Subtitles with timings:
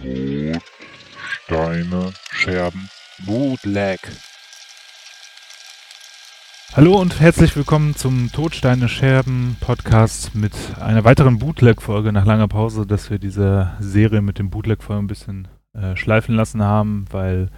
[0.00, 0.62] Brot,
[1.44, 2.88] Steine, Scherben,
[3.26, 3.98] Bootleg.
[6.74, 12.86] Hallo und herzlich willkommen zum Todsteine Scherben Podcast mit einer weiteren Bootleg-Folge nach langer Pause,
[12.86, 17.50] dass wir diese Serie mit dem Bootleg-Folgen ein bisschen äh, schleifen lassen haben, weil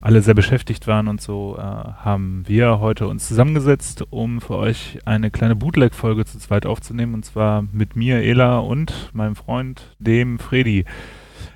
[0.00, 5.00] alle sehr beschäftigt waren und so äh, haben wir heute uns zusammengesetzt, um für euch
[5.04, 10.38] eine kleine Bootleg-Folge zu zweit aufzunehmen und zwar mit mir, Ela und meinem Freund, dem
[10.38, 10.84] Fredi.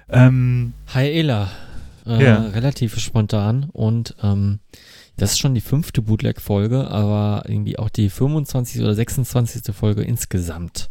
[0.09, 1.51] Ähm, Hi Ela,
[2.07, 2.43] äh, ja.
[2.43, 4.61] relativ spontan und ähm,
[5.17, 8.83] das ist schon die fünfte Bootleg-Folge, aber irgendwie auch die 25.
[8.83, 9.75] oder 26.
[9.75, 10.91] Folge insgesamt.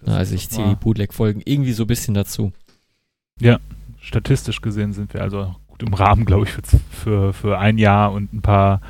[0.00, 2.52] Das also ich ziehe die Bootleg-Folgen irgendwie so ein bisschen dazu.
[3.40, 3.60] Ja,
[4.00, 8.12] statistisch gesehen sind wir also gut im Rahmen, glaube ich, für, für, für ein Jahr
[8.12, 8.80] und ein paar,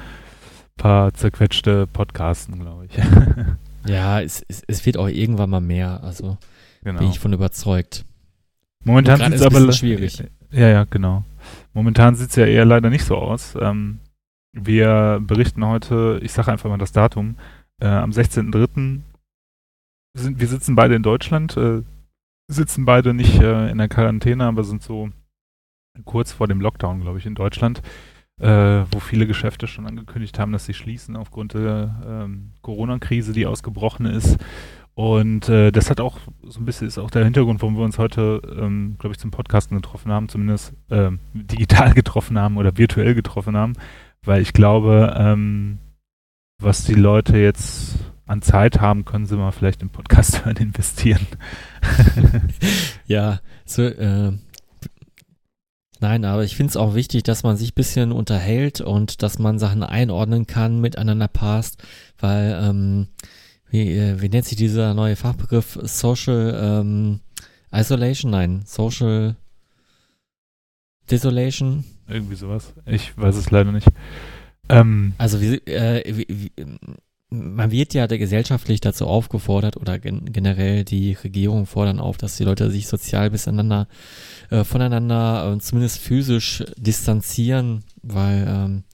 [0.77, 2.93] paar zerquetschte Podcasten, glaube ich.
[3.87, 6.39] ja, es, es, es, wird auch irgendwann mal mehr, also
[6.83, 7.01] genau.
[7.01, 8.07] bin ich von überzeugt.
[8.85, 10.23] Momentan sieht es aber schwierig.
[10.51, 11.25] Ja, ja, genau.
[11.73, 13.57] Momentan sieht es ja eher leider nicht so aus.
[13.61, 14.01] Ähm,
[14.53, 17.37] wir berichten heute, ich sage einfach mal das Datum,
[17.81, 19.01] äh, am 16.03.
[20.15, 21.83] Sind, wir sitzen beide in Deutschland, äh,
[22.49, 25.11] sitzen beide nicht äh, in der Quarantäne, aber sind so
[26.05, 27.83] kurz vor dem Lockdown, glaube ich, in Deutschland,
[28.41, 33.47] äh, wo viele Geschäfte schon angekündigt haben, dass sie schließen aufgrund der ähm, Corona-Krise, die
[33.47, 34.39] ausgebrochen ist.
[34.95, 37.99] Und äh, das hat auch so ein bisschen ist auch der Hintergrund, warum wir uns
[37.99, 43.15] heute, ähm, glaube ich, zum Podcasten getroffen haben, zumindest äh, digital getroffen haben oder virtuell
[43.15, 43.73] getroffen haben,
[44.23, 45.79] weil ich glaube, ähm,
[46.59, 51.27] was die Leute jetzt an Zeit haben, können sie mal vielleicht im Podcast hören investieren.
[53.07, 54.33] ja, so, äh,
[56.01, 59.39] Nein, aber ich finde es auch wichtig, dass man sich ein bisschen unterhält und dass
[59.39, 61.81] man Sachen einordnen kann, miteinander passt,
[62.19, 63.07] weil, ähm,
[63.73, 65.79] wie, äh, wie nennt sich dieser neue Fachbegriff?
[65.83, 67.21] Social ähm,
[67.73, 68.31] Isolation?
[68.31, 69.35] Nein, Social
[71.11, 71.85] Desolation?
[72.07, 72.75] Irgendwie sowas.
[72.85, 73.89] Ich weiß es leider nicht.
[74.69, 76.53] Ähm, also wie, äh, wie, wie,
[77.31, 82.45] man wird ja gesellschaftlich dazu aufgefordert oder gen generell die Regierung fordern auf, dass die
[82.45, 83.89] Leute sich sozial miteinander,
[84.51, 88.85] äh, voneinander äh, zumindest physisch distanzieren, weil ähm,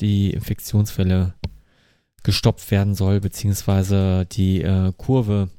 [0.00, 1.32] die Infektionsfälle
[2.24, 5.50] gestoppt werden soll, beziehungsweise die äh, Kurve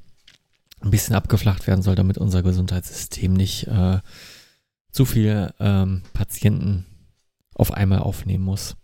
[0.82, 4.00] ein bisschen abgeflacht werden soll, damit unser Gesundheitssystem nicht äh,
[4.92, 6.86] zu viele ähm, Patienten
[7.54, 8.76] auf einmal aufnehmen muss.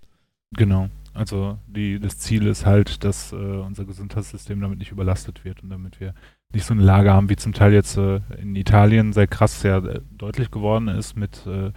[0.52, 0.90] Genau.
[1.14, 5.70] Also die, das Ziel ist halt, dass äh, unser Gesundheitssystem damit nicht überlastet wird und
[5.70, 6.14] damit wir
[6.54, 9.78] nicht so eine Lage haben, wie zum Teil jetzt äh, in Italien sehr krass, sehr
[9.84, 11.72] äh, deutlich geworden ist mit, äh,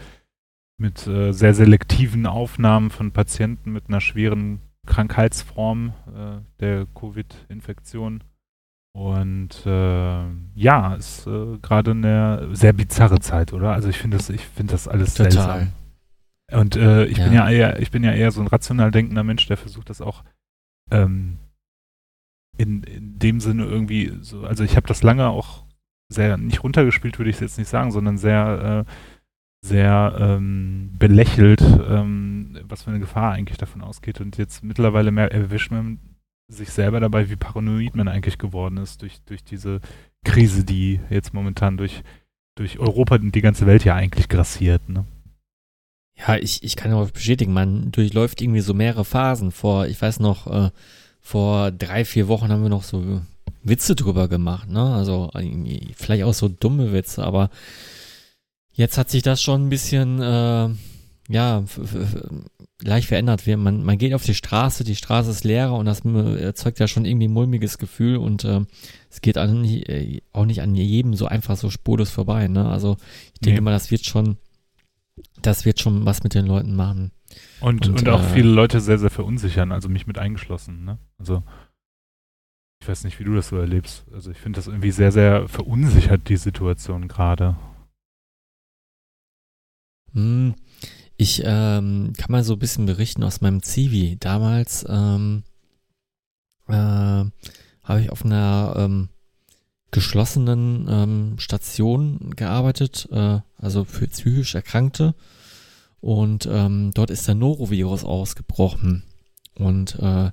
[0.79, 8.23] mit äh, sehr selektiven Aufnahmen von Patienten mit einer schweren Krankheitsform äh, der Covid-Infektion.
[8.97, 13.73] Und ja, ist gerade eine sehr bizarre Zeit, oder?
[13.73, 15.33] Also ich finde das, ich finde das alles Total.
[15.33, 15.73] seltsam.
[16.53, 17.25] Und äh, ich ja.
[17.25, 20.01] bin ja eher, ich bin ja eher so ein rational denkender Mensch, der versucht das
[20.01, 20.23] auch
[20.91, 21.39] ähm,
[22.57, 25.65] in, in dem Sinne irgendwie so, also ich habe das lange auch
[26.09, 28.91] sehr, nicht runtergespielt, würde ich es jetzt nicht sagen, sondern sehr, äh,
[29.65, 34.21] sehr ähm, belächelt, ähm, was für eine Gefahr eigentlich davon ausgeht.
[34.21, 35.99] Und jetzt mittlerweile mehr erwischt man
[36.49, 39.81] sich selber dabei, wie paranoid man eigentlich geworden ist durch, durch diese
[40.23, 42.03] Krise, die jetzt momentan durch,
[42.57, 44.87] durch Europa und die ganze Welt ja eigentlich grassiert.
[44.91, 45.07] Ne?
[46.15, 49.51] Ja, ich, ich kann auch bestätigen, man durchläuft irgendwie so mehrere Phasen.
[49.51, 50.71] Vor, ich weiß noch, äh,
[51.23, 53.23] vor drei, vier Wochen haben wir noch so
[53.63, 54.95] Witze drüber gemacht, ne?
[54.95, 55.31] Also
[55.97, 57.49] vielleicht auch so dumme Witze, aber
[58.75, 60.69] jetzt hat sich das schon ein bisschen, äh,
[61.29, 61.65] ja,
[62.83, 63.47] leicht verändert.
[63.47, 67.07] Man, man geht auf die Straße, die Straße ist leerer und das erzeugt ja schon
[67.07, 68.61] irgendwie ein mulmiges Gefühl und äh,
[69.11, 72.69] es geht an, äh, auch nicht an jedem so einfach so spurlos vorbei, ne?
[72.69, 72.99] Also
[73.33, 73.65] ich denke nee.
[73.65, 74.37] mal, das wird schon
[75.43, 77.13] das wird schon was mit den Leuten machen.
[77.61, 80.85] Und, und, und auch äh, viele Leute sehr, sehr verunsichern, also mich mit eingeschlossen.
[80.85, 80.99] Ne?
[81.19, 81.43] Also
[82.81, 84.05] ich weiß nicht, wie du das so erlebst.
[84.13, 87.57] Also ich finde das irgendwie sehr, sehr verunsichert, die Situation gerade.
[90.15, 90.55] Hm,
[91.17, 94.17] ich ähm, kann mal so ein bisschen berichten aus meinem Zivi.
[94.19, 95.45] Damals ähm,
[96.69, 99.09] äh, habe ich auf einer ähm,
[99.91, 105.15] geschlossenen ähm, Station gearbeitet, äh, also für psychisch Erkrankte.
[106.01, 109.05] Und ähm, dort ist der Norovirus ausgebrochen.
[109.55, 110.33] Und äh,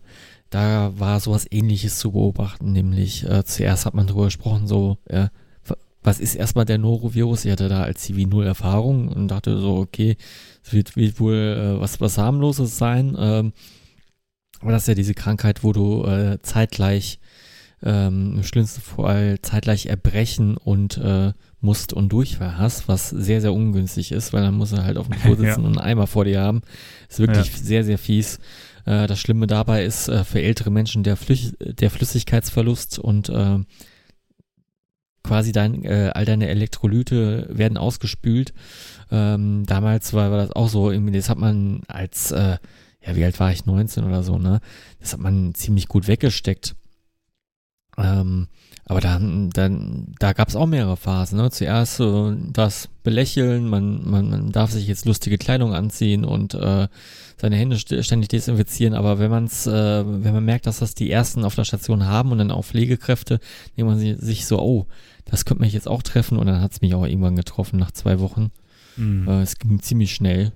[0.50, 5.30] da war sowas ähnliches zu beobachten, nämlich äh, zuerst hat man darüber gesprochen, so, äh,
[6.04, 7.46] was ist erstmal der Norovirus?
[7.46, 10.18] Ich hatte da als Zivi null Erfahrung und dachte so, okay,
[10.64, 11.36] es wird, wird wohl
[11.78, 13.16] äh, was, was harmloses sein.
[13.20, 13.54] Ähm,
[14.62, 17.20] aber das ist ja diese Krankheit, wo du äh, zeitgleich
[17.84, 23.54] ähm, im schlimmsten Fall zeitgleich erbrechen und äh, Must- und Durchfall hast, was sehr, sehr
[23.54, 25.56] ungünstig ist, weil dann musst du halt auf dem Klo sitzen Ja.
[25.56, 26.62] und einen Eimer vor dir haben.
[27.10, 27.58] Ist wirklich Ja.
[27.58, 28.40] sehr, sehr fies.
[28.86, 33.60] Äh, das Schlimme dabei ist äh, für ältere Menschen der, Flüch der Flüssigkeitsverlust und äh,
[35.24, 38.54] quasi dein, äh, all deine Elektrolyte werden ausgespült.
[39.12, 42.58] Ähm, damals war, war das auch so, irgendwie, das hat man als, äh,
[43.06, 44.62] ja, wie alt war ich, 19 oder so, ne?
[45.00, 46.76] Das hat man ziemlich gut weggesteckt.
[47.98, 48.48] Ähm,
[48.86, 51.38] aber dann, dann, da gab es auch mehrere Phasen.
[51.38, 51.50] Ne?
[51.52, 56.88] Zuerst so das Belächeln, man, man, man darf sich jetzt lustige Kleidung anziehen und äh,
[57.38, 58.94] seine Hände st ständig desinfizieren.
[58.94, 62.06] Aber wenn man es, äh, wenn man merkt, dass das die ersten auf der Station
[62.06, 63.40] haben und dann auch Pflegekräfte,
[63.78, 64.88] denkt man sich so, oh,
[65.26, 66.38] das könnte mich jetzt auch treffen.
[66.38, 68.52] Und dann hat es mich auch irgendwann getroffen nach zwei Wochen.
[68.98, 69.28] Mhm.
[69.28, 70.52] Äh, es ging ziemlich schnell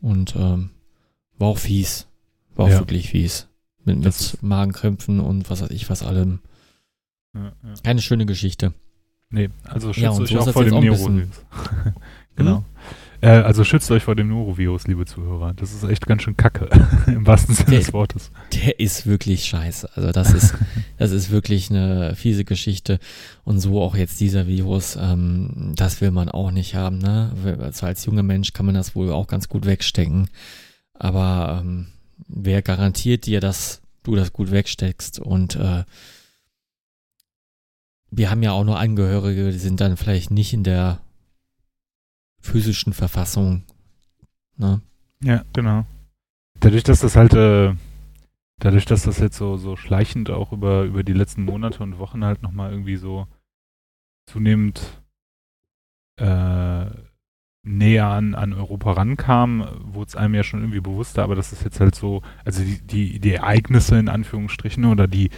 [0.00, 0.70] und ähm,
[1.38, 2.06] war auch fies.
[2.54, 2.78] War auch Ja.
[2.80, 3.48] wirklich fies.
[3.84, 6.40] Mit, mit Magenkrämpfen und was weiß ich, was allem.
[7.34, 7.74] Ja, ja.
[7.84, 8.72] Keine schöne Geschichte.
[9.30, 11.10] Nee, also schützt Ja, und euch so auch vor dem Norovirus.
[12.36, 12.64] genau.
[13.20, 15.54] Äh, also schützt euch vor dem Norovirus, liebe Zuhörer.
[15.54, 16.68] Das ist echt ganz schön kacke,
[17.06, 18.30] im wahrsten Sinne Der- des Wortes.
[18.52, 19.90] Der ist wirklich scheiße.
[19.96, 20.54] Also das ist,
[20.98, 22.98] das ist wirklich eine fiese Geschichte.
[23.44, 26.98] Und so auch jetzt dieser Virus, ähm, das will man auch nicht haben.
[26.98, 27.32] Ne?
[27.60, 30.28] Also als junger Mensch kann man das wohl auch ganz gut wegstecken.
[30.94, 31.88] Aber ähm,
[32.28, 35.18] wer garantiert dir, dass du das gut wegsteckst?
[35.20, 35.84] Und äh,
[38.10, 41.00] wir haben ja auch nur Angehörige, die sind dann vielleicht nicht in der
[42.46, 43.64] physischen Verfassung.
[44.56, 44.80] Ne?
[45.22, 45.84] Ja, genau.
[46.60, 47.74] Dadurch, dass das halt, äh,
[48.58, 52.24] dadurch, dass das jetzt so, so schleichend auch über, über die letzten Monate und Wochen
[52.24, 53.26] halt nochmal irgendwie so
[54.26, 55.02] zunehmend
[56.18, 56.86] äh,
[57.62, 61.64] näher an, an Europa rankam, wurde es einem ja schon irgendwie bewusster, aber das ist
[61.64, 65.30] jetzt halt so, also die, die, die Ereignisse in Anführungsstrichen oder die,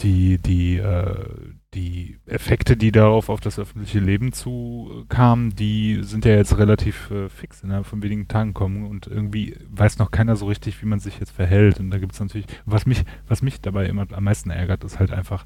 [0.00, 1.28] die, die, äh,
[1.74, 7.28] die Effekte, die darauf auf das öffentliche Leben zukamen, die sind ja jetzt relativ äh,
[7.28, 11.00] fix innerhalb von wenigen Tagen kommen und irgendwie weiß noch keiner so richtig, wie man
[11.00, 11.80] sich jetzt verhält.
[11.80, 14.98] Und da gibt es natürlich, was mich, was mich dabei immer am meisten ärgert, ist
[14.98, 15.44] halt einfach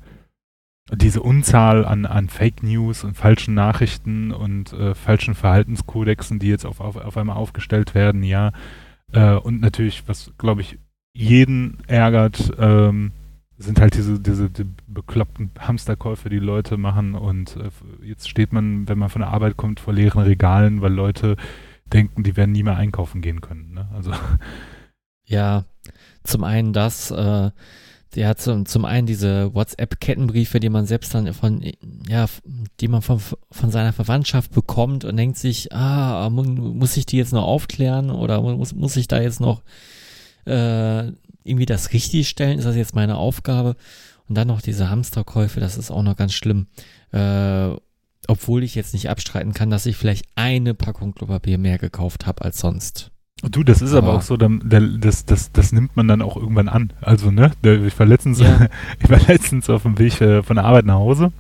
[0.91, 6.65] diese Unzahl an, an Fake News und falschen Nachrichten und äh, falschen Verhaltenskodexen, die jetzt
[6.65, 8.53] auf, auf, auf einmal aufgestellt werden, ja.
[9.13, 10.79] Äh, und natürlich, was glaube ich
[11.13, 13.13] jeden ärgert, ähm,
[13.59, 17.71] sind halt diese, diese die bekloppten Hamsterkäufe, die Leute machen und äh,
[18.07, 21.37] jetzt steht man, wenn man von der Arbeit kommt, vor leeren Regalen, weil Leute
[21.87, 23.73] denken, die werden nie mehr einkaufen gehen können.
[23.75, 23.89] Ne?
[23.95, 24.13] Also
[25.25, 25.65] Ja,
[26.25, 27.51] zum einen das, äh,
[28.15, 31.63] ja, zum, zum einen diese WhatsApp-Kettenbriefe, die man selbst dann von,
[32.09, 32.27] ja,
[32.81, 33.21] die man von,
[33.51, 38.11] von seiner Verwandtschaft bekommt und denkt sich, ah, mu- muss ich die jetzt noch aufklären
[38.11, 39.63] oder muss, muss ich da jetzt noch
[40.47, 41.13] äh,
[41.49, 42.59] irgendwie das richtig stellen?
[42.59, 43.77] Ist das jetzt meine Aufgabe?
[44.29, 46.67] Und dann noch diese Hamsterkäufe, das ist auch noch ganz schlimm.
[47.12, 47.71] Äh,
[48.27, 52.45] obwohl ich jetzt nicht abstreiten kann, dass ich vielleicht eine Packung Klopapier mehr gekauft habe
[52.45, 53.11] als sonst.
[53.43, 56.21] Du, das ist aber, Aber- auch so, dann, der, das, das, das nimmt man dann
[56.23, 56.93] auch irgendwann an.
[57.00, 58.67] Also, ne, ich war letztens, Ja.
[59.03, 61.33] ich war letztens auf dem Weg äh, von der Arbeit nach Hause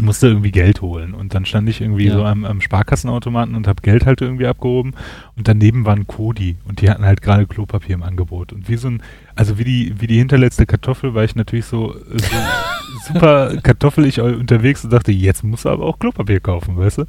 [0.00, 1.14] musste irgendwie Geld holen.
[1.14, 2.14] Und dann stand ich irgendwie Ja.
[2.14, 4.94] so am, am Sparkassenautomaten und habe Geld halt irgendwie abgehoben.
[5.36, 8.52] Und daneben war ein Kodi und die hatten halt gerade Klopapier im Angebot.
[8.52, 9.02] Und wie so ein,
[9.36, 12.26] also wie die, wie die hinterletzte Kartoffel war ich natürlich so, so
[13.12, 17.04] super kartoffelig unterwegs und dachte, jetzt musst du aber auch Klopapier kaufen, weißt du?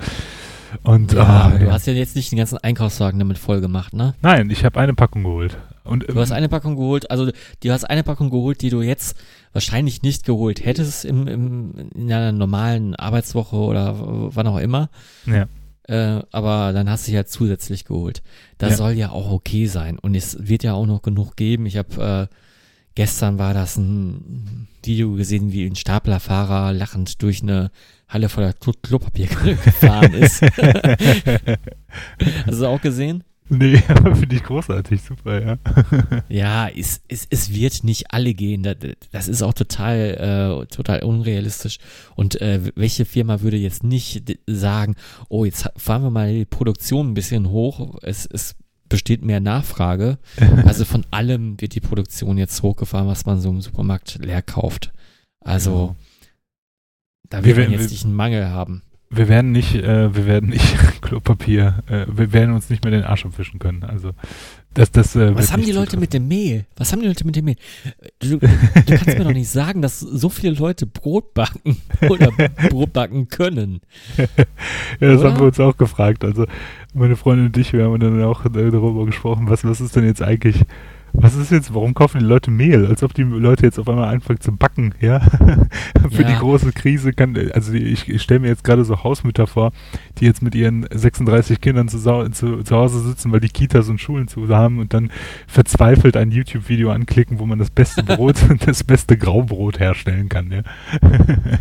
[0.83, 1.71] Und Ja, ah, du ja.
[1.71, 4.13] hast ja jetzt nicht den ganzen Einkaufswagen damit voll gemacht, ne?
[4.21, 5.57] Nein, ich habe eine Packung geholt.
[5.85, 7.31] Und, Du hast eine Packung geholt, also
[7.63, 9.15] du hast eine Packung geholt, die du jetzt
[9.53, 13.95] wahrscheinlich nicht geholt hättest im, im, in einer normalen Arbeitswoche oder
[14.35, 14.89] wann auch immer.
[15.25, 15.47] Ja.
[15.87, 18.23] Äh, aber dann hast du ja zusätzlich geholt.
[18.57, 18.77] Das Ja.
[18.77, 19.99] soll ja auch okay sein.
[19.99, 21.67] Und es wird ja auch noch genug geben.
[21.67, 22.35] Ich habe äh,
[22.95, 27.69] gestern war das ein Video gesehen, wie ein Staplerfahrer lachend durch eine
[28.07, 29.27] Halle voller Klo Klopapier
[29.63, 30.41] gefahren ist.
[32.45, 33.23] Hast du auch gesehen?
[33.47, 33.77] Nee,
[34.15, 35.57] finde ich großartig, super, ja.
[36.29, 38.63] Ja, es, es, es wird nicht alle gehen.
[39.11, 41.77] Das, ist auch total, äh, total unrealistisch.
[42.15, 44.95] Und äh, welche Firma würde jetzt nicht sagen,
[45.29, 47.97] oh, jetzt fahren wir mal die Produktion ein bisschen hoch.
[48.01, 48.55] Es, es
[48.89, 50.17] besteht mehr Nachfrage.
[50.65, 54.91] Also von allem wird die Produktion jetzt hochgefahren, was man so im Supermarkt leer kauft.
[55.41, 55.95] Also
[57.29, 58.81] da Wir wird man werden- jetzt nicht einen Mangel haben.
[59.15, 63.03] Wir werden nicht, äh, wir werden nicht Klopapier, äh, wir werden uns nicht mehr den
[63.03, 63.83] Arsch abwischen können.
[63.83, 64.11] Also
[64.75, 65.15] das, das.
[65.15, 66.65] Äh, Was haben die Leute mit dem Mehl?
[66.75, 67.55] Was haben die Leute mit dem Mehl?
[68.19, 68.47] Du, du
[68.87, 71.77] kannst mir doch nicht sagen, dass so viele Leute Brot backen
[72.09, 72.31] oder
[72.69, 73.79] Brot backen können.
[74.17, 74.25] ja,
[74.99, 75.31] das oder?
[75.31, 76.25] haben wir uns auch gefragt.
[76.25, 76.45] Also
[76.93, 80.05] meine Freundin und ich, wir haben dann auch äh, darüber gesprochen, was, was ist denn
[80.05, 80.65] jetzt eigentlich,
[81.17, 82.85] was ist jetzt, warum kaufen die Leute Mehl?
[82.85, 85.19] Als ob die Leute jetzt auf einmal anfangen zu backen, ja?
[86.11, 86.27] Für Ja.
[86.27, 89.71] die große Krise kann, also ich, ich stelle mir jetzt gerade so Hausmütter vor,
[90.19, 91.97] die jetzt mit ihren 36 Kindern zu,
[92.31, 95.09] zu, zu Hause sitzen, weil die Kitas und Schulen zu haben und dann
[95.47, 100.51] verzweifelt ein YouTube-Video anklicken, wo man das beste Brot und das beste Graubrot herstellen kann,
[100.51, 100.61] ja?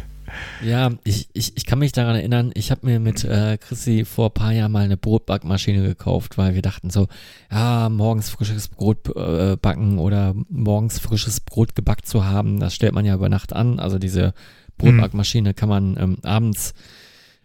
[0.62, 4.30] Ja, ich, ich, ich kann mich daran erinnern, ich habe mir mit äh, Chrissy vor
[4.30, 7.08] ein paar Jahren mal eine Brotbackmaschine gekauft, weil wir dachten so,
[7.50, 12.94] ja, morgens frisches Brot äh, backen oder morgens frisches Brot gebackt zu haben, das stellt
[12.94, 13.78] man ja über Nacht an.
[13.78, 14.34] Also diese
[14.78, 16.74] Brotbackmaschine kann man ähm, abends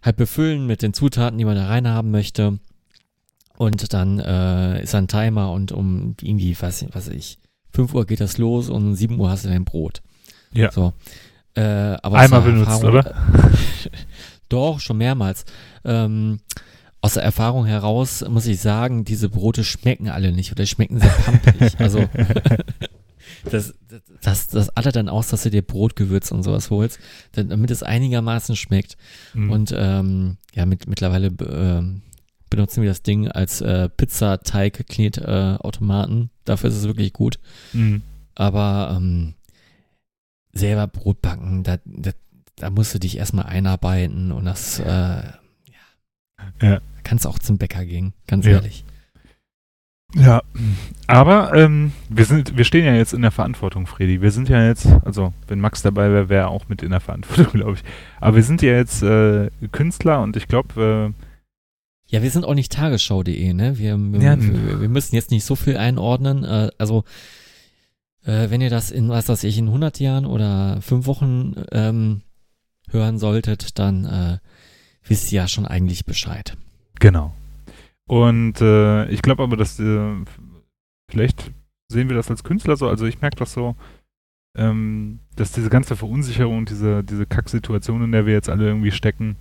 [0.02, 2.60] halt befüllen mit den Zutaten, die man da rein haben möchte.
[3.58, 7.40] Und dann äh, ist ein Timer und um irgendwie, weiß ich, was ich,
[7.74, 10.02] 5 Uhr geht das los und um 7 Uhr hast du dein Brot.
[10.54, 10.72] Ja.
[10.72, 10.94] So.
[11.56, 13.16] Äh, Einmal benutzt, Erfahrung- oder?
[14.50, 15.46] Doch, schon mehrmals.
[15.86, 16.40] Ähm,
[17.02, 21.10] aus der Erfahrung heraus muss ich sagen, diese Brote schmecken alle nicht oder schmecken sehr
[21.10, 21.76] pampelig.
[21.80, 22.10] Also
[23.50, 23.74] das,
[24.22, 27.00] das, das alle dann aus, dass du dir Brotgewürz und sowas holst,
[27.32, 28.98] damit es einigermaßen schmeckt.
[29.34, 29.52] Mhm.
[29.52, 32.02] Und ähm, ja, mit, mittlerweile ähm,
[32.50, 36.32] benutzen wir das Ding als äh, Pizzateig-Knet-Automaten.
[36.44, 37.40] Dafür ist es wirklich gut.
[37.72, 38.02] Mhm.
[38.36, 39.36] Aber ähm,
[40.54, 42.12] selber Brot backen, da, da,
[42.56, 45.32] da musst du dich erstmal einarbeiten und das, äh, ja.
[46.62, 46.80] Ja.
[47.04, 48.54] Kannst auch zum Bäcker gehen, ganz Ja.
[48.54, 48.84] ehrlich.
[50.16, 50.42] Ja,
[51.06, 54.24] aber ähm, wir sind, wir stehen ja jetzt in der Verantwortung, Fredi.
[54.24, 57.00] Wir sind ja jetzt, also wenn Max dabei wäre, wäre er auch mit in der
[57.00, 57.84] Verantwortung, glaube ich.
[58.20, 61.14] Aber wir sind ja jetzt äh, Künstler und ich glaube,
[62.08, 63.78] Ja, wir sind auch nicht tagesschau.de, ne?
[63.78, 66.44] Wir, wir, Ja, wir, wir müssen jetzt nicht so viel einordnen.
[66.44, 67.04] Äh, also,
[68.30, 72.22] äh, wenn ihr das in, was weiß ich, in 100 Jahren oder fünf Wochen ähm,
[72.90, 74.38] hören solltet, dann äh,
[75.04, 76.56] wisst ihr ja schon eigentlich Bescheid.
[77.00, 77.34] genau.
[78.08, 80.16] Und äh, ich glaube aber, dass äh,
[81.12, 81.52] vielleicht
[81.92, 82.90] sehen wir das als Künstler so.
[82.90, 83.76] Also ich merke das so,
[84.58, 89.36] ähm, dass diese ganze Verunsicherung, diese diese Kacksituation, in der wir jetzt alle irgendwie stecken,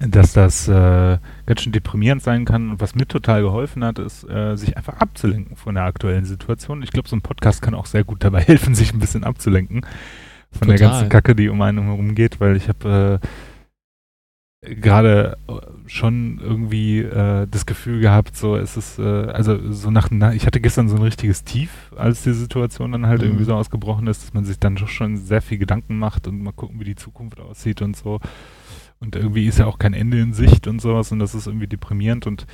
[0.00, 2.70] dass das äh, ganz schön deprimierend sein kann.
[2.70, 6.82] Und was mir total geholfen hat, ist, äh, sich einfach abzulenken von der aktuellen Situation.
[6.82, 9.86] Ich glaube, so ein Podcast kann auch sehr gut dabei helfen, sich ein bisschen abzulenken
[10.50, 10.90] von der Total.
[10.92, 13.20] ganzen Kacke, die um einen herum geht, weil ich habe
[14.64, 15.52] äh, gerade äh,
[15.88, 20.46] schon irgendwie äh, das Gefühl gehabt, so es ist, äh, also so nach, na, ich
[20.46, 23.26] hatte gestern so ein richtiges Tief, als die Situation dann halt Mhm.
[23.28, 26.42] irgendwie so ausgebrochen ist, dass man sich dann doch schon sehr viel Gedanken macht und
[26.42, 28.20] mal gucken, wie die Zukunft aussieht und so.
[29.04, 31.66] Und irgendwie ist ja auch kein Ende in Sicht und sowas und das ist irgendwie
[31.66, 32.46] deprimierend und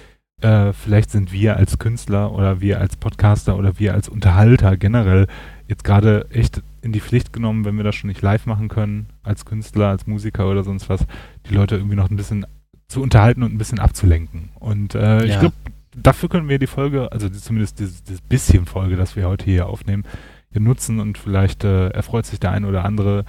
[0.42, 5.26] äh, vielleicht sind wir als Künstler oder wir als Podcaster oder wir als Unterhalter generell
[5.69, 9.07] jetzt gerade echt in die Pflicht genommen, wenn wir das schon nicht live machen können,
[9.23, 11.07] als Künstler, als Musiker oder sonst was,
[11.49, 12.47] die Leute irgendwie noch ein bisschen
[12.88, 14.49] zu unterhalten und ein bisschen abzulenken.
[14.59, 15.40] Und äh, ich Ja.
[15.40, 15.54] glaube,
[15.95, 19.45] dafür können wir die Folge, also die, zumindest dieses, dieses bisschen Folge, das wir heute
[19.45, 20.04] hier aufnehmen,
[20.50, 23.25] hier nutzen und vielleicht äh, erfreut sich der ein oder andere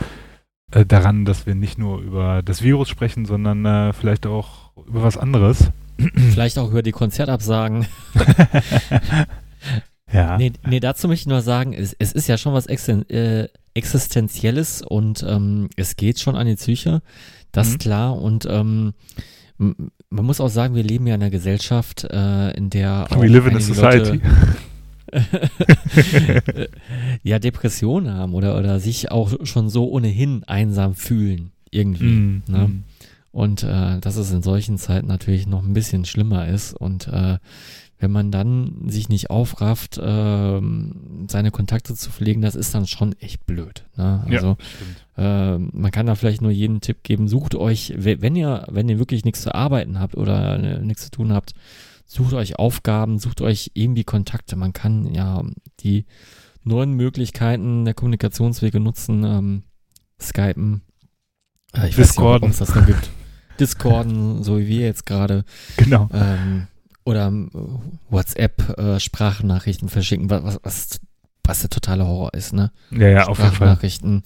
[0.72, 5.04] äh, daran, dass wir nicht nur über das Virus sprechen, sondern äh, vielleicht auch über
[5.04, 5.72] was anderes.
[6.32, 7.86] Vielleicht auch über die Konzertabsagen.
[10.12, 10.38] ja.
[10.38, 13.48] Nee, nee, dazu möchte ich nur sagen, es, es ist ja schon was Existen äh,
[13.74, 17.02] Existenzielles und ähm, es geht schon an die Psyche,
[17.54, 17.72] das Mhm.
[17.74, 18.18] ist klar.
[18.18, 18.94] Und ähm,
[19.58, 23.48] man muss auch sagen, wir leben ja in einer Gesellschaft, äh, in der We live
[23.48, 23.98] in a society.
[24.18, 24.22] Leute,
[27.24, 32.04] ja, Depressionen haben oder, oder sich auch schon so ohnehin einsam fühlen, irgendwie.
[32.06, 32.68] Mm, ne?
[32.68, 32.84] mm.
[33.32, 36.74] Und äh, dass es in solchen Zeiten natürlich noch ein bisschen schlimmer ist.
[36.74, 37.38] Und äh,
[37.98, 43.14] wenn man dann sich nicht aufrafft, ähm, seine Kontakte zu pflegen, das ist dann schon
[43.22, 43.86] echt blöd.
[43.96, 44.26] Ne?
[44.28, 45.06] Ja, Also stimmt.
[45.18, 48.90] äh, man kann da vielleicht nur jeden Tipp geben, sucht euch, we- wenn ihr, wenn
[48.90, 51.54] ihr wirklich nichts zu arbeiten habt oder äh, nichts zu tun habt,
[52.12, 54.58] sucht euch Aufgaben, sucht euch irgendwie Kontakte.
[54.58, 55.42] Man kann ja
[55.80, 56.06] die
[56.64, 59.64] neuen Möglichkeiten der Kommunikationswege nutzen, ähm,
[60.20, 60.82] Skypen,
[61.74, 62.44] äh, ich weiß nicht, Discorden.
[62.44, 63.10] ob es das noch gibt.
[63.60, 65.46] Discorden, so wie wir jetzt gerade,
[65.78, 66.10] Genau.
[66.14, 66.68] ähm,
[67.06, 67.50] oder ähm,
[68.10, 71.00] WhatsApp äh, Sprachnachrichten verschicken, was, was,
[71.46, 72.72] was, der totale Horror ist, ne?
[72.92, 73.56] Ja, ja, auf jeden Fall.
[73.56, 74.24] Sprachnachrichten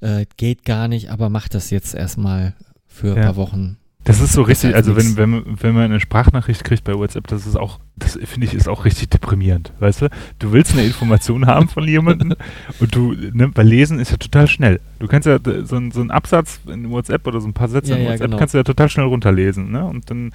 [0.00, 2.54] äh, geht gar nicht, aber macht das jetzt erstmal
[2.86, 3.22] für ein Ja.
[3.24, 3.76] paar Wochen.
[4.08, 6.94] Das ist so richtig, als also wenn, wenn, man- wenn man eine Sprachnachricht kriegt bei
[6.94, 10.08] WhatsApp, das ist auch, das finde ich, ist auch richtig deprimierend, weißt du?
[10.38, 12.34] Du willst eine Information haben von jemandem
[12.80, 14.80] und du, ne, bei Lesen ist ja total schnell.
[14.98, 17.68] Du kannst ja d- so, ein- so einen Absatz in WhatsApp oder so ein paar
[17.68, 18.38] Sätze Ja, in ja, WhatsApp genau.
[18.38, 19.84] kannst du ja total schnell runterlesen, ne?
[19.84, 20.32] Und dann,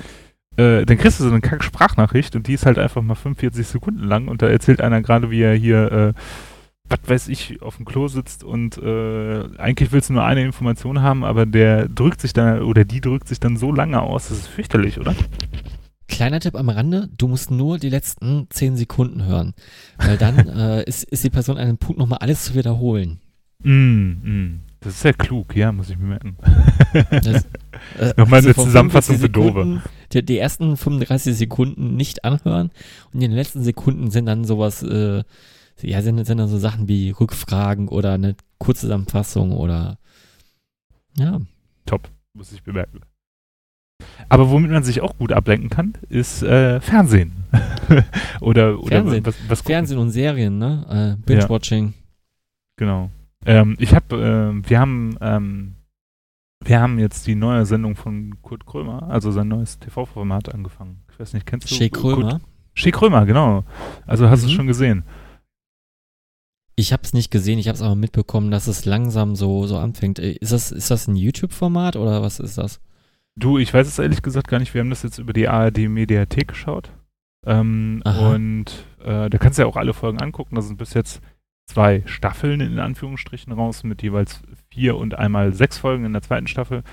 [0.58, 3.66] äh, dann kriegst du so eine kack Sprachnachricht und die ist halt einfach mal 45
[3.66, 6.14] Sekunden lang und da erzählt einer gerade, wie er hier, äh,
[7.02, 11.02] was weiß ich, auf dem Klo sitzt und äh, eigentlich willst du nur eine Information
[11.02, 14.40] haben, aber der drückt sich dann oder die drückt sich dann so lange aus, das
[14.40, 15.16] ist fürchterlich, oder?
[16.14, 19.54] kleiner Tipp am Rande, du musst nur die letzten zehn Sekunden hören.
[19.98, 23.20] Weil dann äh, ist, ist die Person an einem Punkt, nochmal alles zu wiederholen.
[23.64, 24.60] Mm, mm.
[24.82, 26.36] Das ist sehr klug, ja, muss ich mir merken.
[27.10, 27.46] Das,
[28.00, 29.82] äh, Nochmal eine vor Zusammenfassung 45 für Dove.
[30.12, 32.70] Die, die ersten 35 Sekunden nicht anhören
[33.14, 35.24] und in den letzten Sekunden sind dann sowas, äh,
[35.84, 39.98] ja, sind, sind dann so Sachen wie Rückfragen oder eine Kurzzusammenfassung oder
[41.18, 41.40] ja.
[41.86, 43.02] Top, muss ich bemerken.
[44.30, 47.34] Aber womit man sich auch gut ablenken kann, ist äh, Fernsehen.
[48.42, 49.26] oder oder Fernsehen.
[49.26, 49.62] was, was.
[49.62, 51.18] Fernsehen und Serien, ne?
[51.20, 51.94] Äh, Binge-Watching.
[52.78, 53.10] Genau.
[53.46, 55.76] Ähm, ich habe, ähm, wir haben, ähm,
[56.64, 61.02] wir haben jetzt die neue Sendung von Kurt Krömer, also sein neues TV-Format angefangen.
[61.12, 61.76] Ich weiß nicht, kennst du?
[61.76, 62.42] Shea Kurt- Krömer.
[62.74, 63.64] Shea Krömer, genau.
[64.08, 64.56] Also hast du es Mhm.
[64.58, 65.04] schon gesehen.
[66.76, 69.78] Ich habe es nicht gesehen, ich habe es aber mitbekommen, dass es langsam so, so
[69.78, 70.20] anfängt.
[70.20, 72.82] Äh, Ist das, ist das ein YouTube-Format oder was ist das?
[73.36, 74.74] Du, ich weiß es ehrlich gesagt gar nicht.
[74.74, 76.92] Wir haben das jetzt über die ARD-Mediathek geschaut.
[77.46, 78.66] Ähm, und
[79.04, 80.56] äh, da kannst du ja auch alle Folgen angucken.
[80.56, 81.22] Da sind bis jetzt
[81.66, 86.48] zwei Staffeln in Anführungsstrichen raus mit jeweils vier und einmal sechs Folgen in der zweiten
[86.48, 86.84] Staffel.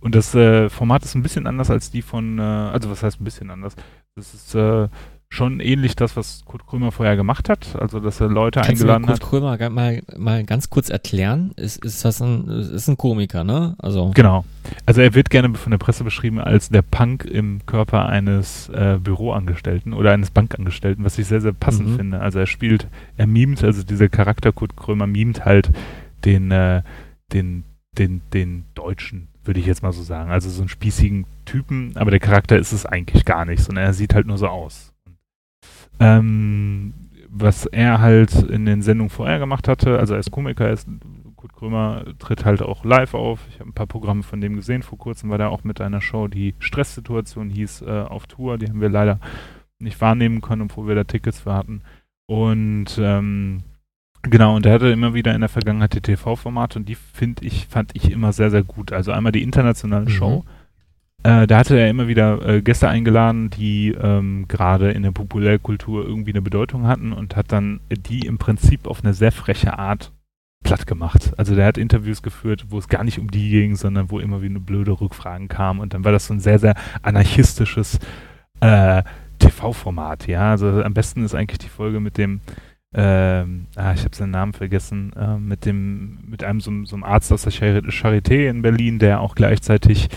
[0.00, 3.20] Und das äh, Format ist ein bisschen anders als die von, äh, also was heißt
[3.20, 3.76] ein bisschen anders?
[4.14, 4.88] Das ist äh,
[5.28, 7.76] schon ähnlich das, was Kurt Krömer vorher gemacht hat.
[7.80, 9.28] Also, dass er Leute Kannst eingeladen Kurt hat.
[9.28, 11.52] Krömer ga- mal, mal ganz kurz erklären?
[11.56, 13.74] Ist, ist das ein, ist ein Komiker, ne?
[13.78, 14.12] Also.
[14.14, 14.44] Genau.
[14.86, 18.98] Also er wird gerne von der Presse beschrieben als der Punk im Körper eines äh,
[19.02, 21.96] Büroangestellten oder eines Bankangestellten, was ich sehr, sehr passend Mhm.
[21.96, 22.20] finde.
[22.20, 25.70] Also er spielt, er mimt, also dieser Charakter Kurt Krömer mimt halt
[26.24, 26.82] den, äh,
[27.32, 27.64] den,
[27.98, 30.30] den, den Deutschen, würde ich jetzt mal so sagen.
[30.30, 33.92] Also so einen spießigen Typen, aber der Charakter ist es eigentlich gar nicht, sondern er
[33.92, 34.92] sieht halt nur so aus.
[36.00, 36.94] Ähm,
[37.28, 40.88] was er halt in den Sendungen vorher gemacht hatte, also er ist Komiker, er ist
[41.36, 43.40] Kurt Krömer tritt halt auch live auf.
[43.50, 44.82] Ich habe ein paar Programme von dem gesehen.
[44.82, 48.58] Vor kurzem war der auch mit einer Show, die Stresssituation hieß, äh, auf Tour.
[48.58, 49.20] Die haben wir leider
[49.78, 51.82] nicht wahrnehmen können, obwohl wir da Tickets für hatten.
[52.26, 53.62] Und ähm,
[54.22, 57.66] genau, und er hatte immer wieder in der Vergangenheit die TV-Formate und die finde ich,
[57.66, 58.92] fand ich immer sehr, sehr gut.
[58.92, 60.44] Also einmal die internationale Mhm.
[61.22, 66.04] Äh, da hatte er immer wieder äh, Gäste eingeladen, die ähm, gerade in der Populärkultur
[66.06, 70.12] irgendwie eine Bedeutung hatten und hat dann die im Prinzip auf eine sehr freche Art
[70.62, 71.32] platt gemacht.
[71.36, 74.42] Also der hat Interviews geführt, wo es gar nicht um die ging, sondern wo immer
[74.42, 77.98] wieder blöde Rückfragen kamen und dann war das so ein sehr, sehr anarchistisches
[78.60, 79.02] äh,
[79.38, 80.50] TV-Format, ja.
[80.50, 82.40] Also am besten ist eigentlich die Folge mit dem
[82.94, 87.04] ähm, ah, ich habe seinen Namen vergessen, äh, mit dem, mit einem so, so einem
[87.04, 90.08] Arzt aus der Chari- Charité in Berlin, der auch gleichzeitig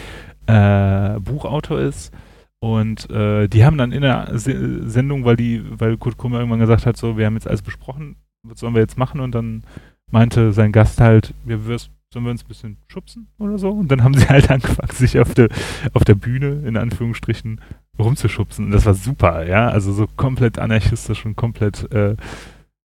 [0.49, 2.13] äh, Buchautor ist.
[2.59, 6.59] Und äh, die haben dann in der Se Sendung, weil die, weil Kurt Krummer irgendwann
[6.59, 9.21] gesagt hat, so, wir haben jetzt alles besprochen, was sollen wir jetzt machen?
[9.21, 9.63] Und dann
[10.11, 13.69] meinte sein Gast halt, wir wirst, sollen wir uns ein bisschen schubsen oder so?
[13.69, 15.47] Und dann haben sie halt angefangen, sich auf der,
[15.93, 17.61] auf der Bühne, in Anführungsstrichen,
[17.97, 18.65] rumzuschubsen.
[18.65, 19.69] Und das war super, ja.
[19.69, 22.17] Also so komplett anarchistisch und komplett, äh,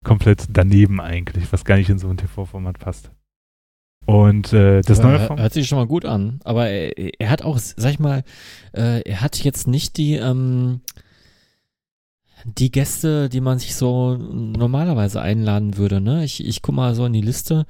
[0.03, 3.11] komplett daneben eigentlich, was gar nicht in so ein TV-Format passt.
[4.05, 5.43] Und äh, das neue Format.
[5.43, 6.39] Hört sich schon mal gut an.
[6.43, 8.23] Aber er, er hat auch, sag ich mal,
[8.73, 10.81] äh, er hat jetzt nicht die, ähm,
[12.45, 16.25] die Gäste, die man sich so normalerweise einladen würde, ne?
[16.25, 17.65] Ich, ich guck mal so in die Liste.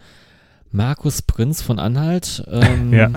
[0.71, 3.11] Markus Prinz von Anhalt, ähm, Ja.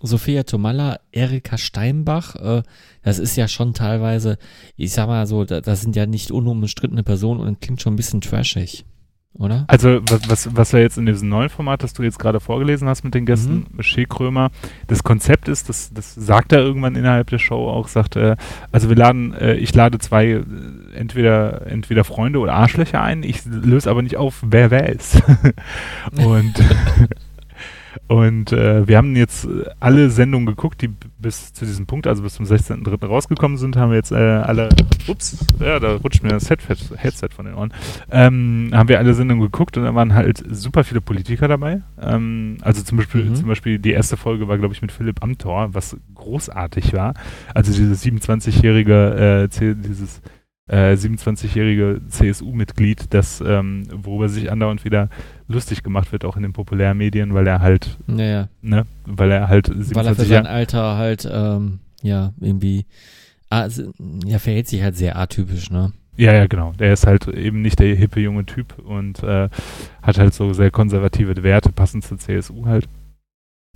[0.00, 2.62] Sophia Tomalla, Erika Steinbach, äh,
[3.02, 4.38] das ist ja schon teilweise,
[4.76, 7.96] ich sag mal so, da, das sind ja nicht unumstrittene Personen und klingt schon ein
[7.96, 8.84] bisschen trashig,
[9.36, 9.64] oder?
[9.66, 12.88] Also, was, was, was wir jetzt in diesem neuen Format, das du jetzt gerade vorgelesen
[12.88, 13.82] hast mit den Gästen, Mhm.
[13.82, 14.50] Shea Krömer,
[14.86, 18.36] das Konzept ist, das, das sagt er irgendwann innerhalb der Show auch, sagt er,
[18.70, 20.42] also wir laden, äh, ich lade zwei, äh,
[20.94, 25.20] entweder, entweder Freunde oder Arschlöcher ein, ich löse aber nicht auf, wer wer ist.
[26.24, 26.54] und
[28.06, 29.48] und äh, wir haben jetzt
[29.80, 33.06] alle Sendungen geguckt, die bis zu diesem Punkt, also bis zum 16.03.
[33.06, 34.68] rausgekommen sind, haben wir jetzt äh, alle,
[35.08, 37.72] ups, ja, da rutscht mir das Headset, Headset von den Ohren,
[38.10, 41.82] ähm, haben wir alle Sendungen geguckt und da waren halt super viele Politiker dabei.
[42.00, 43.34] Ähm, also zum Beispiel, Mhm.
[43.36, 47.14] zum Beispiel die erste Folge war, glaube ich, mit Philipp Amthor, was großartig war.
[47.54, 50.20] Also dieses 27-jährige, äh, dieses
[50.66, 55.08] äh, 27-jährige CSU-Mitglied, das, ähm, worüber sich andauernd wieder
[55.48, 59.68] lustig gemacht wird, auch in den Populärmedien, weil er halt, Naja, ne, weil er halt
[59.68, 62.86] weil er für 27 sein Alter halt, ähm, ja, irgendwie,
[63.50, 63.82] ah, s-
[64.24, 65.92] ja, verhält sich halt sehr atypisch, ne?
[66.16, 69.48] ja, ja, genau, der ist halt eben nicht der hippe junge Typ und äh,
[70.00, 72.88] hat halt so sehr konservative Werte, passend zur CSU halt.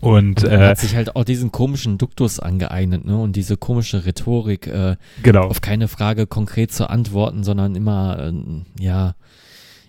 [0.00, 3.16] Und er äh, hat sich halt auch diesen komischen Duktus angeeignet, ne?
[3.18, 8.66] Und diese komische Rhetorik, äh, genau, auf keine Frage konkret zu antworten, sondern immer, ähm,
[8.78, 9.14] ja,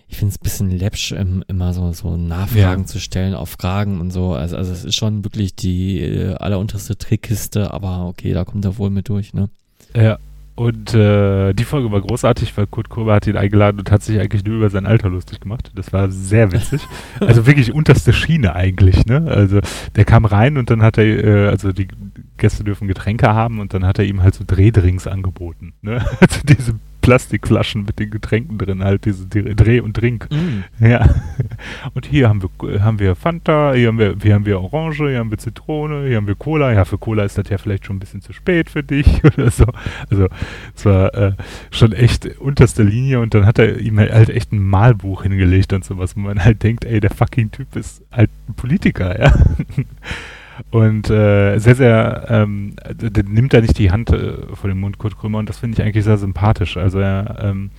[0.08, 2.86] ich finde es ein bisschen läppsch, ähm, immer so, so Nachfragen Ja.
[2.86, 4.32] zu stellen auf Fragen und so.
[4.32, 8.76] Also, also es ist schon wirklich die äh, allerunterste Trickkiste, aber okay, da kommt er
[8.78, 9.48] wohl mit durch, ne?
[9.94, 10.18] Ja.
[10.60, 14.20] Und äh, die Folge war großartig, weil Kurt Kurber hat ihn eingeladen und hat sich
[14.20, 15.72] eigentlich nur über sein Alter lustig gemacht.
[15.74, 16.82] Das war sehr witzig.
[17.20, 19.24] also wirklich unterste Schiene eigentlich, ne?
[19.26, 19.60] Also
[19.96, 21.88] der kam rein und dann hat er, äh, also die
[22.36, 26.04] Gäste dürfen Getränke haben und dann hat er ihm halt so Drehdrinks angeboten, ne?
[26.20, 30.28] Also diese Plastikflaschen mit den Getränken drin, halt diese Dreh- und Drink.
[30.30, 30.84] Mm.
[30.84, 31.08] Ja.
[31.94, 35.18] Und hier haben wir, haben wir Fanta, hier haben wir, hier haben wir Orange, hier
[35.18, 36.72] haben wir Zitrone, hier haben wir Cola.
[36.72, 39.50] Ja, für Cola ist das ja vielleicht schon ein bisschen zu spät für dich oder
[39.50, 39.66] so.
[40.10, 40.26] Also
[40.74, 41.32] es war äh,
[41.70, 45.84] schon echt unterste Linie und dann hat er ihm halt echt ein Malbuch hingelegt und
[45.84, 49.32] sowas, wo man halt denkt, ey, der fucking Typ ist halt ein Politiker, ja.
[50.70, 54.98] Und äh, sehr, sehr, ähm, der nimmt da nicht die Hand äh, vor dem Mund,
[54.98, 56.76] Kurt Krömer, und das finde ich eigentlich sehr sympathisch.
[56.76, 57.70] Also er ähm,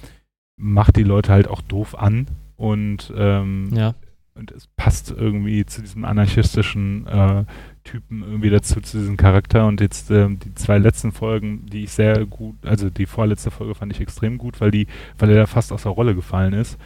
[0.57, 3.95] macht die Leute halt auch doof an und, ähm, Ja.
[4.35, 7.45] und es passt irgendwie zu diesem anarchistischen äh,
[7.83, 9.65] Typen irgendwie dazu, zu diesem Charakter.
[9.67, 13.75] Und jetzt ähm, die zwei letzten Folgen, die ich sehr gut, also die vorletzte Folge
[13.75, 16.77] fand ich extrem gut, weil die, weil er da fast aus der Rolle gefallen ist.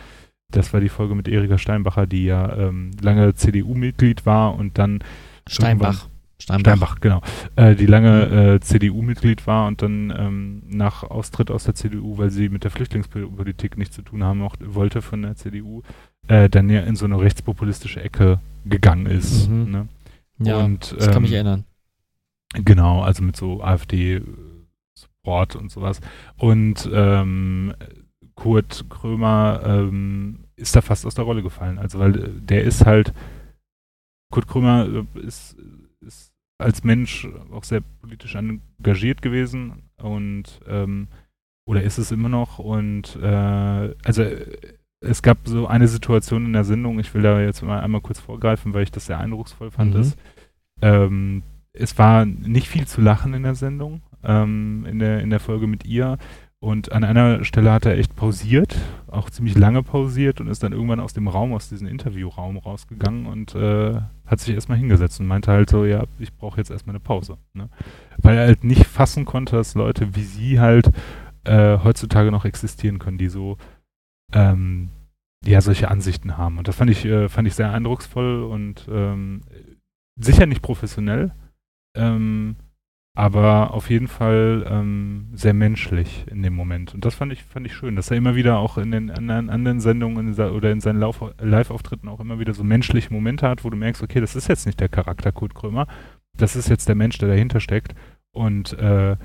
[0.51, 4.99] Das war die Folge mit Erika Steinbacher, die ja ähm, lange CDU-Mitglied war und dann
[5.47, 6.07] Steinbach.
[6.37, 7.21] Steinbach, genau.
[7.55, 12.29] Äh, die lange äh, CDU-Mitglied war und dann ähm, nach Austritt aus der CDU, weil
[12.29, 15.81] sie mit der Flüchtlingspolitik nichts zu tun haben auch, wollte von der CDU,
[16.27, 19.49] äh, dann ja in so eine rechtspopulistische Ecke gegangen ist.
[19.49, 19.71] Mhm.
[19.71, 19.87] Ne?
[20.39, 21.63] Ja, und, ich kann mich ähm, erinnern.
[22.53, 26.01] Genau, also mit so AfD-Support und sowas.
[26.37, 27.73] Und ähm,
[28.35, 31.79] Kurt Krömer ähm, ist da fast aus der Rolle gefallen.
[31.79, 33.13] Also, weil äh, der ist halt,
[34.35, 35.55] Kurt Krömer äh, ist,
[36.05, 41.07] ist als Mensch auch sehr politisch engagiert gewesen und ähm,
[41.65, 44.45] oder ist es immer noch und äh, also äh,
[44.99, 48.19] es gab so eine Situation in der Sendung, ich will da jetzt mal einmal kurz
[48.19, 50.01] vorgreifen, weil ich das sehr eindrucksvoll fand, Mhm.
[50.01, 50.17] ist,
[50.81, 55.39] ähm, es war nicht viel zu lachen in der Sendung, ähm, in, der, in der
[55.39, 56.17] Folge mit ihr.
[56.65, 58.75] Und an einer Stelle hat er echt pausiert,
[59.05, 63.27] auch ziemlich lange pausiert und ist dann irgendwann aus dem Raum, aus diesem Interviewraum rausgegangen
[63.27, 66.95] und äh, hat sich erstmal hingesetzt und meinte halt so, ja, ich brauche jetzt erstmal
[66.95, 67.37] eine Pause.
[67.53, 67.69] Ne?
[68.17, 70.89] Weil er halt nicht fassen konnte, dass Leute wie sie halt
[71.43, 73.57] äh, heutzutage noch existieren können, die so
[74.33, 74.89] ähm,
[75.45, 76.57] ja solche Ansichten haben.
[76.57, 79.41] Und das fand ich, äh, fand ich sehr eindrucksvoll und ähm,
[80.19, 81.31] sicher nicht professionell,
[81.95, 82.55] ähm,
[83.15, 86.93] aber auf jeden Fall ähm, sehr menschlich in dem Moment.
[86.93, 89.49] Und das fand ich, fand ich schön, dass er immer wieder auch in den anderen,
[89.49, 93.69] anderen Sendungen in oder in seinen Live-Auftritten auch immer wieder so menschliche Momente hat, wo
[93.69, 95.87] du merkst, okay, das ist jetzt nicht der Charakter Kurt Krömer,
[96.35, 97.95] das ist jetzt der Mensch, der dahinter steckt.
[98.31, 99.15] Und äh,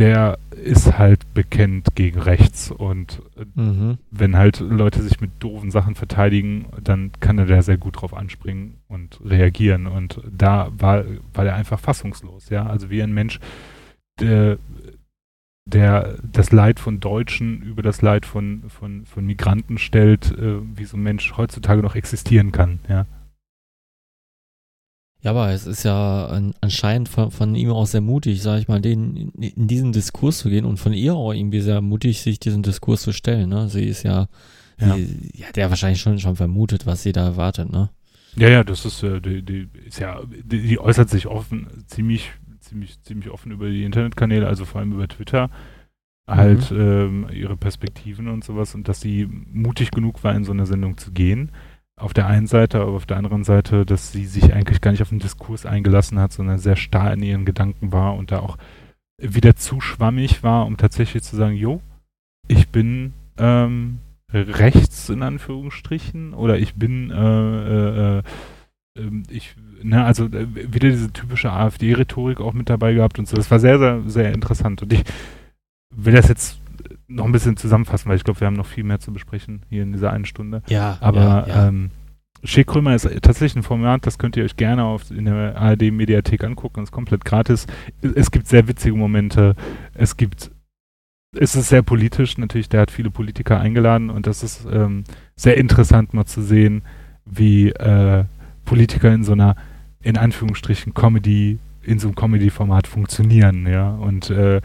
[0.00, 3.98] der ist halt bekennt gegen rechts und äh, Mhm.
[4.10, 8.14] wenn halt Leute sich mit doofen Sachen verteidigen, dann kann er da sehr gut drauf
[8.14, 9.86] anspringen und reagieren.
[9.86, 12.66] Und da war, war er einfach fassungslos, ja.
[12.66, 13.38] Also wie ein Mensch,
[14.20, 14.58] der,
[15.66, 20.84] der das Leid von Deutschen über das Leid von, von, von Migranten stellt, äh, wie
[20.84, 23.06] so ein Mensch heutzutage noch existieren kann, ja.
[25.22, 28.68] Ja, aber es ist ja an, anscheinend von, von ihm auch sehr mutig, sag ich
[28.68, 32.40] mal, den, in, diesen Diskurs zu gehen und von ihr auch irgendwie sehr mutig, sich
[32.40, 33.50] diesen Diskurs zu stellen.
[33.50, 33.68] Ne?
[33.68, 34.28] Sie ist ja,
[34.78, 34.94] Ja.
[34.94, 37.70] Sie, ja, der wahrscheinlich schon, schon vermutet, was sie da erwartet.
[37.70, 37.90] Ne?
[38.36, 42.30] Ja, ja, das ist, äh, die, die ist ja, die, die äußert sich offen, ziemlich,
[42.60, 45.50] ziemlich, ziemlich offen über die Internetkanäle, also vor allem über Twitter,
[46.26, 50.64] halt ähm, ihre Perspektiven und sowas und dass sie mutig genug war, in so eine
[50.64, 51.50] Sendung zu gehen.
[52.00, 55.02] Auf der einen Seite, aber auf der anderen Seite, dass sie sich eigentlich gar nicht
[55.02, 58.56] auf den Diskurs eingelassen hat, sondern sehr starr in ihren Gedanken war und da auch
[59.18, 61.82] wieder zu schwammig war, um tatsächlich zu sagen, jo,
[62.48, 63.98] ich bin ähm,
[64.32, 68.22] rechts in Anführungsstrichen oder ich bin äh, äh, äh,
[68.96, 73.36] ähm, ich, ne, also äh, wieder diese typische AfD-Rhetorik auch mit dabei gehabt und so.
[73.36, 74.82] Das war sehr, sehr, sehr interessant.
[74.82, 75.04] Und ich
[75.94, 76.59] will das jetzt
[77.10, 79.82] noch ein bisschen zusammenfassen, weil ich glaube, wir haben noch viel mehr zu besprechen hier
[79.82, 80.62] in dieser einen Stunde.
[80.68, 81.68] Ja, Aber ja, ja.
[81.68, 81.90] ähm,
[82.42, 86.82] Krömer ist tatsächlich ein Format, das könnt ihr euch gerne auf, in der ARD-Mediathek angucken.
[86.82, 87.66] ist komplett gratis.
[88.14, 89.56] Es gibt sehr witzige Momente.
[89.92, 90.50] Es gibt,
[91.38, 92.38] es ist sehr politisch.
[92.38, 95.04] Natürlich, der hat viele Politiker eingeladen und das ist ähm,
[95.36, 96.82] sehr interessant mal zu sehen,
[97.26, 98.24] wie äh,
[98.64, 99.56] Politiker in so einer,
[100.00, 103.90] in Anführungsstrichen, Comedy, in so einem Comedy-Format funktionieren, ja.
[103.90, 104.60] Und äh,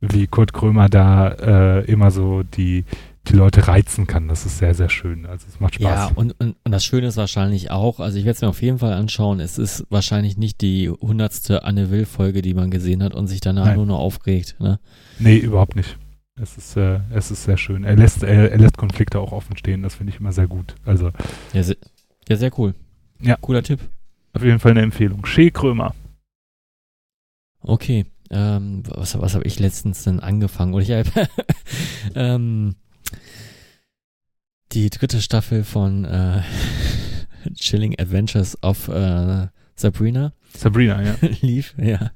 [0.00, 2.84] wie Kurt Krömer da äh, immer so die,
[3.28, 4.28] die Leute reizen kann.
[4.28, 5.26] Das ist sehr, sehr schön.
[5.26, 6.16] Also es macht Ja, Spaß.
[6.16, 8.78] und, und, und das Schöne ist wahrscheinlich auch, also ich werde es mir auf jeden
[8.78, 13.26] Fall anschauen, es ist wahrscheinlich nicht die hundertste Anne Will-Folge, die man gesehen hat und
[13.26, 13.76] sich danach Nein.
[13.76, 14.56] nur noch aufregt.
[14.58, 14.80] Ne?
[15.18, 15.98] Nee, überhaupt nicht.
[16.40, 17.84] Es ist, äh, es ist sehr schön.
[17.84, 19.82] Er lässt, er, er lässt Konflikte auch offen stehen.
[19.82, 20.74] Das finde ich immer sehr gut.
[20.86, 21.10] Also
[21.52, 21.76] Ja, se
[22.26, 22.74] ja, sehr cool.
[23.20, 23.36] Ja.
[23.42, 23.80] Cooler Tipp.
[24.32, 25.26] auf jeden Fall eine Empfehlung.
[25.26, 25.94] Shea Krömer.
[27.62, 28.06] Okay.
[28.30, 30.74] Ähm, was, was habe ich letztens denn angefangen?
[30.74, 31.28] Oder ich habe
[32.14, 32.74] ähm,
[34.72, 36.42] die dritte Staffel von äh,
[37.54, 41.16] Chilling Adventures of äh, Sabrina Sabrina, ja.
[41.40, 42.10] lief, ja.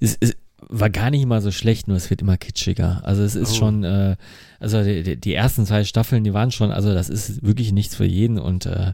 [0.00, 0.36] Es, es
[0.68, 3.00] war gar nicht mal so schlecht, nur es wird immer kitschiger.
[3.04, 3.54] Also es ist Oh.
[3.54, 4.16] schon, äh,
[4.60, 8.04] also die, die- ersten zwei Staffeln, die waren schon, also das ist wirklich nichts für
[8.04, 8.92] jeden und äh,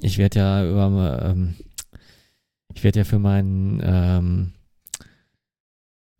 [0.00, 1.54] ich werde ja über, ähm,
[2.74, 4.52] ich werde ja für meinen ähm,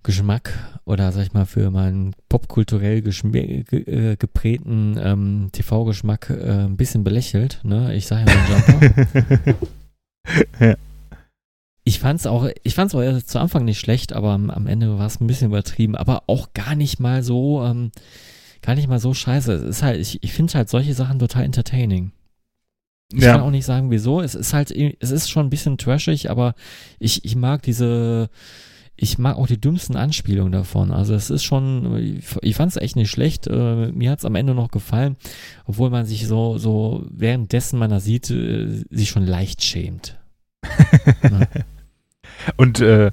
[0.03, 6.77] Geschmack oder sag ich mal für meinen popkulturell ge äh, geprägten ähm, TV-Geschmack äh, ein
[6.77, 7.61] bisschen belächelt.
[7.63, 7.95] Ne?
[7.95, 9.57] Ich sage ja mal Jumper.
[11.85, 15.07] Ich fand's auch, ich fand's auch zu Anfang nicht schlecht, aber am, am Ende war
[15.07, 17.91] es ein bisschen übertrieben, aber auch gar nicht mal so, ähm,
[18.61, 19.53] gar nicht mal so scheiße.
[19.53, 22.13] Es ist halt, ich, ich finde halt solche Sachen total entertaining.
[23.13, 23.51] Ich kann auch ja.
[23.51, 24.21] nicht sagen, wieso.
[24.21, 26.55] Es ist halt, es ist schon ein bisschen trashig, aber
[26.99, 28.31] ich, ich mag diese,
[29.03, 30.93] ich mag auch die dümmsten Anspielungen davon.
[30.93, 33.49] Also es ist schon, ich, fand es echt nicht schlecht.
[33.49, 35.17] Äh, mir hat es am Ende noch gefallen,
[35.65, 40.21] obwohl man sich so, so währenddessen man das sieht, äh, sich schon leicht schämt.
[42.57, 43.11] Und äh,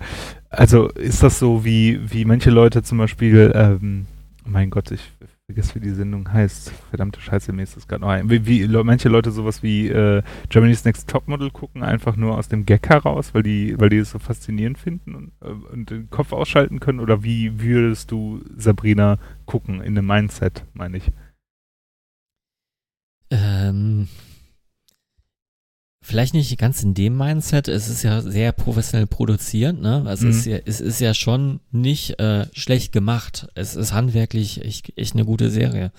[0.52, 4.06] also ist das so, wie, wie manche Leute zum Beispiel, ähm,
[4.46, 5.02] mein Gott, ich
[5.50, 6.70] vergesse, wie die Sendung heißt.
[6.92, 8.30] Verdammte Scheiße, mir ist das gerade noch ein.
[8.30, 12.50] Wie, wie Le- manche Leute sowas wie äh, Germany's Next Topmodel gucken, einfach nur aus
[12.50, 16.08] dem Gag heraus, weil die, weil die es so faszinierend finden und, äh, und den
[16.12, 17.00] Kopf ausschalten können?
[17.00, 21.12] Oder wie würdest du Sabrina gucken in dem Mindset, meine ich?
[23.32, 24.08] Ähm,
[26.02, 27.68] vielleicht nicht ganz in dem Mindset.
[27.68, 30.04] Es ist ja sehr professionell produziert, ne?
[30.06, 30.32] Also Mhm.
[30.32, 33.48] es, ist ja, es ist ja schon nicht äh, schlecht gemacht.
[33.56, 35.92] Es ist handwerklich echt, echt eine gute Serie.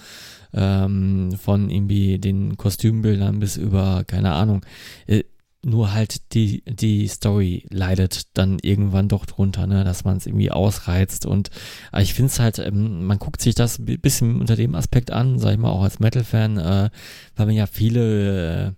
[0.52, 4.64] Ähm, von irgendwie den Kostümbildern bis über, keine Ahnung.
[5.06, 5.22] Äh,
[5.62, 10.50] nur halt die, die Story leidet dann irgendwann doch drunter, ne, dass man es irgendwie
[10.50, 11.50] ausreizt und
[11.92, 15.10] aber ich finde es halt, ähm, man guckt sich das ein bisschen unter dem Aspekt
[15.10, 16.90] an, sag ich mal, auch als Metal-Fan, äh,
[17.36, 18.72] weil man ja viele, äh,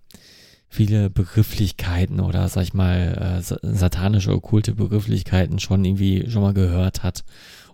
[0.73, 6.55] viele Begrifflichkeiten oder sag ich mal, äh, sa- satanische, okkulte Begrifflichkeiten schon irgendwie schon mal
[6.55, 7.25] gehört hat.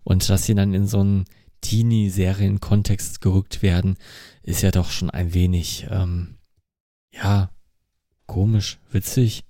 [0.02, 1.24] Und dass sie dann in so einen
[1.60, 3.96] Teenie-Serien-Kontext gerückt werden,
[4.42, 6.38] ist ja doch schon ein wenig, ähm,
[7.12, 7.50] ja,
[8.26, 9.44] komisch, witzig.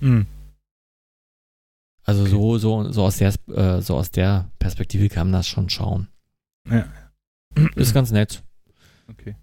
[0.00, 0.26] Mhm.
[2.04, 2.30] Also Okay.
[2.30, 6.08] so, so, so aus der, äh, so aus der Perspektive kann man das schon schauen.
[6.68, 6.86] Ja.
[7.76, 8.42] Ist ganz nett.
[9.08, 9.36] Okay.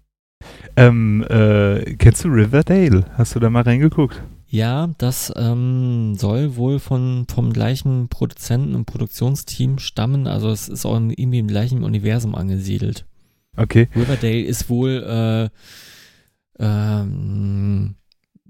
[0.80, 3.04] Ähm, äh, kennst du Riverdale?
[3.14, 4.22] Hast du da mal reingeguckt?
[4.46, 10.26] Ja, das ähm, soll wohl von vom gleichen Produzenten und Produktionsteam stammen.
[10.26, 13.04] Also es ist auch irgendwie im gleichen Universum angesiedelt.
[13.56, 13.88] Okay.
[13.94, 15.50] Riverdale ist wohl
[16.58, 17.94] äh, ähm,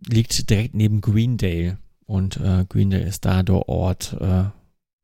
[0.09, 4.45] liegt direkt neben Greendale und äh, Greendale ist da der Ort äh,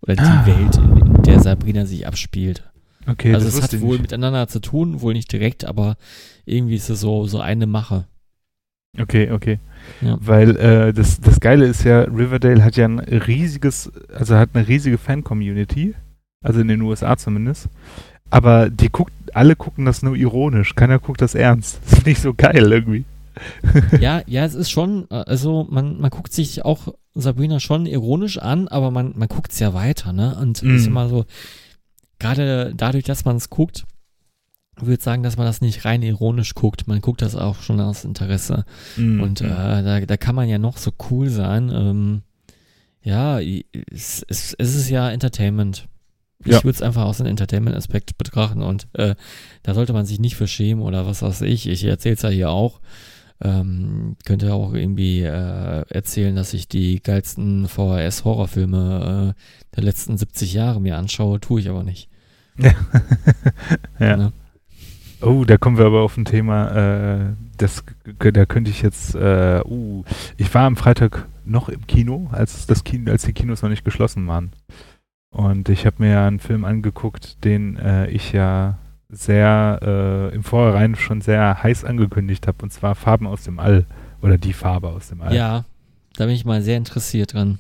[0.03, 0.47] oder die Ah.
[0.47, 2.71] Welt, in, in der Sabrina sich abspielt.
[3.09, 4.03] Okay, also das es hat wohl nicht.
[4.03, 5.97] miteinander zu tun, wohl nicht direkt, aber
[6.45, 8.05] irgendwie ist es so so eine Mache.
[8.99, 9.59] Okay, okay.
[10.01, 10.17] Ja.
[10.21, 14.67] Weil äh, das, das Geile ist ja, Riverdale hat ja ein riesiges, also hat eine
[14.67, 15.95] riesige Fan-Community,
[16.43, 17.69] also in den USA zumindest.
[18.31, 21.79] Aber die guckt, alle gucken das nur ironisch, keiner guckt das ernst.
[21.85, 23.05] Das ist nicht so geil irgendwie.
[24.01, 28.39] ja, ja, es ist schon, äh, also man, man guckt sich auch Sabrina schon ironisch
[28.39, 30.37] an, aber man, man guckt es ja weiter, ne?
[30.41, 30.75] Und Mm.
[30.77, 31.27] ist immer so,
[32.19, 33.85] gerade dadurch, dass man es guckt,
[34.79, 36.87] würde ich sagen, dass man das nicht rein ironisch guckt.
[36.87, 38.65] Man guckt das auch schon aus Interesse.
[38.97, 39.23] Mhm.
[39.23, 41.71] Und äh, da, da kann man ja noch so cool sein.
[41.73, 42.23] Ähm,
[43.03, 45.89] ja, es, es, es ist ja Entertainment.
[46.45, 46.65] Ich Ja.
[46.65, 49.15] würde es einfach aus dem Entertainment-Aspekt betrachten und äh,
[49.63, 51.67] da sollte man sich nicht für schämen oder was weiß ich.
[51.67, 52.81] Ich erzähle es ja hier auch.
[53.43, 60.55] Ähm, könnte auch irgendwie äh, erzählen, dass ich die geilsten VHS-Horrorfilme äh, der letzten 70
[60.55, 62.09] Jahre mir anschaue, tue ich aber nicht.
[63.99, 64.17] ja.
[64.17, 64.33] Ne?
[65.21, 67.85] Oh, da kommen wir aber auf ein Thema, äh, das,
[68.19, 70.05] da könnte ich jetzt, äh, uh,
[70.37, 73.85] ich war am Freitag noch im Kino, als das Kino, als die Kinos noch nicht
[73.85, 74.53] geschlossen waren.
[75.31, 80.43] Und ich habe mir ja einen Film angeguckt, den äh, ich ja sehr äh, im
[80.43, 83.87] Vorhinein schon sehr heiß angekündigt habe, und zwar Farben aus dem All
[84.23, 85.35] oder die Farbe aus dem All.
[85.35, 85.65] Ja,
[86.17, 87.59] da bin ich mal sehr interessiert dran.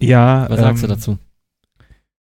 [0.00, 1.18] ja Was sagst du ähm, dazu?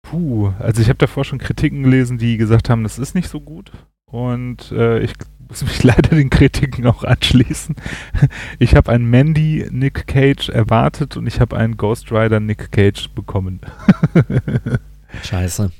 [0.03, 3.39] Puh, also ich habe davor schon Kritiken gelesen, die gesagt haben, das ist nicht so
[3.39, 3.71] gut.
[4.05, 5.13] Und äh, ich
[5.47, 7.75] muss mich leider den Kritiken auch anschließen.
[8.59, 13.09] Ich habe einen Mandy Nick Cage erwartet und ich habe einen Ghost Rider Nick Cage
[13.09, 13.61] bekommen.
[15.23, 15.71] Scheiße.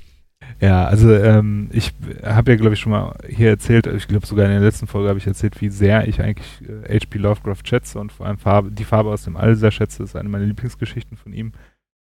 [0.59, 4.45] Ja, also ähm, ich habe ja, glaube ich, schon mal hier erzählt, ich glaube sogar
[4.45, 7.17] in der letzten Folge habe ich erzählt, wie sehr ich eigentlich äh, H.P.
[7.17, 10.03] Lovecraft schätze und vor allem Farbe, die Farbe aus dem All sehr schätze.
[10.03, 11.51] Ist eine meiner Lieblingsgeschichten von ihm.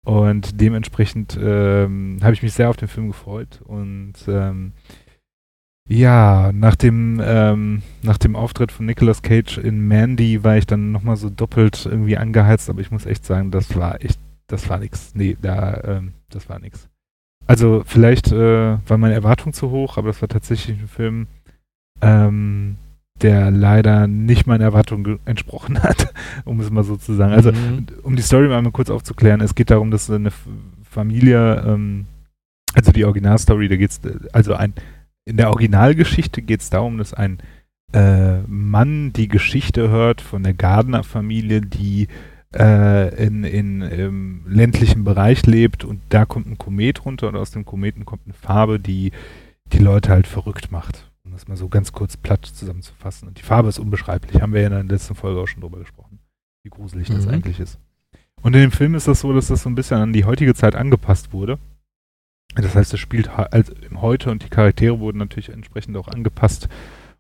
[0.06, 3.62] Und dementsprechend ähm, habe ich mich sehr auf den Film gefreut.
[3.64, 4.74] Und ähm,
[5.88, 10.92] ja, nach dem, ähm, nach dem Auftritt von Nicolas Cage in Mandy war ich dann
[10.92, 14.80] nochmal so doppelt irgendwie angeheizt, aber ich muss echt sagen, das war echt, das war
[14.80, 15.14] nix.
[15.14, 16.90] Nee, da, ähm, das war nix.
[17.48, 21.28] Also vielleicht äh, war meine Erwartung zu hoch, aber das war tatsächlich ein Film,
[22.02, 22.78] ähm,
[23.22, 26.14] der leider nicht meinen Erwartungen entsprochen hat,
[26.46, 27.34] um es mal so zu sagen.
[27.34, 27.88] Also, Mhm.
[28.04, 30.32] um die Story mal kurz aufzuklären, es geht darum, dass eine
[30.90, 32.06] Familie, ähm,
[32.74, 34.02] also die Originalstory, da geht's,
[34.32, 34.74] also ein,
[35.26, 37.40] in der Originalgeschichte geht es darum, dass ein
[37.94, 42.08] äh, Mann die Geschichte hört von der Gardner-Familie, die
[42.56, 47.52] äh, in, in im ländlichen Bereich lebt und da kommt ein Komet runter und aus
[47.52, 49.12] dem Kometen kommt eine Farbe, die
[49.66, 51.10] die Leute halt verrückt macht.
[51.26, 53.28] Um das mal so ganz kurz platt zusammenzufassen.
[53.30, 54.42] Und die Farbe ist unbeschreiblich.
[54.42, 56.20] Haben wir ja in der letzten Folge auch schon drüber gesprochen,
[56.64, 57.32] wie gruselig das Mhm.
[57.32, 57.80] eigentlich ist.
[58.42, 60.54] Und in dem Film ist das so, dass das so ein bisschen an die heutige
[60.54, 61.60] Zeit angepasst wurde.
[62.56, 63.50] Das heißt, es spielt ha-
[63.90, 66.68] im Heute und die Charaktere wurden natürlich entsprechend auch angepasst.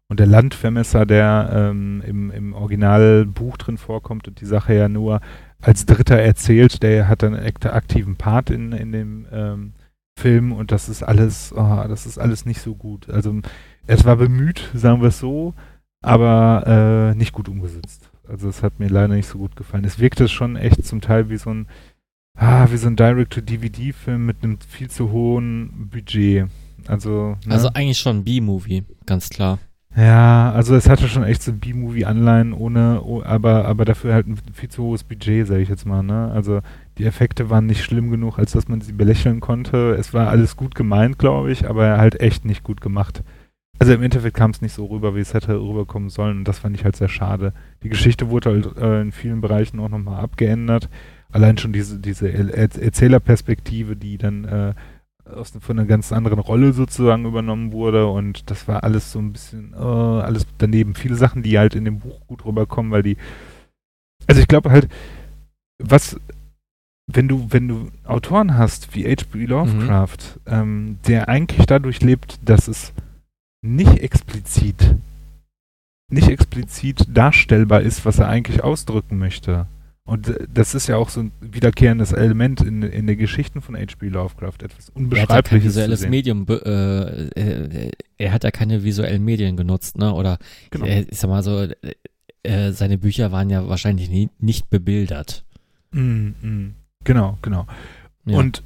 [0.09, 5.21] Und der Landvermesser, der ähm, im, im Originalbuch drin vorkommt und die Sache ja nur
[5.61, 9.73] als Dritter erzählt, der hat dann einen akt- aktiven Part in, in dem ähm,
[10.19, 13.09] Film und das ist alles, oh, das ist alles nicht so gut.
[13.09, 13.39] Also
[13.87, 15.53] es war bemüht, sagen wir es so,
[16.03, 18.09] aber äh, nicht gut umgesetzt.
[18.27, 19.85] Also es hat mir leider nicht so gut gefallen.
[19.85, 21.67] Es wirkte schon echt zum Teil wie so ein,
[22.37, 26.47] ah, wie so ein Direct-to-DVD-Film mit einem viel zu hohen Budget.
[26.87, 27.53] Also, ne?
[27.53, 29.57] Also eigentlich schon ein B-Movie, ganz klar.
[29.95, 34.37] Ja, also es hatte schon echt so B-Movie-Anleihen ohne, oh, aber, aber dafür halt ein
[34.51, 36.31] viel zu hohes Budget, sage ich jetzt mal, ne?
[36.33, 36.61] Also
[36.97, 39.95] die Effekte waren nicht schlimm genug, als dass man sie belächeln konnte.
[39.99, 43.23] Es war alles gut gemeint, glaube ich, aber halt echt nicht gut gemacht.
[43.77, 46.57] Also im Endeffekt kam es nicht so rüber, wie es hätte rüberkommen sollen und das
[46.59, 47.53] fand ich halt sehr schade.
[47.83, 50.89] Die Geschichte wurde halt äh, in vielen Bereichen auch nochmal abgeändert.
[51.31, 54.73] Allein schon diese, diese Er- Er- Erzählerperspektive, die dann äh,
[55.25, 59.33] aus, von einer ganz anderen Rolle sozusagen übernommen wurde und das war alles so ein
[59.33, 60.95] bisschen, äh, alles daneben.
[60.95, 63.17] Viele Sachen, die halt in dem Buch gut rüberkommen, weil die,
[64.27, 64.89] also ich glaube halt,
[65.79, 66.19] was,
[67.07, 69.45] wenn du, wenn du Autoren hast wie H.P.
[69.45, 72.93] Lovecraft, ähm, der eigentlich dadurch lebt, dass es
[73.61, 74.95] nicht explizit,
[76.11, 79.67] nicht explizit darstellbar ist, was er eigentlich ausdrücken möchte.
[80.05, 83.75] Und äh, das ist ja auch so ein wiederkehrendes Element in, in den Geschichten von
[83.75, 84.09] H.P.
[84.09, 86.07] Lovecraft, etwas Er hat ja kein Unbeschreibliches visuelles.
[86.07, 90.13] Medium, äh, äh, er hat ja keine visuellen Medien genutzt, ne?
[90.13, 90.39] Oder
[90.71, 90.85] Genau.
[90.85, 91.67] äh, ich sag mal so,
[92.43, 95.45] äh, seine Bücher waren ja wahrscheinlich nie, nicht bebildert.
[95.91, 96.75] Mm, mm.
[97.05, 97.65] Genau, genau.
[98.25, 98.37] Ja.
[98.37, 98.63] Und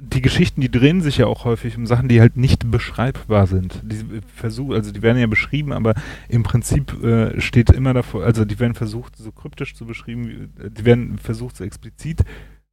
[0.00, 3.80] die Geschichten, die drehen sich ja auch häufig um Sachen, die halt nicht beschreibbar sind.
[3.84, 5.94] Die versuch, also die werden ja beschrieben, aber
[6.28, 10.70] im Prinzip äh, steht immer davor, also die werden versucht, so kryptisch zu beschrieben, äh,
[10.70, 12.24] die werden versucht, so explizit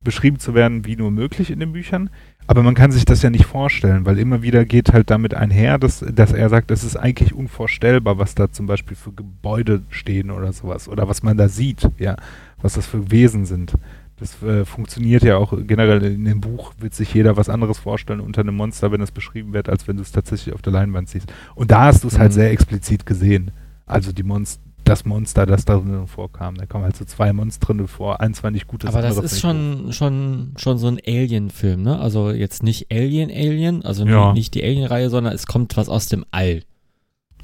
[0.02, 2.10] beschrieben zu werden, wie nur möglich in den Büchern.
[2.46, 5.78] Aber man kann sich das ja nicht vorstellen, weil immer wieder geht halt damit einher,
[5.78, 10.32] dass, dass er sagt, es ist eigentlich unvorstellbar, was da zum Beispiel für Gebäude stehen
[10.32, 10.88] oder sowas.
[10.88, 12.16] Oder was man da sieht, ja,
[12.62, 13.74] was das für Wesen sind.
[14.19, 18.19] Das äh, funktioniert ja auch generell in dem Buch, wird sich jeder was anderes vorstellen
[18.19, 21.08] unter einem Monster, wenn es beschrieben wird, als wenn du es tatsächlich auf der Leinwand
[21.10, 21.32] siehst.
[21.53, 22.36] Und da hast du es halt Mhm.
[22.36, 23.51] sehr explizit gesehen.
[23.86, 26.56] Also die Monst das Monster, das da drin vorkam.
[26.56, 28.21] Da kommen halt so zwei Monster drin vor.
[28.21, 31.99] Eins war nicht gut, das Aber das ist schon, schon, schon so ein Alien-Film, ne?
[31.99, 34.32] Also jetzt nicht Alien, Alien, also Ja.
[34.34, 36.63] nicht die Alien-Reihe, sondern es kommt was aus dem All.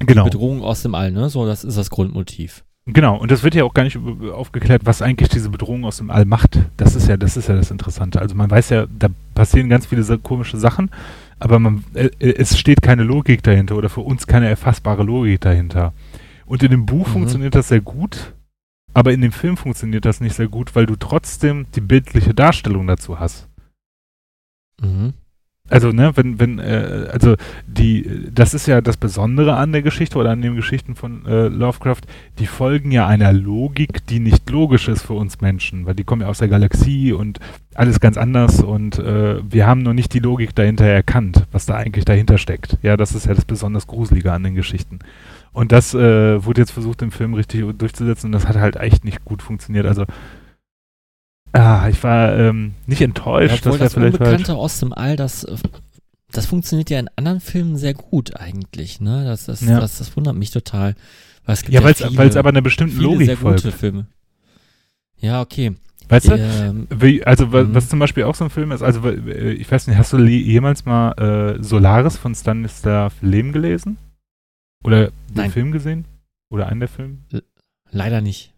[0.00, 0.24] Genau.
[0.24, 1.28] Bedrohung aus dem All, ne?
[1.28, 2.64] So, das ist das Grundmotiv.
[2.86, 6.10] Genau, und das wird ja auch gar nicht aufgeklärt, was eigentlich diese Bedrohung aus dem
[6.10, 6.58] All macht.
[6.76, 8.20] Das ist ja, das ist ja das Interessante.
[8.20, 10.90] Also man weiß ja, da passieren ganz viele komische Sachen,
[11.38, 15.40] aber man, äh, äh, es steht keine Logik dahinter oder für uns keine erfassbare Logik
[15.40, 15.94] dahinter.
[16.44, 17.12] Und in dem Buch Mhm.
[17.12, 18.34] funktioniert das sehr gut,
[18.92, 22.86] aber in dem Film funktioniert das nicht sehr gut, weil du trotzdem die bildliche Darstellung
[22.86, 23.48] dazu hast.
[24.82, 25.14] Mhm.
[25.70, 30.18] Also, ne, wenn, wenn, äh, also die, das ist ja das Besondere an der Geschichte
[30.18, 32.02] oder an den Geschichten von äh, Lovecraft,
[32.38, 36.20] die folgen ja einer Logik, die nicht logisch ist für uns Menschen, weil die kommen
[36.20, 37.40] ja aus der Galaxie und
[37.74, 41.76] alles ganz anders und äh, wir haben noch nicht die Logik dahinter erkannt, was da
[41.76, 42.76] eigentlich dahinter steckt.
[42.82, 44.98] Ja, das ist ja das besonders Gruselige an den Geschichten.
[45.54, 49.06] Und das äh, wurde jetzt versucht im Film richtig durchzusetzen und das hat halt echt
[49.06, 49.86] nicht gut funktioniert.
[49.86, 50.04] Also,
[51.54, 54.28] ah, ich war ähm, nicht enttäuscht, Obwohl das das vielleicht falsch.
[54.30, 55.56] Unbekannte aus dem All, das, äh,
[56.30, 59.24] das funktioniert ja in anderen Filmen sehr gut eigentlich, ne?
[59.24, 59.80] Das, das, Ja.
[59.80, 60.94] das, das wundert mich total.
[61.46, 61.84] Weil es gibt Ja, ja,
[62.16, 63.78] weil es es aber einer bestimmten Logik sehr gute folgt.
[63.78, 64.06] Filme.
[65.18, 65.74] Ja, okay.
[66.08, 66.34] Weißt du?
[66.36, 67.74] Ähm, Wie, also wa- Mhm.
[67.74, 70.18] was zum Beispiel auch so ein Film ist, also äh, ich weiß nicht, hast du
[70.18, 71.12] jemals mal
[71.58, 73.96] äh, Solaris von Stanislav Lem gelesen?
[74.82, 75.50] Oder den Nein.
[75.50, 76.04] Film gesehen?
[76.50, 77.18] Oder einen der Filme?
[77.90, 78.52] leider nicht.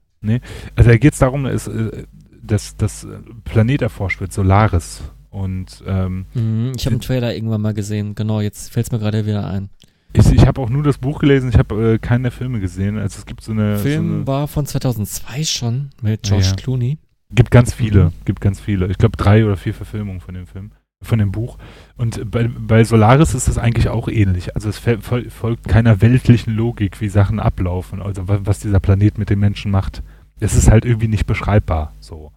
[0.74, 2.04] Also da geht es darum, da ist, äh,
[2.46, 3.06] dass das
[3.44, 5.02] Planet erforscht wird, Solaris.
[5.30, 8.14] Und ähm, Mhm, ich habe einen Trailer irgendwann mal gesehen.
[8.14, 9.68] Genau, jetzt fällt es mir gerade wieder ein.
[10.14, 12.96] ich, ich habe auch nur das Buch gelesen, ich habe äh, keine Filme gesehen.
[12.98, 16.46] Also es gibt so eine, Der Film so eine war von 2002 schon mit George
[16.46, 16.54] Ja.
[16.54, 16.98] Clooney.
[17.30, 18.12] gibt ganz viele, Mhm.
[18.24, 18.86] gibt ganz viele.
[18.86, 20.70] Ich glaube drei oder vier Verfilmungen von dem Film,
[21.02, 21.58] von dem Buch.
[21.98, 24.54] Und bei, bei Solaris ist es eigentlich auch ähnlich.
[24.56, 28.80] Also es fol- fol- folgt keiner weltlichen Logik, wie Sachen ablaufen, also wa- was dieser
[28.80, 30.02] Planet mit den Menschen macht.
[30.40, 32.30] Es ist halt irgendwie nicht beschreibbar, so.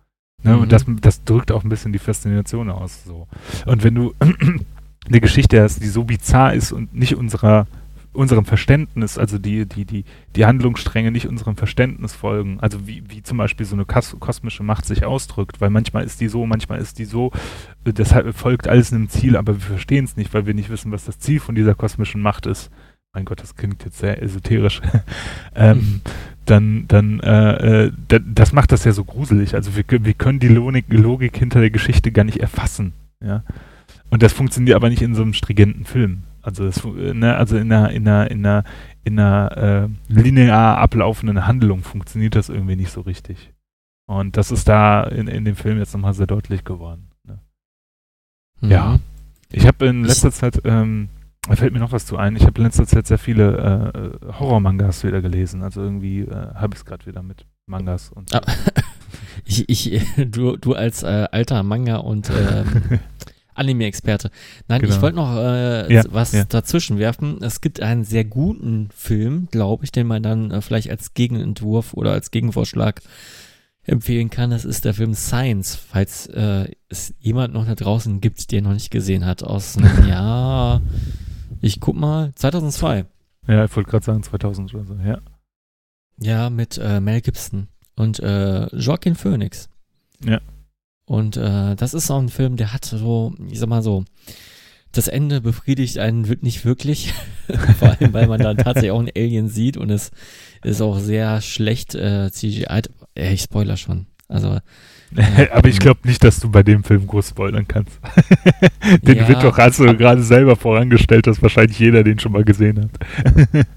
[0.43, 0.55] Ne?
[0.55, 0.61] Mhm.
[0.61, 3.27] Und das, das drückt auch ein bisschen die Faszination aus, so.
[3.65, 4.13] Und wenn du
[5.07, 7.67] eine Geschichte hast, die so bizarr ist und nicht unserer
[8.11, 10.03] unserem Verständnis, also die, die, die,
[10.35, 14.63] die Handlungsstränge nicht unserem Verständnis folgen, also wie, wie zum Beispiel so eine kos kosmische
[14.63, 17.31] Macht sich ausdrückt, weil manchmal ist die so, manchmal ist die so,
[17.85, 20.91] äh, deshalb folgt alles einem Ziel, aber wir verstehen es nicht, weil wir nicht wissen,
[20.91, 22.71] was das Ziel von dieser kosmischen Macht ist.
[23.13, 24.81] Mein Gott, das klingt jetzt sehr esoterisch.
[25.55, 26.01] ähm,
[26.49, 29.55] dann, dann, äh, äh, da, das macht das ja so gruselig.
[29.55, 32.93] Also wir, wir können die Logik, Logik hinter der Geschichte gar nicht erfassen.
[33.23, 33.43] Ja.
[34.09, 36.23] Und das funktioniert aber nicht in so einem stringenten Film.
[36.41, 38.63] Also, das, ne, also in einer, in einer, in einer,
[39.03, 43.53] in einer äh, linear ablaufenden Handlung funktioniert das irgendwie nicht so richtig.
[44.07, 47.11] Und das ist da in, in dem Film jetzt nochmal sehr deutlich geworden.
[47.27, 47.39] Ne?
[48.61, 48.71] Mhm.
[48.71, 48.99] Ja.
[49.51, 51.09] Ich habe in letzter Zeit, ähm,
[51.47, 54.33] da fällt mir noch was zu ein, ich habe in letzter Zeit sehr viele äh,
[54.39, 55.63] Horror-Mangas wieder gelesen.
[55.63, 58.41] Also irgendwie äh, habe ich es gerade wieder mit Mangas und Ah,
[59.45, 62.99] Ich, ich, du, du als äh, alter Manga- und ähm,
[63.55, 64.31] Anime-Experte.
[64.67, 64.93] Nein, Genau.
[64.95, 66.43] ich wollte noch äh, Ja, was ja.
[66.45, 67.41] dazwischen werfen.
[67.41, 71.93] Es gibt einen sehr guten Film, glaube ich, den man dann äh, vielleicht als Gegenentwurf
[71.93, 73.01] oder als Gegenvorschlag
[73.83, 74.51] empfehlen kann.
[74.51, 78.73] Das ist der Film Science, falls äh, es jemand noch da draußen gibt, der noch
[78.73, 79.41] nicht gesehen hat.
[79.43, 80.81] Aus dem Jahr,
[81.61, 83.05] ich guck mal, 2002.
[83.47, 85.19] ja, ich wollte gerade sagen 2000 oder so, ja.
[86.21, 89.69] Ja, mit äh, Mel Gibson und äh, Joaquin Phoenix.
[90.23, 90.41] Ja.
[91.05, 94.05] Und äh, das ist auch ein Film, der hat so, ich sag mal so,
[94.91, 97.13] das Ende befriedigt einen wird nicht wirklich,
[97.79, 100.11] vor allem weil man dann tatsächlich auch einen Alien sieht und es
[100.63, 102.81] ist auch sehr schlecht äh, CGI.
[103.15, 104.07] Äh, ich spoiler schon.
[104.27, 104.59] Also.
[105.51, 107.99] Aber ich glaube nicht, dass du bei dem Film groß spoilern kannst.
[109.01, 109.27] den Ja.
[109.27, 113.67] wird doch, hast du gerade selber vorangestellt, dass wahrscheinlich jeder den schon mal gesehen hat.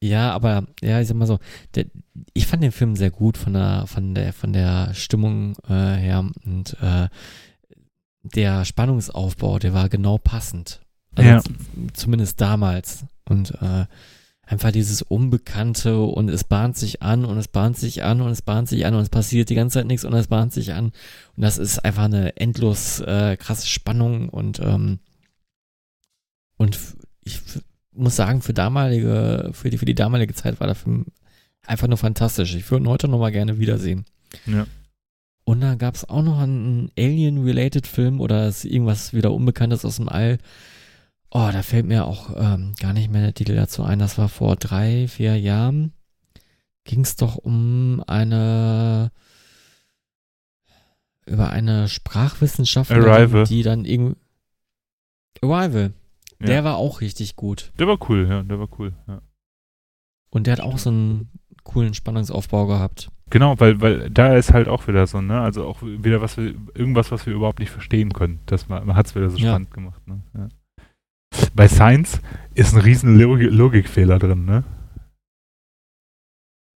[0.00, 1.38] Ja, aber ja, ich sag mal so,
[1.76, 1.86] der,
[2.34, 6.24] ich fand den Film sehr gut von der von der von der Stimmung äh, her
[6.44, 7.08] und äh,
[8.24, 10.80] der Spannungsaufbau, der war genau passend.
[11.14, 11.40] Also Ja.
[11.92, 13.86] zumindest damals und äh,
[14.46, 18.42] einfach dieses Unbekannte und es bahnt sich an und es bahnt sich an und es
[18.42, 20.86] bahnt sich an und es passiert die ganze Zeit nichts und es bahnt sich an
[21.36, 24.98] und das ist einfach eine endlos äh, krasse Spannung und ähm,
[26.56, 26.78] und
[27.24, 27.40] ich
[27.92, 31.06] muss sagen, für damalige, für die, für die damalige Zeit war der Film
[31.66, 32.54] einfach nur fantastisch.
[32.54, 34.04] Ich würde ihn heute nochmal gerne wiedersehen.
[34.46, 34.66] Ja.
[35.44, 40.08] Und dann gab es auch noch einen Alien-related Film oder irgendwas wieder Unbekanntes aus dem
[40.08, 40.38] All.
[41.34, 43.98] Oh, da fällt mir auch ähm, gar nicht mehr der Titel dazu ein.
[43.98, 45.92] Das war vor drei, vier Jahren.
[46.84, 49.10] Ging es doch um eine
[51.24, 53.44] über eine Sprachwissenschaftlerin, Arrival.
[53.44, 54.16] die dann irgendwie
[55.40, 55.92] Arrival.
[56.40, 56.46] Ja.
[56.46, 57.72] Der war auch richtig gut.
[57.78, 58.92] Der war cool, ja, der war cool.
[59.06, 59.22] Ja.
[60.30, 61.30] Und der hat auch so einen
[61.62, 63.10] coolen Spannungsaufbau gehabt.
[63.30, 65.40] Genau, weil, weil da ist halt auch wieder so, ne?
[65.40, 68.40] Also auch wieder was wir, irgendwas, was wir überhaupt nicht verstehen können.
[68.46, 69.50] Das hat es wieder so Ja.
[69.52, 70.22] spannend gemacht, ne?
[70.36, 70.48] Ja.
[71.54, 72.20] Bei Science
[72.54, 74.64] ist ein riesen Logi Logikfehler drin, ne?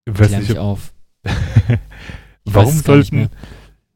[0.06, 0.94] Weiß nicht, ob, auf.
[2.46, 3.30] Warum sollten,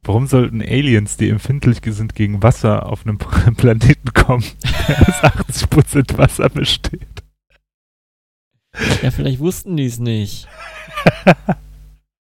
[0.03, 3.17] warum sollten Aliens, die empfindlich sind gegen Wasser, auf einem
[3.57, 4.45] Planeten kommen,
[4.87, 7.23] der aus 80% Wasser besteht?
[9.01, 10.47] Ja, vielleicht wussten die es nicht.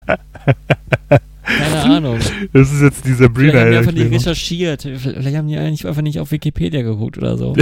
[0.06, 2.20] Keine Ahnung.
[2.52, 3.78] Das ist jetzt die Vielleicht haben die Sabrina.
[3.78, 4.82] einfach nicht recherchiert.
[4.82, 7.56] Vielleicht haben die eigentlich einfach nicht auf Wikipedia geguckt oder so.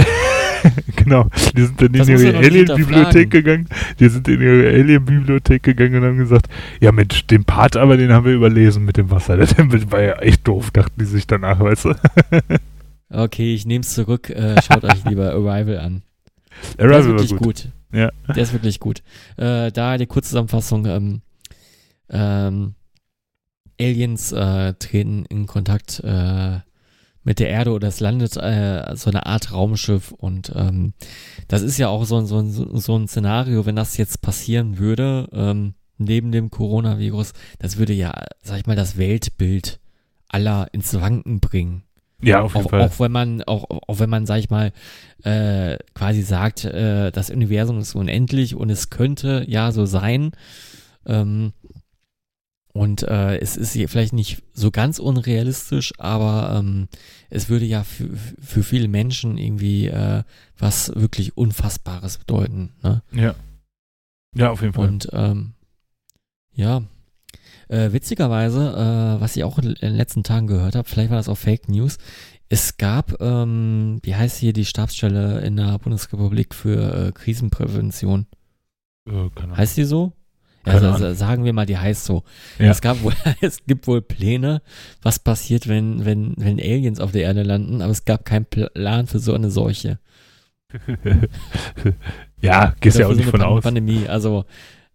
[0.95, 1.27] genau.
[1.55, 3.67] Die sind dann in Das ihre Alien-Bibliothek gegangen.
[3.99, 6.47] Die sind in ihre Alien-Bibliothek gegangen und haben gesagt,
[6.79, 9.37] ja Mensch, den Part aber, den haben wir überlesen mit dem Wasser.
[9.37, 11.93] Der war ja echt doof, dachten die sich danach, weißt du.
[13.13, 14.29] Okay, ich nehme es zurück.
[14.29, 16.01] Äh, schaut euch lieber Arrival an.
[16.77, 17.41] Der ist Arrival wirklich gut.
[17.41, 17.67] gut.
[17.91, 18.09] Ja.
[18.29, 19.03] Der ist wirklich gut.
[19.35, 20.85] Äh, da die Kurzzusammenfassung.
[20.85, 21.21] Ähm,
[22.09, 22.75] ähm,
[23.79, 26.59] Aliens äh, treten in Kontakt äh,
[27.23, 30.93] mit der Erde oder es landet äh, so eine Art Raumschiff und ähm,
[31.47, 34.77] das ist ja auch so, ein- so, ein- so ein Szenario, wenn das jetzt passieren
[34.79, 38.11] würde, ähm, neben dem Coronavirus, das würde ja,
[38.41, 39.79] sag ich mal, das Weltbild
[40.29, 41.83] aller ins Wanken bringen.
[42.23, 42.81] Ja, auf jeden Auch, Fall.
[42.81, 44.71] auch wenn man, auch, auch wenn man, sag ich mal,
[45.23, 50.31] äh, quasi sagt, äh, das Universum ist unendlich und es könnte ja so sein.
[51.05, 51.53] Ähm,
[52.73, 56.87] Und äh, es ist hier vielleicht nicht so ganz unrealistisch, aber ähm,
[57.29, 58.09] es würde ja für,
[58.39, 60.23] für viele Menschen irgendwie äh,
[60.57, 62.71] was wirklich Unfassbares bedeuten.
[62.81, 63.01] Ne?
[63.11, 63.35] Ja.
[64.35, 64.87] Ja, auf jeden Fall.
[64.87, 65.53] Und ähm,
[66.53, 66.83] ja,
[67.67, 68.69] äh, witzigerweise,
[69.17, 71.67] äh, was ich auch in den letzten Tagen gehört habe, vielleicht war das auch Fake
[71.67, 71.97] News,
[72.47, 78.27] es gab, ähm, wie heißt hier die Stabsstelle in der Bundesrepublik für äh, Krisenprävention?
[79.07, 79.57] äh, keine Ahnung.
[79.57, 80.13] Heißt die so?
[80.63, 82.23] Also, sagen wir mal, die heißt so.
[82.59, 82.71] Ja.
[82.71, 84.61] Es, gab wohl, es gibt wohl Pläne,
[85.01, 89.07] was passiert, wenn, wenn, wenn Aliens auf der Erde landen, aber es gab keinen Plan
[89.07, 89.99] für so eine Seuche.
[92.41, 93.63] ja, gehst ja auch nicht so von aus.
[93.63, 94.07] Pandemie.
[94.07, 94.45] Also,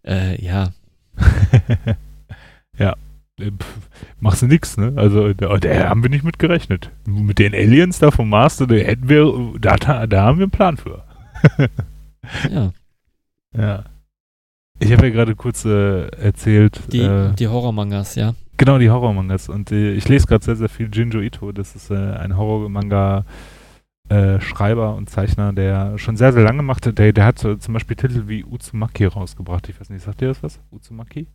[0.05, 0.69] äh, ja.
[2.77, 2.95] ja.
[3.39, 3.51] Äh,
[4.19, 4.93] Machst du nix, ne?
[4.95, 6.91] Also, da, da haben wir nicht mit gerechnet.
[7.05, 10.77] Mit den Aliens da vom Mars, da hätten wir, da, da haben wir einen Plan
[10.77, 11.03] für.
[12.49, 12.71] ja.
[13.55, 13.83] Ja.
[14.79, 18.33] Ich habe ja gerade kurz äh, erzählt, Die, äh, die Horrormangas, ja.
[18.57, 19.49] genau die Horrormangas.
[19.49, 21.51] Und äh, ich lese gerade sehr, sehr viel Jinjo Ito.
[21.51, 26.85] Das ist äh, ein Horrormanga-Schreiber und Zeichner, der schon sehr, sehr lange macht.
[26.97, 29.67] Der, der hat äh, zum Beispiel Titel wie Uzumaki rausgebracht.
[29.69, 30.59] Ich weiß nicht, sagt dir das was?
[30.71, 31.25] Uzumaki?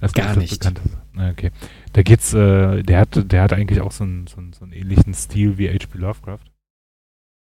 [0.00, 0.58] Das ist Gar nicht.
[0.58, 0.96] Bekanntes.
[1.12, 1.50] Na, okay.
[1.92, 4.72] Da geht's, äh, der hat, der hat eigentlich auch so einen, so, einen, so einen
[4.72, 5.98] ähnlichen Stil wie H.P.
[5.98, 6.38] Lovecraft.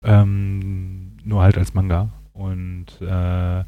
[0.04, 2.10] Ähm, nur halt als Manga.
[2.32, 3.64] Und äh,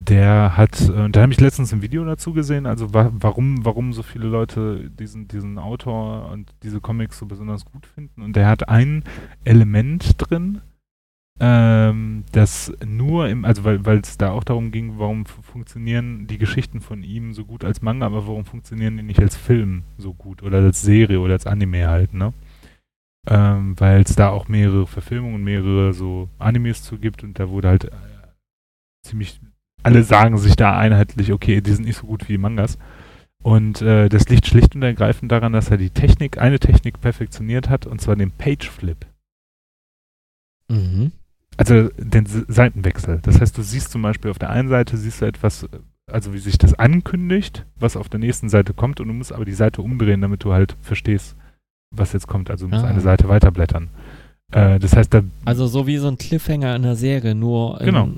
[0.00, 3.92] der hat, äh, da habe ich letztens ein Video dazu gesehen, also wa warum, warum
[3.92, 8.22] so viele Leute diesen, diesen Autor und diese Comics so besonders gut finden.
[8.22, 9.04] Und der hat ein
[9.44, 10.60] Element drin,
[11.40, 16.80] ähm, das nur im, also weil es da auch darum ging, warum funktionieren die Geschichten
[16.80, 20.42] von ihm so gut als Manga, aber warum funktionieren die nicht als Film so gut
[20.42, 22.32] oder als Serie oder als Anime halt, ne?
[23.28, 27.68] Ähm, weil es da auch mehrere Verfilmungen, mehrere so Animes zu gibt und da wurde
[27.68, 27.90] halt äh,
[29.04, 29.40] ziemlich,
[29.82, 32.78] alle sagen sich da einheitlich, okay, die sind nicht so gut wie die Mangas.
[33.42, 37.68] Und äh, das liegt schlicht und ergreifend daran, dass er die Technik, eine Technik perfektioniert
[37.70, 39.06] hat, und zwar den Page Flip.
[40.68, 41.12] Mhm.
[41.56, 43.20] Also den Seitenwechsel.
[43.22, 45.66] Das heißt, du siehst zum Beispiel auf der einen Seite siehst du etwas,
[46.10, 49.44] also wie sich das ankündigt, was auf der nächsten Seite kommt, und du musst aber
[49.44, 51.36] die Seite umdrehen, damit du halt verstehst,
[51.90, 52.50] was jetzt kommt.
[52.50, 52.88] Also du musst Ah.
[52.88, 53.88] eine Seite weiterblättern.
[54.52, 57.86] Äh, das heißt, da Also so wie so ein Cliffhanger in der Serie, nur in
[57.86, 58.08] Genau.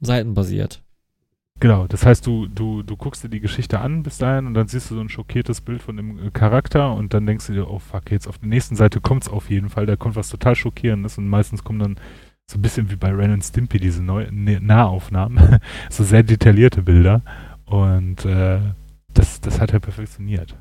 [0.00, 0.82] Seitenbasiert.
[1.58, 4.68] Genau, das heißt, du, du, du guckst dir die Geschichte an bis dahin und dann
[4.68, 7.70] siehst du so ein schockiertes Bild von dem äh, Charakter und dann denkst du dir,
[7.70, 10.54] oh fuck, jetzt auf der nächsten Seite kommt's auf jeden Fall, da kommt was total
[10.54, 11.96] Schockierendes und meistens kommen dann
[12.46, 16.82] so ein bisschen wie bei Ren and Stimpy diese Neu ne Nahaufnahmen, so sehr detaillierte
[16.82, 17.22] Bilder
[17.64, 18.60] und äh,
[19.14, 20.56] das, das hat er perfektioniert.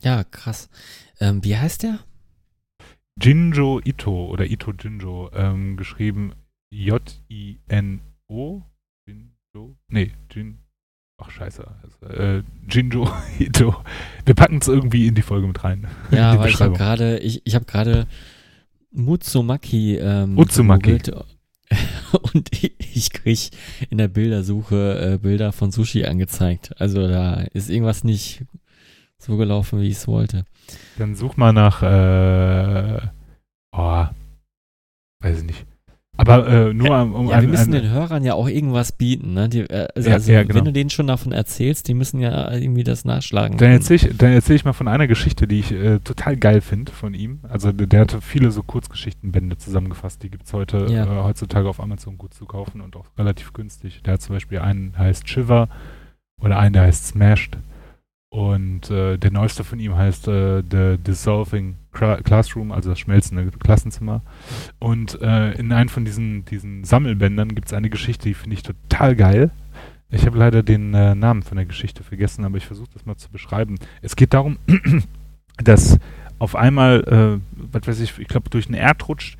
[0.00, 0.70] Ja, krass.
[1.20, 1.98] Ähm, wie heißt der?
[3.20, 6.32] Jinjo Ito oder Ito Jinjo, ähm, geschrieben
[6.72, 8.62] J-I-N-O.
[9.06, 9.76] Jinjo?
[9.88, 10.58] Nee, Jin.
[11.18, 11.70] Ach, scheiße.
[11.82, 13.08] Also, äh, Jinjo
[13.38, 13.76] Ito.
[14.24, 15.86] Wir packen es irgendwie in die Folge mit rein.
[16.10, 18.06] Ja, weil ich habe gerade, ich, ich habe gerade
[18.90, 20.98] Mutsumaki ähm, Utsumaki.
[20.98, 21.26] gegoogelt
[22.34, 23.50] und ich, ich krieg
[23.90, 26.74] in der Bildersuche äh, Bilder von Sushi angezeigt.
[26.80, 28.44] Also da ist irgendwas nicht
[29.18, 30.44] so gelaufen, wie ich es wollte.
[30.98, 33.06] Dann such mal nach, äh,
[33.72, 34.06] oh,
[35.20, 35.66] weiß ich nicht.
[36.22, 39.34] Aber äh, nur um, um ja, wir müssen den Hörern ja auch irgendwas bieten.
[39.34, 39.48] Ne?
[39.48, 40.54] Die, äh, also, Ja, also ja, genau.
[40.54, 43.58] wenn du denen schon davon erzählst, die müssen ja irgendwie das nachschlagen.
[43.58, 46.60] Dann erzähle ich, dann erzähl ich mal von einer Geschichte, die ich äh, total geil
[46.60, 47.40] finde von ihm.
[47.48, 50.22] Also der, der hatte viele so Kurzgeschichtenbände zusammengefasst.
[50.22, 51.04] Die gibt es heute Ja.
[51.04, 54.02] äh, heutzutage auf Amazon gut zu kaufen und auch relativ günstig.
[54.04, 55.68] Der hat zum Beispiel einen, der heißt Shiver
[56.40, 57.58] oder einen, der heißt Smashed.
[58.30, 64.22] Und äh, der neueste von ihm heißt äh, The Dissolving Classroom, also das schmelzende Klassenzimmer.
[64.78, 68.62] Und äh, in einem von diesen, diesen Sammelbändern gibt es eine Geschichte, die finde ich
[68.62, 69.50] total geil.
[70.10, 73.16] Ich habe leider den äh, Namen von der Geschichte vergessen, aber ich versuche das mal
[73.16, 73.76] zu beschreiben.
[74.02, 74.58] Es geht darum,
[75.62, 75.98] dass
[76.38, 77.40] auf einmal, äh,
[77.72, 79.36] was weiß ich, ich glaube durch einen Erdrutsch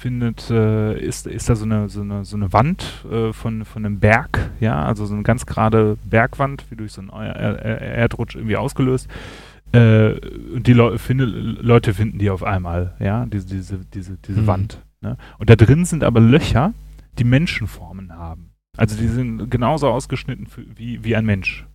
[0.00, 3.84] findet, äh, ist, ist da so eine, so eine, so eine Wand äh, von, von
[3.84, 7.80] einem Berg, ja, also so eine ganz gerade Bergwand, wie durch so einen Er Er
[7.80, 9.08] Erdrutsch irgendwie ausgelöst.
[9.72, 10.12] Äh,
[10.54, 14.46] und die Leu finde, Leute finden die auf einmal, ja, diese, diese, diese, diese Mhm.
[14.46, 14.84] Wand.
[15.00, 15.16] Ne?
[15.38, 16.74] Und da drin sind aber Löcher,
[17.18, 18.50] die Menschenformen haben.
[18.76, 21.66] Also die sind genauso ausgeschnitten für, wie, wie ein Mensch.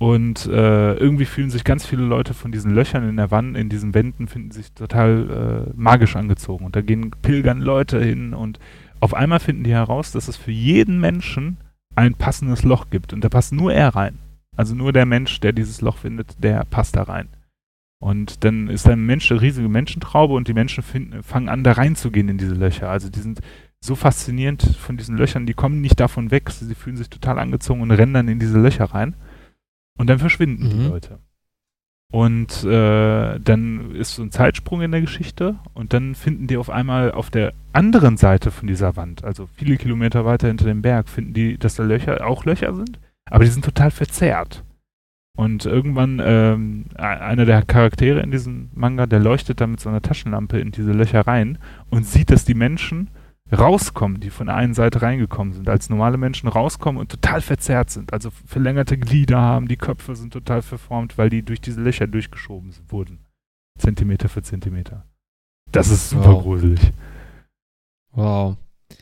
[0.00, 3.68] Und äh, irgendwie fühlen sich ganz viele Leute von diesen Löchern in der Wand, in
[3.68, 6.64] diesen Wänden, finden sich total äh, magisch angezogen.
[6.64, 8.58] Und da gehen pilgern Leute hin und
[9.00, 11.58] auf einmal finden die heraus, dass es für jeden Menschen
[11.94, 13.12] ein passendes Loch gibt.
[13.12, 14.18] Und da passt nur er rein.
[14.56, 17.28] Also nur der Mensch, der dieses Loch findet, der passt da rein.
[18.00, 21.62] Und dann ist da ein Mensch, eine riesige Menschentraube und die Menschen finden, fangen an,
[21.64, 22.90] da reinzugehen in diese Löcher.
[22.90, 23.40] Also die sind
[23.80, 26.50] so faszinierend von diesen Löchern, die kommen nicht davon weg.
[26.50, 29.14] Sie fühlen sich total angezogen und rennen dann in diese Löcher rein.
[29.98, 30.88] Und dann verschwinden die Mhm.
[30.88, 31.18] Leute.
[32.12, 36.68] Und äh, dann ist so ein Zeitsprung in der Geschichte und dann finden die auf
[36.68, 41.08] einmal auf der anderen Seite von dieser Wand, also viele Kilometer weiter hinter dem Berg,
[41.08, 43.00] finden die, dass da Löcher, auch Löcher sind,
[43.30, 44.64] aber die sind total verzerrt.
[45.34, 50.02] Und irgendwann, ähm, einer der Charaktere in diesem Manga, der leuchtet da mit so einer
[50.02, 51.58] Taschenlampe in diese Löcher rein
[51.88, 53.08] und sieht, dass die Menschen
[53.50, 57.90] rauskommen, die von der einen Seite reingekommen sind, als normale Menschen rauskommen und total verzerrt
[57.90, 62.06] sind, also verlängerte Glieder haben, die Köpfe sind total verformt, weil die durch diese Löcher
[62.06, 63.18] durchgeschoben wurden.
[63.78, 65.06] Zentimeter für Zentimeter.
[65.70, 66.42] Das ist super Wow.
[66.42, 66.92] gruselig.
[68.12, 68.56] Wow.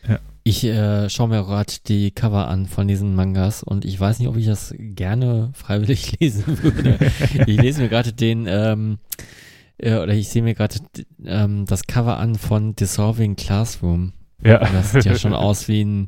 [0.09, 0.19] Ja.
[0.43, 4.29] Ich äh, schaue mir gerade die Cover an von diesen Mangas und ich weiß nicht,
[4.29, 6.99] ob ich das gerne freiwillig lesen würde.
[7.47, 8.99] ich lese mir gerade den, ähm,
[9.77, 10.77] äh, oder ich sehe mir gerade
[11.25, 14.13] ähm, das Cover an von Dissolving Classroom.
[14.43, 14.61] Ja.
[14.61, 16.07] Und das sieht ja schon aus wie ein,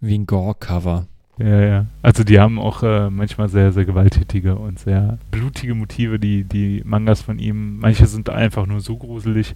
[0.00, 1.06] wie ein Gore-Cover.
[1.38, 1.86] Ja, ja.
[2.02, 6.82] Also die haben auch äh, manchmal sehr, sehr gewalttätige und sehr blutige Motive, die, die
[6.84, 7.78] Mangas von ihm.
[7.78, 9.54] Manche sind einfach nur so gruselig.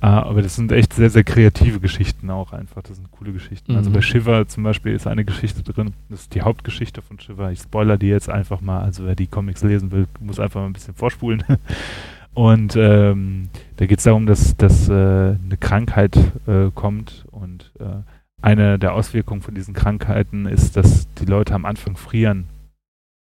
[0.00, 2.82] Ah, aber das sind echt sehr, sehr kreative Geschichten auch einfach.
[2.82, 3.74] Das sind coole Geschichten.
[3.76, 3.94] Also Mhm.
[3.94, 5.94] bei Shiver zum Beispiel ist eine Geschichte drin.
[6.10, 7.50] Das ist die Hauptgeschichte von Shiver.
[7.50, 8.80] Ich spoiler die jetzt einfach mal.
[8.82, 11.42] Also wer die Comics lesen will, muss einfach mal ein bisschen vorspulen.
[12.34, 18.02] Und ähm, da geht es darum, dass, dass äh, eine Krankheit äh, kommt und äh,
[18.42, 22.44] eine der Auswirkungen von diesen Krankheiten ist, dass die Leute am Anfang frieren.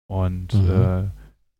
[0.06, 1.10] Und Mhm.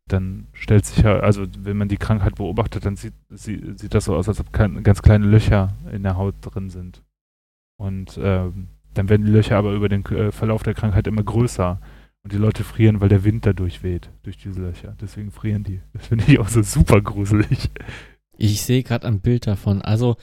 [0.07, 4.05] Dann stellt sich ja, also wenn man die Krankheit beobachtet, dann sieht, sie, sieht das
[4.05, 7.03] so aus, als ob kein, ganz kleine Löcher in der Haut drin sind.
[7.77, 11.79] Und ähm, dann werden die Löcher aber über den äh, Verlauf der Krankheit immer größer.
[12.23, 14.95] Und die Leute frieren, weil der Wind dadurch weht, durch diese Löcher.
[14.99, 15.81] Deswegen frieren die.
[15.93, 17.69] Das finde ich auch so super gruselig.
[18.37, 19.81] Ich sehe gerade ein Bild davon.
[19.81, 20.17] Also,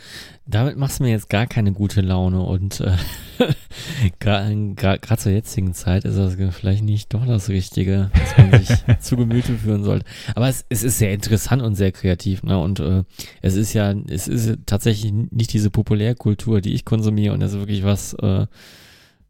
[0.47, 2.97] damit machst du mir jetzt gar keine gute Laune und äh,
[4.19, 9.17] gerade zur jetzigen Zeit ist das vielleicht nicht doch das Richtige, was man sich zu
[9.17, 10.05] Gemüte führen sollte.
[10.35, 12.59] Aber es, es ist sehr interessant und sehr kreativ, ne?
[12.59, 13.05] Und äh,
[13.41, 17.59] es ist ja, es ist tatsächlich nicht diese Populärkultur, die ich konsumiere, und das ist
[17.59, 18.47] wirklich was, äh,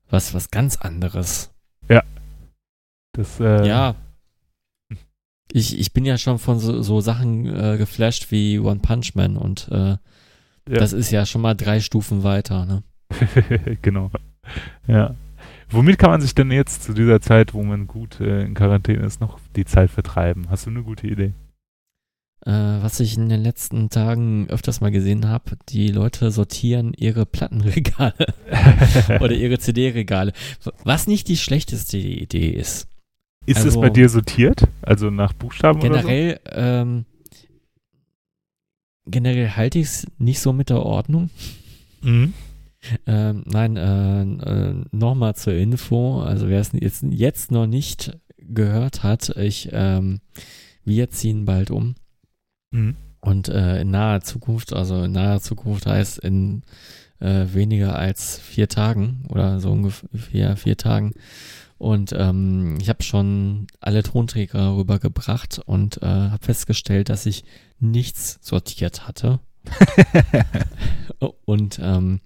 [0.08, 1.50] was, was ganz anderes.
[3.12, 3.94] Das, äh, Ja.
[5.50, 9.36] Ich, ich bin ja schon von so, so Sachen äh, geflasht wie One Punch Man
[9.36, 9.98] und äh, Ja.
[10.66, 12.82] das ist ja schon mal drei Stufen weiter, ne?
[13.82, 14.10] genau.
[14.86, 15.14] Ja.
[15.70, 19.04] Womit kann man sich denn jetzt zu dieser Zeit, wo man gut äh, in Quarantäne
[19.04, 20.48] ist, noch die Zeit vertreiben?
[20.50, 21.32] Hast du eine gute Idee?
[22.44, 27.24] Äh, was ich in den letzten Tagen öfters mal gesehen habe, die Leute sortieren ihre
[27.24, 28.26] Plattenregale
[29.20, 30.32] oder ihre CD-Regale.
[30.84, 32.88] Was nicht die schlechteste Idee ist.
[33.46, 34.68] Ist es also- bei dir sortiert?
[34.82, 37.04] Also nach Buchstaben Generell, ähm,
[39.06, 41.24] generell halte ich es nicht so mit der Ordnung.
[41.24, 41.30] oder
[42.02, 42.08] so?
[42.08, 42.34] Mhm.
[43.06, 46.20] Ähm, nein, äh, äh, nochmal zur Info.
[46.20, 50.20] Also wer es jetzt, jetzt noch nicht gehört hat, ich, ähm,
[50.84, 51.94] wir ziehen bald um.
[52.72, 52.96] Mhm.
[53.20, 56.62] Und äh, in naher Zukunft, also in naher Zukunft heißt in
[57.20, 61.12] äh, weniger als vier Tagen oder so ungefähr vier Tagen.
[61.82, 67.42] Und ähm, ich habe schon alle Tonträger rübergebracht und äh, habe festgestellt, dass ich
[67.80, 69.40] nichts sortiert hatte.
[71.44, 72.20] Und ähm,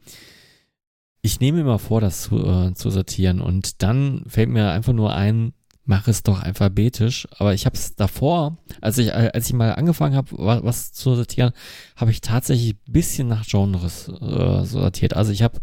[1.22, 3.40] ich nehme mal vor, das zu, äh, zu sortieren.
[3.40, 5.54] Und dann fällt mir einfach nur ein,
[5.86, 7.26] mach es doch alphabetisch.
[7.38, 10.92] Aber ich habe es davor, als ich, äh, als ich mal angefangen habe, was, was
[10.92, 11.52] zu sortieren,
[11.96, 15.16] habe ich tatsächlich ein bisschen nach Genres äh, sortiert.
[15.16, 15.60] Also ich habe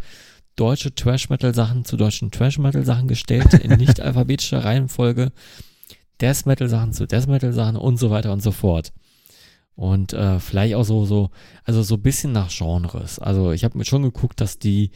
[0.56, 5.32] deutsche Trash-Metal-Sachen zu deutschen Trash-Metal-Sachen gestellt, in nicht alphabetischer Reihenfolge.
[6.22, 8.94] Death-Metal-Sachen zu Death-Metal-Sachen und so weiter und so fort.
[9.76, 11.32] Und äh, vielleicht auch so, so,
[11.64, 13.18] also so ein bisschen nach Genres.
[13.20, 14.92] Also ich habe mir schon geguckt, dass die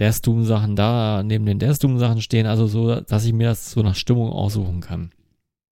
[0.00, 3.48] Death Doom Sachen da neben den Death Doom Sachen stehen, also so, dass ich mir
[3.48, 5.10] das so nach Stimmung aussuchen kann.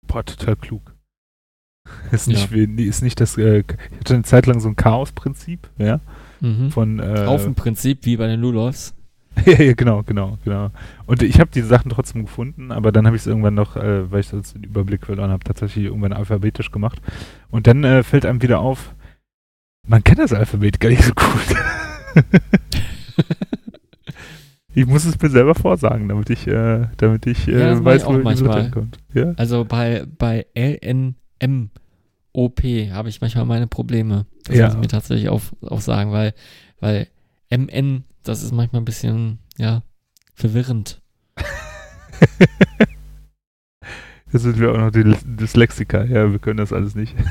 [0.06, 0.94] Boah, total klug.
[2.12, 2.56] Ist nicht, Ja.
[2.76, 6.00] wie, ist nicht das, äh, ich hatte eine Zeit lang so ein Chaos-Prinzip, ja,
[6.40, 6.70] Mhm.
[6.70, 8.94] von, äh, Auf dem Prinzip wie bei den Lulovs.
[9.46, 10.70] ja, ja, genau, genau, genau.
[11.06, 14.10] Und ich habe diese Sachen trotzdem gefunden, aber dann habe ich es irgendwann noch, äh,
[14.10, 17.00] weil ich das den Überblick verloren habe, tatsächlich irgendwann alphabetisch gemacht.
[17.50, 18.94] Und dann äh, fällt einem wieder auf,
[19.86, 21.56] man kennt das Alphabet gar nicht so gut.
[24.74, 28.02] ich muss es mir selber vorsagen, damit ich, äh, damit ich Ja, äh, mach weiß,
[28.02, 28.58] ich wo auch die manchmal.
[28.62, 28.98] Letter kommt.
[29.12, 29.32] Ja?
[29.36, 31.70] Also bei, bei LNMOP
[32.92, 34.26] habe ich manchmal meine Probleme.
[34.44, 34.64] Das Ja.
[34.66, 36.34] muss ich mir tatsächlich auf, auf sagen, weil,
[36.80, 37.08] weil
[37.50, 39.82] MN, das ist manchmal ein bisschen, ja,
[40.34, 41.00] verwirrend.
[44.32, 46.04] Jetzt sind wir auch noch die Dyslexiker.
[46.06, 47.14] Ja, wir können das alles nicht.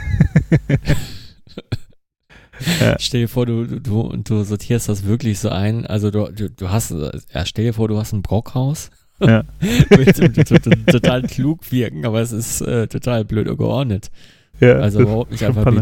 [2.80, 2.96] Ja.
[3.00, 5.86] Stell dir vor, du, du, du sortierst das wirklich so ein.
[5.86, 8.89] Also du, du, du hast, ja, stell dir vor, du hast ein Brockhaus
[9.20, 9.44] Ja.
[10.91, 14.12] Total klug wirken, aber es ist äh, total blöd geordnet.
[14.60, 15.82] ja Also überhaupt nicht schon Panne.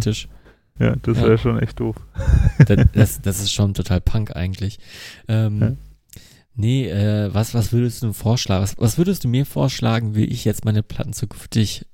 [0.82, 1.23] Ja, das Ja.
[1.23, 1.95] wäre schon echt doof.
[2.65, 4.79] Das, das, das ist schon total Punk eigentlich.
[5.27, 5.71] Ähm, Ja.
[6.53, 8.61] Nee, äh, was, was würdest du vorschlagen?
[8.63, 11.86] Was, was würdest du mir vorschlagen, wie ich jetzt meine Platten zukünftig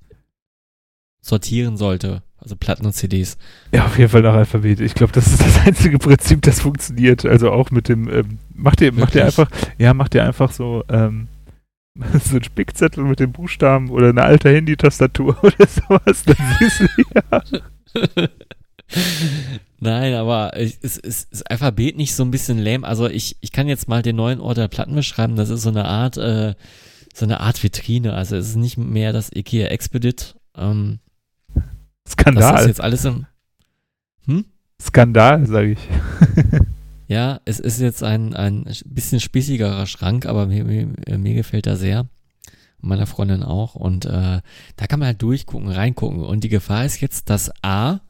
[1.22, 2.24] sortieren sollte?
[2.40, 3.38] Also Platten und CDs.
[3.72, 4.80] Ja, auf jeden Fall nach Alphabet.
[4.80, 7.24] Ich glaube, das ist das einzige Prinzip, das funktioniert.
[7.26, 9.40] Also auch mit dem, ähm, macht ihr, macht ihr Wirklich?
[9.40, 11.28] einfach, ja, macht ihr einfach so, ähm,
[12.24, 16.24] so einen Spickzettel mit den Buchstaben oder eine alte Handy-Tastatur oder sowas.
[16.26, 17.44] Dann siehst du, ja.
[19.80, 22.88] Nein, aber es ist, ist Alphabet nicht so ein bisschen lame.
[22.88, 25.36] Also ich, ich kann jetzt mal den neuen Ort der Platten beschreiben.
[25.36, 26.56] Das ist so eine Art, äh,
[27.14, 28.14] so eine Art Vitrine.
[28.14, 30.36] Also es ist nicht mehr das IKEA Expedit.
[30.56, 31.00] Ähm,
[31.54, 31.64] das
[32.06, 32.68] ist Skandal.
[32.68, 33.26] jetzt alles im,
[34.26, 34.46] hm?
[34.82, 35.80] Skandal, sage ich.
[37.08, 41.78] Ja, es ist jetzt ein, ein bisschen spießigerer Schrank, aber mir, mir, mir gefällt er
[41.78, 42.08] sehr.
[42.80, 43.76] Meiner Freundin auch.
[43.76, 44.42] Und äh,
[44.76, 46.20] da kann man halt durchgucken, reingucken.
[46.20, 48.02] Und die Gefahr ist jetzt, dass A,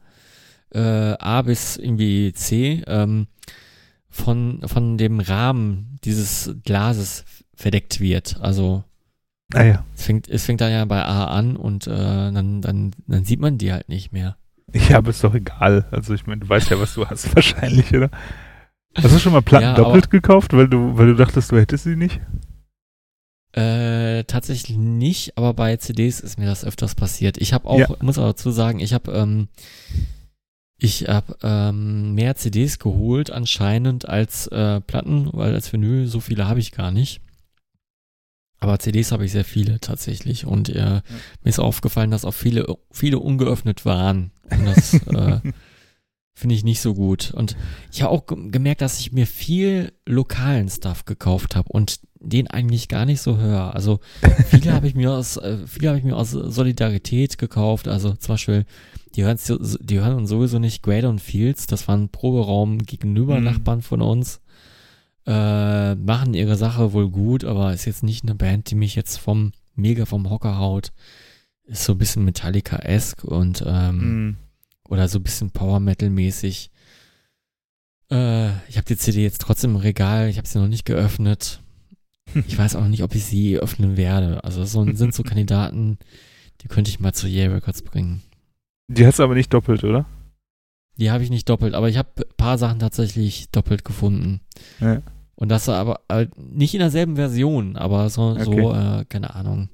[0.72, 3.26] äh, A bis irgendwie C, ähm,
[4.10, 8.40] von, von dem Rahmen dieses Glases verdeckt wird.
[8.40, 8.84] Also
[9.52, 9.84] Naja.
[9.94, 13.40] es fängt, es fängt dann ja bei A an und äh, dann, dann, dann sieht
[13.40, 14.36] man die halt nicht mehr.
[14.88, 15.86] Ja, aber ist doch egal.
[15.90, 18.10] Also ich meine, du weißt ja, was du hast wahrscheinlich, oder?
[18.96, 21.84] Hast du schon mal Platten Ja, doppelt gekauft, weil du, weil du dachtest, du hättest
[21.84, 22.20] sie nicht?
[23.52, 27.38] Äh, tatsächlich nicht, aber bei CDs ist mir das öfters passiert.
[27.38, 27.88] Ich habe auch, Ja.
[28.02, 29.48] muss aber dazu sagen, ich habe ähm,
[30.80, 36.46] ich habe ähm, mehr CDs geholt anscheinend als äh, Platten, weil als Vinyl so viele
[36.46, 37.20] habe ich gar nicht.
[38.60, 41.00] Aber CDs habe ich sehr viele tatsächlich und äh,
[41.42, 44.32] mir ist aufgefallen, dass auch viele viele ungeöffnet waren.
[44.50, 45.40] Und das äh,
[46.34, 47.32] finde ich nicht so gut.
[47.32, 47.56] Und
[47.92, 52.48] ich habe auch ge- gemerkt, dass ich mir viel lokalen Stuff gekauft habe und den
[52.48, 53.74] eigentlich gar nicht so höre.
[53.76, 54.00] Also
[54.48, 57.86] viele habe ich mir aus, äh, viele habe ich mir aus Solidarität gekauft.
[57.86, 58.64] Also zum Beispiel,
[59.14, 59.38] die hören,
[59.80, 61.66] die hören uns sowieso nicht Grader und Fields.
[61.66, 63.44] Das waren Proberaum gegenüber Mhm.
[63.44, 64.40] Nachbarn von uns.
[65.26, 69.16] Äh, machen ihre Sache wohl gut, aber ist jetzt nicht eine Band, die mich jetzt
[69.18, 70.92] vom mega vom Hocker haut.
[71.64, 74.36] Ist so ein bisschen Metallica-esque und ähm, Hm.
[74.88, 76.70] oder so ein bisschen Power Metal mäßig.
[78.10, 81.60] Äh, ich habe die CD jetzt trotzdem im Regal, ich habe sie noch nicht geöffnet.
[82.46, 84.44] Ich weiß auch noch nicht, ob ich sie öffnen werde.
[84.44, 85.96] Also so sind so Kandidaten,
[86.60, 88.22] die könnte ich mal zu Yeah Records bringen.
[88.88, 90.06] Die hast du aber nicht doppelt, oder?
[90.96, 94.40] Die habe ich nicht doppelt, aber ich habe ein paar Sachen tatsächlich doppelt gefunden.
[94.80, 95.02] Ja.
[95.36, 99.68] Und das aber äh, nicht in derselben Version, aber so, so äh, keine Ahnung.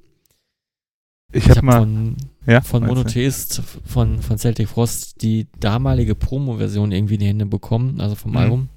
[1.32, 1.78] Ich Ich hab habe mal.
[1.80, 2.84] von, ja, von?
[2.86, 8.32] Monotheist von, von Celtic Frost die damalige Promo-Version irgendwie in die Hände bekommen, also vom
[8.32, 8.36] Mhm.
[8.36, 8.68] Album.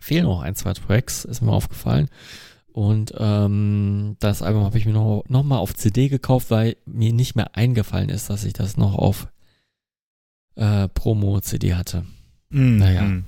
[0.00, 2.08] Fehlen noch ein, zwei Tracks, ist mir aufgefallen.
[2.76, 7.14] Und ähm, das Album habe ich mir noch, noch mal auf CD gekauft, weil mir
[7.14, 9.28] nicht mehr eingefallen ist, dass ich das noch auf
[10.56, 12.04] äh, Promo-CD hatte.
[12.50, 13.02] Mm, Naja.
[13.04, 13.24] mm.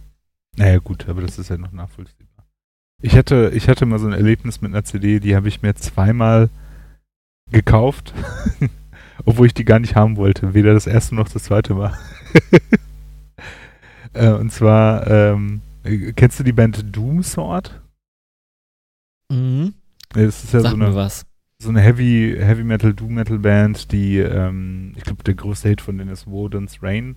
[0.57, 2.45] Naja, gut, aber das ist ja noch nachvollziehbar.
[3.01, 5.75] Ich hatte, ich hatte mal so ein Erlebnis mit einer CD, die habe ich mir
[5.77, 6.51] zweimal
[7.51, 8.13] gekauft,
[9.25, 10.53] obwohl ich die gar nicht haben wollte.
[10.53, 11.97] Weder das erste noch das zweite Mal.
[14.13, 17.81] äh, und zwar, ähm, äh, kennst du die Band Doomsword?
[19.31, 19.75] Mhm.
[20.11, 21.27] Das ist ja Sag so eine, was.
[21.59, 25.81] so eine Heavy, Heavy Metal, Doom Metal Band, die, ähm, ich glaube, der größte Hit
[25.81, 27.17] von denen ist Woden's Rain.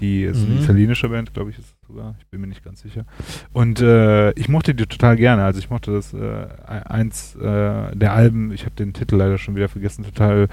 [0.00, 0.62] Die ist eine Mhm.
[0.62, 2.16] italienische Band, glaube ich, ist es sogar.
[2.18, 3.04] Ich bin mir nicht ganz sicher.
[3.52, 5.44] Und äh, ich mochte die total gerne.
[5.44, 9.54] Also ich mochte das äh, eins äh, der Alben, ich habe den Titel leider schon
[9.54, 10.48] wieder vergessen, total,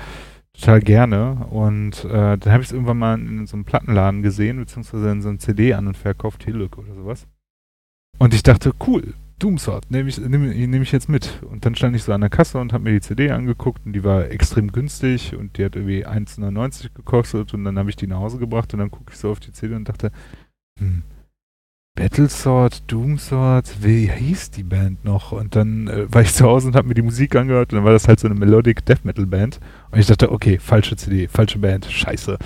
[0.53, 1.47] total gerne.
[1.49, 5.23] Und äh, dann habe ich es irgendwann mal in so einem Plattenladen gesehen, beziehungsweise in
[5.23, 7.25] so einem CD-An- und Verkauf, Teluk oder sowas.
[8.19, 11.41] Und ich dachte, cool, Doomsword, nehme ich, nehm, nehm ich jetzt mit.
[11.49, 13.93] Und dann stand ich so an der Kasse und habe mir die CD angeguckt und
[13.93, 18.07] die war extrem günstig und die hat irgendwie 1,99 gekostet und dann habe ich die
[18.07, 20.11] nach Hause gebracht und dann gucke ich so auf die CD und dachte,
[20.79, 21.01] hm,
[21.95, 25.31] Battlesword, Doomsword, wie hieß die Band noch?
[25.31, 27.85] Und dann äh, war ich zu Hause und habe mir die Musik angehört und dann
[27.85, 31.27] war das halt so eine Melodic Death Metal Band und ich dachte, okay, falsche CD,
[31.27, 32.37] falsche Band, scheiße.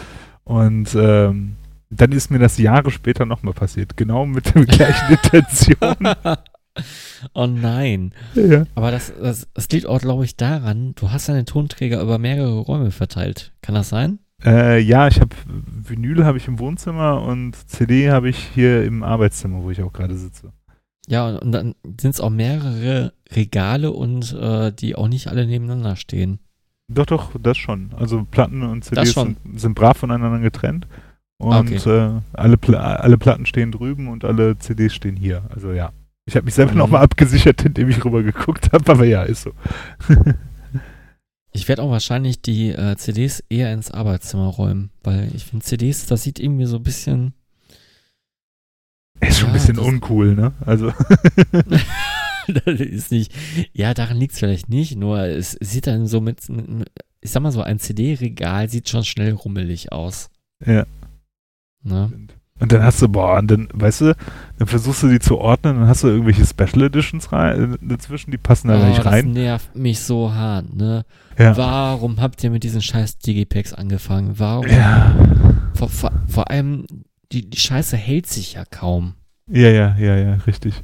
[0.45, 1.57] Und ähm,
[1.89, 6.15] dann ist mir das Jahre später nochmal passiert, genau mit der gleichen Intention.
[7.33, 8.13] oh nein.
[8.35, 8.65] ja.
[8.75, 12.59] Aber das, das, das liegt auch, glaube ich, daran, du hast deine Tonträger über mehrere
[12.59, 13.53] Räume verteilt.
[13.61, 14.19] Kann das sein?
[14.43, 19.03] Äh, ja, ich habe Vinyl habe ich im Wohnzimmer und CD habe ich hier im
[19.03, 20.51] Arbeitszimmer, wo ich auch gerade sitze.
[21.07, 25.45] Ja, und, und dann sind es auch mehrere Regale und äh, die auch nicht alle
[25.45, 26.39] nebeneinander stehen.
[26.87, 27.91] Doch, doch, das schon.
[27.97, 30.87] Also Platten und CDs sind, sind brav voneinander getrennt.
[31.39, 31.89] Ah, Und okay.
[31.89, 35.43] äh, alle, Pla alle Platten stehen drüben und alle CDs stehen hier.
[35.49, 35.91] Also ja.
[36.27, 36.79] Ich habe mich selber Mhm.
[36.79, 39.51] nochmal abgesichert, indem ich rüber geguckt habe, aber ja, ist so.
[41.51, 46.05] Ich werde auch wahrscheinlich die äh, CDs eher ins Arbeitszimmer räumen, weil ich finde CDs,
[46.07, 47.33] das sieht irgendwie so ein bisschen.
[49.21, 50.53] Ist schon ein Ja, bisschen das- uncool, ne?
[50.65, 50.91] Also,
[52.47, 53.31] das ist nicht.
[53.73, 56.89] Ja, daran liegt es vielleicht nicht, nur es sieht dann so mit, mit
[57.21, 60.29] ich sag mal so, ein CD-Regal sieht schon schnell rummelig aus.
[60.65, 60.85] ja.
[61.83, 62.11] Ne?
[62.59, 64.15] Und dann hast du, boah, und dann, weißt du,
[64.57, 68.31] dann versuchst du die zu ordnen, dann hast du irgendwelche Special Editions rein, äh, dazwischen,
[68.31, 69.33] die passen da Oh, nicht das rein.
[69.33, 71.03] nervt mich so hart, ne?
[71.37, 71.57] Ja.
[71.57, 74.39] Warum habt ihr mit diesen scheiß Digipacks angefangen?
[74.39, 74.67] Warum?
[74.67, 75.13] Ja.
[75.73, 76.85] Vor, vor, vor allem,
[77.33, 79.15] die, die Scheiße hält sich ja kaum.
[79.51, 80.75] Ja, ja, ja, ja, richtig.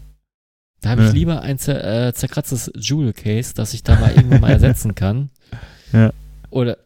[0.82, 1.14] Da habe ich Ja.
[1.14, 5.30] lieber ein zer, äh, zerkratztes Jewel Case, das ich da mal irgendwann mal ersetzen kann.
[5.94, 6.12] Ja.
[6.50, 6.78] Oder,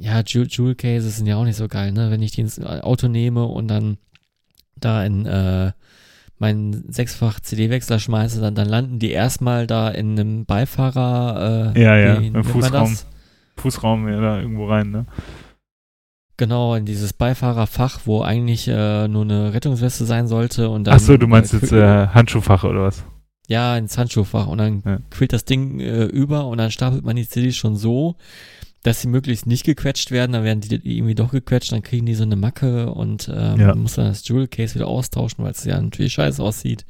[0.00, 2.10] ja, Jewel, Jewel Cases sind ja auch nicht so geil, ne?
[2.10, 3.96] Wenn ich die ins Auto nehme und dann
[4.84, 5.72] da in äh,
[6.38, 11.72] meinen sechsfach CD-Wechsler schmeiße, dann, dann landen die erstmal da in einem Beifahrer.
[11.74, 12.96] Äh, Ja, ja, im Fußraum.
[13.56, 15.06] Fußraum ja, da irgendwo rein, ne?
[16.36, 20.94] Genau, in dieses Beifahrerfach, wo eigentlich äh, nur eine Rettungsweste sein sollte und dann.
[20.94, 23.04] Ach so, du meinst äh, jetzt äh, Handschuhfach oder was?
[23.46, 24.98] Ja, ins Handschuhfach und dann Ja.
[25.10, 28.16] quillt das Ding äh, über und dann stapelt man die CDs schon so,
[28.84, 32.14] dass sie möglichst nicht gequetscht werden, dann werden die irgendwie doch gequetscht, dann kriegen die
[32.14, 33.68] so eine Macke und ähm, Ja.
[33.68, 36.86] man muss dann das Jewel Case wieder austauschen, weil es ja natürlich scheiße aussieht.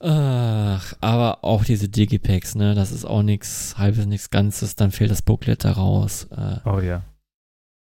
[0.00, 5.10] Ach, aber auch diese Digipacks, ne, das ist auch nichts halbes, nichts Ganzes, dann fehlt
[5.10, 6.28] das Booklet da raus.
[6.30, 7.02] Äh, Oh ja.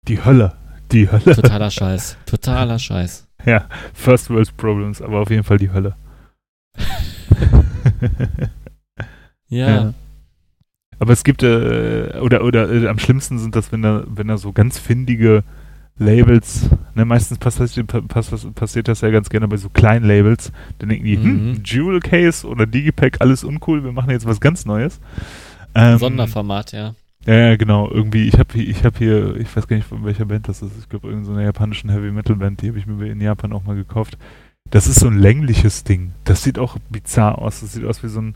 [0.08, 0.54] Die Hölle.
[0.92, 1.36] Die Hölle.
[1.36, 3.28] totaler Scheiß, totaler Scheiß.
[3.46, 5.96] Ja, First World Problems, aber auf jeden Fall die Hölle.
[9.50, 9.94] Ja,
[11.00, 14.38] Aber es gibt, äh, oder, oder äh, am schlimmsten sind das, wenn da, wenn da
[14.38, 15.44] so ganz findige
[16.00, 20.52] Labels, ne, meistens passiert, pass, pass, passiert das ja ganz gerne bei so kleinen Labels,
[20.80, 21.24] dann denken die, Mhm.
[21.24, 25.00] hm, Jewel Case oder Digipack, alles uncool, wir machen jetzt was ganz Neues.
[25.74, 26.94] Ähm, Sonderformat, ja.
[27.26, 27.90] Ja, ja, genau.
[27.92, 30.62] Irgendwie, ich habe hier, ich habe hier, ich weiß gar nicht, von welcher Band das
[30.62, 30.72] ist.
[30.80, 33.76] Ich glaube, irgendeine japanischen Heavy Metal Band, die habe ich mir in Japan auch mal
[33.76, 34.18] gekauft.
[34.70, 36.14] Das ist so ein längliches Ding.
[36.24, 37.60] Das sieht auch bizarr aus.
[37.60, 38.36] Das sieht aus wie so ein,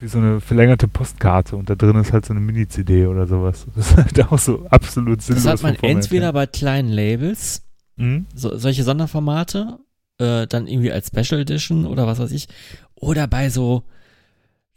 [0.00, 3.66] wie so eine verlängerte Postkarte und da drin ist halt so eine Mini-CD oder sowas.
[3.76, 5.44] Das ist halt auch so absolut sinnlos.
[5.44, 6.32] Das hat man entweder her.
[6.32, 7.62] bei kleinen Labels,
[7.96, 8.24] Mhm.
[8.34, 9.78] so, solche Sonderformate,
[10.18, 12.48] äh, dann irgendwie als Special Edition oder was weiß ich,
[12.94, 13.84] oder bei so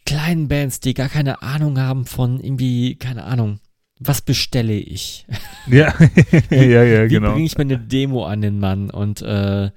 [0.06, 3.60] kleinen Bands, die gar keine Ahnung haben von irgendwie, keine Ahnung,
[4.00, 5.26] was bestelle ich?
[5.68, 5.94] Ja,
[6.50, 7.32] ja, ja, Wie genau.
[7.34, 8.90] bringe ich mir eine Demo an den Mann?
[8.90, 9.72] Und äh,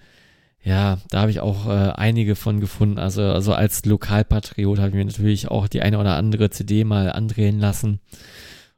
[0.66, 2.98] ja, da habe ich auch äh, einige von gefunden.
[2.98, 7.12] Also, also als Lokalpatriot habe ich mir natürlich auch die eine oder andere CD mal
[7.12, 8.00] andrehen lassen.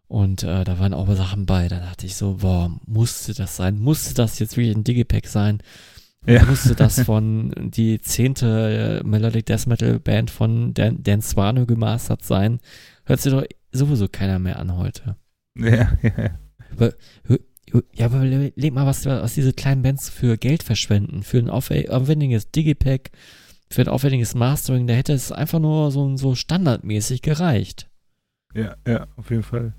[0.07, 1.66] Und äh, da waren auch Sachen bei.
[1.68, 3.78] Da dachte ich so, boah, musste das sein?
[3.78, 5.62] Musste das jetzt wirklich ein Digipack sein?
[6.26, 6.45] Ja.
[6.45, 12.22] Musste das von die zehnte äh, Melodic Death Metal Band von Dan, Dan Swano gemastert
[12.22, 12.61] sein?
[13.05, 15.16] Hört sich doch sowieso keiner mehr an heute.
[15.57, 16.12] Ja, ja,
[16.78, 16.91] ja.
[17.95, 21.23] Ja, aber leg mal, was, was diese kleinen Bands für Geld verschwenden.
[21.23, 23.11] Für ein aufwe- aufwendiges Digipack,
[23.71, 27.89] für ein aufwendiges Mastering, da hätte es einfach nur so, so standardmäßig gereicht.
[28.55, 29.75] Ja, ja, auf jeden Fall.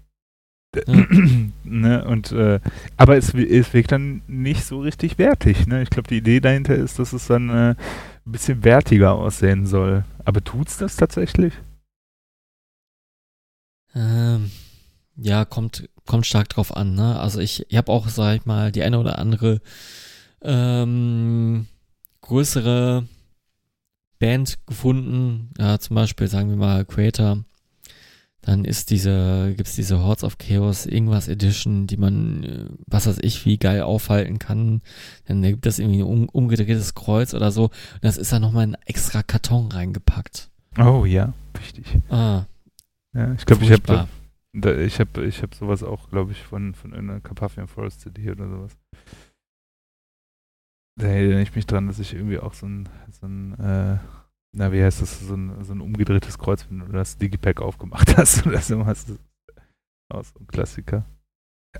[0.76, 0.84] Ja.
[1.64, 2.60] ne, und, äh,
[2.96, 5.66] aber es, es wirkt dann nicht so richtig wertig.
[5.66, 5.82] Ne?
[5.82, 10.04] Ich glaube, die Idee dahinter ist, dass es dann äh, ein bisschen wertiger aussehen soll.
[10.26, 11.54] Aber tut's das tatsächlich?
[13.96, 14.52] Ähm,
[15.22, 17.20] ja, kommt, kommt stark drauf an, ne?
[17.20, 19.62] Also ich, ich habe auch, sag ich mal, die eine oder andere
[20.42, 21.68] ähm,
[22.22, 23.06] größere
[24.20, 27.44] Band gefunden, ja, zum Beispiel, sagen wir mal, Creator.
[28.42, 33.18] Dann ist diese, gibt's diese Hordes of Chaos irgendwas Edition, die man, äh, was weiß
[33.22, 34.82] ich, wie geil aufhalten kann.
[35.26, 37.64] Dann gibt es irgendwie ein um, umgedrehtes Kreuz oder so.
[37.66, 40.50] Und das ist dann nochmal in einen extra Karton reingepackt.
[40.78, 41.86] Oh ja, wichtig.
[42.10, 42.44] Ah,
[43.14, 44.08] Ja, ich glaube, ich habe.
[44.54, 48.32] Da, ich hab, ich hab sowas auch, glaube ich, von, von einer Carpathian Forest CD
[48.32, 48.78] oder sowas.
[51.00, 54.00] Da erinnere ich mich dran, dass ich irgendwie auch so ein, so ein äh,
[54.52, 58.18] na, wie heißt das, so ein, so ein umgedrehtes Kreuz, wenn du das Digipack aufgemacht
[58.18, 58.96] hast oder so, auch
[60.24, 61.06] so ein Klassiker.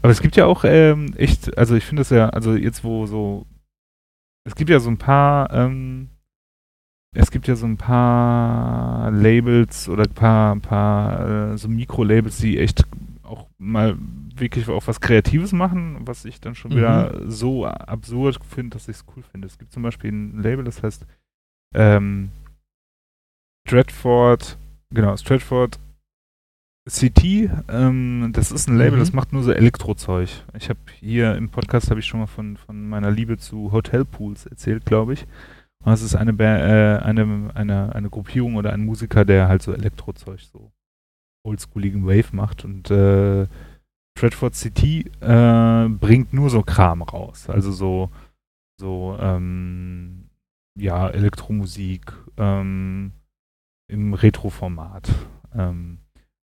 [0.02, 3.08] Aber es gibt ja auch ähm, echt, also ich finde das ja, also jetzt wo
[3.08, 3.48] so,
[4.46, 6.10] es gibt ja so ein paar, ähm,
[7.16, 12.38] es gibt ja so ein paar Labels oder ein paar, ein paar äh, so Mikro-Labels,
[12.38, 12.84] die echt
[13.24, 13.98] auch mal
[14.36, 16.76] wirklich auch was Kreatives machen, was ich dann schon Mhm.
[16.76, 19.48] wieder so absurd finde, dass ich es cool finde.
[19.48, 21.06] Es gibt zum Beispiel ein Label, das heißt
[21.76, 22.32] ähm,
[23.68, 24.58] Stratford,
[24.94, 25.80] genau, Stratford
[26.90, 29.00] CT, ähm, das ist ein Label, Mhm.
[29.00, 30.30] das macht nur so Elektrozeug.
[30.58, 34.48] Ich habe hier im Podcast habe ich schon mal von, von meiner Liebe zu Hotelpools
[34.48, 35.28] erzählt, glaube ich.
[35.84, 39.74] Und das ist eine, äh, eine, eine, eine Gruppierung oder ein Musiker, der halt so
[39.74, 40.72] Elektrozeug, so
[41.46, 42.66] oldschooligen Wave macht.
[42.66, 43.48] Und äh,
[44.18, 47.50] Stratford City äh, bringt nur so Kram raus.
[47.50, 48.10] Also so,
[48.80, 50.30] so ähm,
[50.78, 53.12] ja, Elektromusik ähm,
[53.88, 55.10] im Retro-Format.
[55.56, 56.00] Ähm,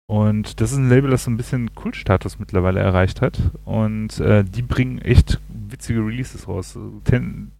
[0.06, 3.38] und das ist ein Label, das so ein bisschen Kultstatus mittlerweile erreicht hat.
[3.64, 6.78] Und äh, die bringen echt witzige Releases raus.
[7.04, 7.52] Ten,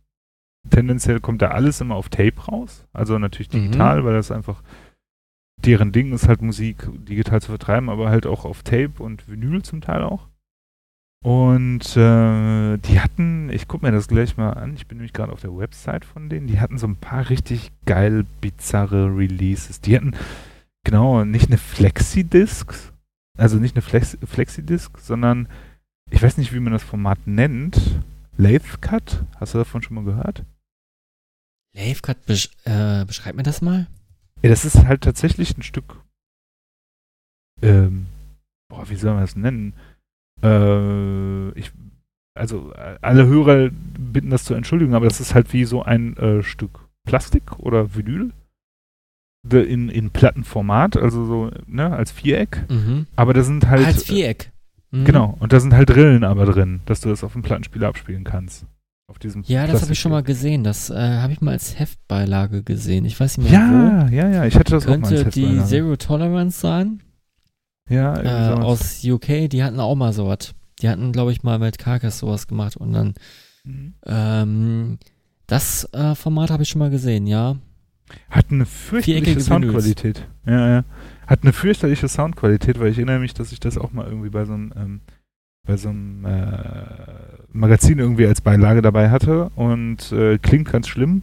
[0.71, 2.87] tendenziell kommt da alles immer auf Tape raus.
[2.93, 3.63] Also natürlich Mhm.
[3.67, 4.63] digital, weil das einfach
[5.57, 9.63] deren Ding ist halt Musik digital zu vertreiben, aber halt auch auf Tape und Vinyl
[9.63, 10.29] zum Teil auch.
[11.25, 15.33] Und äh, die hatten, ich gucke mir das gleich mal an, ich bin nämlich gerade
[15.33, 19.81] auf der Website von denen, die hatten so ein paar richtig geil bizarre Releases.
[19.81, 20.13] Die hatten,
[20.85, 22.75] genau, nicht eine Flexi-Disc,
[23.39, 25.49] also nicht eine Flex Flexi-Disc, sondern
[26.11, 27.81] ich weiß nicht, wie man das Format nennt.
[28.37, 30.45] Lathe Cut, hast du davon schon mal gehört?
[31.75, 33.87] Lavecut, besch äh, beschreib mir das mal.
[34.43, 36.01] Ja, das ist halt tatsächlich ein Stück.
[37.63, 38.07] Ähm,
[38.69, 39.75] boah, wie soll man das nennen?
[40.43, 41.73] Äh, ich,
[42.35, 46.17] also äh, alle Hörer bitten das zu entschuldigen, aber das ist halt wie so ein
[46.17, 48.33] äh, Stück Plastik oder Vinyl
[49.51, 52.65] in, in Plattenformat, also so ne, als Viereck.
[52.71, 53.07] Mhm.
[53.15, 54.53] Aber da sind halt als Viereck.
[54.91, 55.05] Mhm.
[55.05, 58.25] genau und da sind halt Rillen aber drin, dass du das auf dem Plattenspieler abspielen
[58.25, 58.67] kannst.
[59.15, 60.65] Auf diesem Ja, das habe ich schon mal gesehen.
[60.65, 63.05] Das äh, habe ich mal als Heftbeilage gesehen.
[63.05, 63.75] Ich weiß nicht mehr wo.
[63.75, 65.65] Ja, ja, ja, ich hatte das auch mal Könnte als die.
[65.65, 67.01] Zero Tolerance sein.
[67.89, 70.53] Ja, Äh, aus UK, die hatten auch mal sowas.
[70.83, 73.15] Die hatten, glaube ich, mal mit Carcass sowas gemacht und dann
[73.67, 73.95] Mhm.
[74.05, 74.99] ähm,
[75.47, 77.57] das äh, Format habe ich schon mal gesehen, ja.
[78.29, 80.27] Hat eine fürchterliche Soundqualität.
[80.45, 80.85] Ja, ja.
[81.27, 84.45] Hat eine fürchterliche Soundqualität, weil ich erinnere mich, dass ich das auch mal irgendwie bei
[84.45, 85.01] so einem, ähm,
[85.67, 86.85] bei so einem äh,
[87.55, 91.23] Magazin irgendwie als Beilage dabei hatte und äh, klingt ganz schlimm.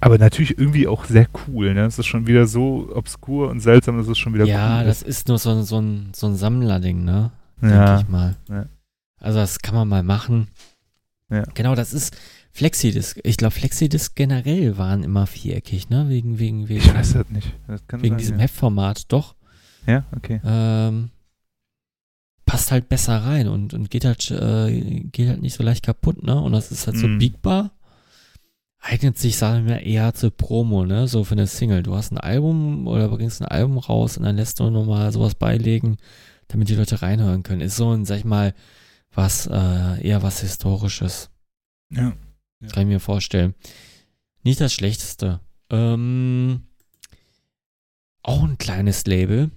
[0.00, 1.72] Aber natürlich irgendwie auch sehr cool.
[1.72, 1.86] Ne?
[1.86, 5.00] Es ist schon wieder so obskur und seltsam, dass es schon wieder Ja, cool das
[5.02, 5.08] ist.
[5.20, 7.32] ist nur so, ein- so, ein, so ein Sammlerding, ne?
[7.62, 8.36] Denke Ja, ich mal.
[8.50, 8.66] ja.
[9.18, 10.48] Also das kann man mal machen.
[11.30, 11.42] Ja.
[11.54, 12.14] Genau, das ist
[12.52, 13.18] Flexidisc.
[13.24, 16.10] Ich glaube, Flexidisc generell waren immer viereckig, ne?
[16.10, 17.54] Wegen, wegen, wegen, ich weiß das nicht.
[17.66, 18.42] Das wegen sein, diesem ja.
[18.42, 19.34] Heftformat, doch.
[19.86, 20.40] Ja, okay.
[20.44, 21.08] Ähm,
[22.46, 26.22] passt halt besser rein und, und geht halt äh, geht halt nicht so leicht kaputt,
[26.22, 26.40] ne?
[26.40, 27.18] Und das ist halt so Mhm.
[27.18, 27.72] biegbar.
[28.80, 31.08] Eignet sich, sagen wir, eher zur Promo, ne?
[31.08, 31.82] So für eine Single.
[31.82, 35.34] Du hast ein Album oder bringst ein Album raus und dann lässt du nochmal sowas
[35.34, 35.96] beilegen,
[36.48, 37.60] damit die Leute reinhören können.
[37.62, 38.54] Ist so ein, sag ich mal,
[39.12, 41.30] was, äh, eher was Historisches.
[41.90, 42.12] Ja.
[42.72, 43.54] Kann ich mir vorstellen.
[44.44, 45.40] Nicht das Schlechteste.
[45.68, 46.62] Ähm,
[48.22, 49.50] auch ein kleines Label.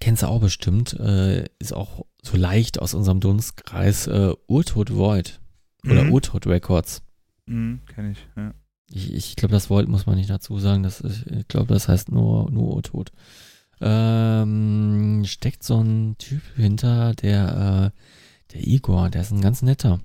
[0.00, 0.92] Kennst du auch bestimmt.
[0.94, 4.06] Äh, ist auch so leicht aus unserem Dunstkreis.
[4.06, 5.40] Äh, Urtod Void.
[5.84, 6.12] Oder Mhm.
[6.12, 7.02] Urtod Records.
[7.46, 8.52] Mhm, kenn ich, ja.
[8.90, 10.82] Ich, ich glaube, das Void muss man nicht dazu sagen.
[10.82, 13.12] Das ich glaube, das heißt nur, nur Urtod.
[13.80, 19.08] Ähm, steckt so ein Typ hinter, der, äh, der Igor.
[19.10, 20.00] Der ist ein ganz netter.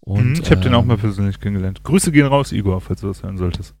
[0.00, 1.82] Und, Mhm, ich habe den auch ähm, mal persönlich kennengelernt.
[1.84, 3.74] Grüße gehen raus, Igor, falls du das hören solltest.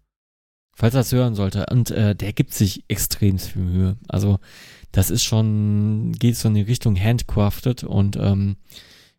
[0.74, 1.66] Falls er das hören sollte.
[1.70, 3.96] Und äh, der gibt sich extrem viel Mühe.
[4.08, 4.38] Also
[4.92, 8.56] das ist schon, geht so in die Richtung handcrafted und ähm,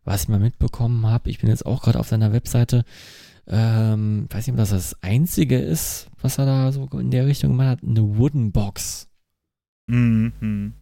[0.03, 2.83] was ich mal mitbekommen habe, ich bin jetzt auch gerade auf seiner Webseite,
[3.47, 7.51] ähm, weiß nicht, ob das das Einzige ist, was er da so in der Richtung
[7.51, 9.07] gemacht hat, eine Wooden Box.
[9.87, 10.73] Mhm.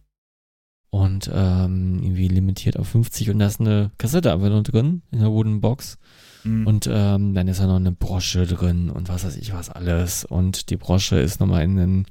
[0.90, 5.20] Und ähm, irgendwie limitiert auf 50 und da ist eine Kassette einfach noch drin, in
[5.20, 5.98] der Wooden Box.
[6.44, 6.66] Mhm.
[6.66, 10.24] Und ähm, dann ist da noch eine Brosche drin und was weiß ich was alles.
[10.24, 12.06] Und die Brosche ist nochmal in einem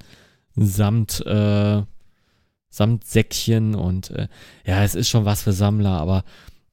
[0.56, 1.84] Samt, äh,
[2.78, 4.28] Samtsäckchen und äh,
[4.66, 6.24] ja, es ist schon was für Sammler, aber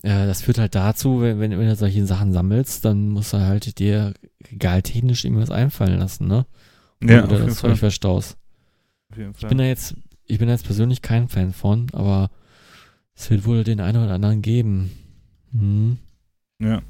[0.03, 3.39] äh, das führt halt dazu, wenn, wenn, wenn du solche Sachen sammelst, dann musst du
[3.39, 4.13] halt dir
[4.53, 6.47] regaltechnisch irgendwas einfallen lassen, ne?
[7.03, 8.37] ja, Wo auf jeden, das Fall, Zeug verstaust.
[9.11, 9.97] auf jeden Ich bin da jetzt,
[10.27, 12.31] ich bin da jetzt persönlich kein Fan von, aber
[13.15, 14.91] es wird wohl den einen oder anderen geben.
[15.53, 15.99] Hm.
[16.61, 16.83] Ja.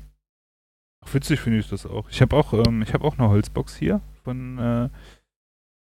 [1.13, 2.09] Witzig finde ich das auch.
[2.11, 4.89] Ich habe auch, ähm, ich habe auch eine Holzbox hier von, äh,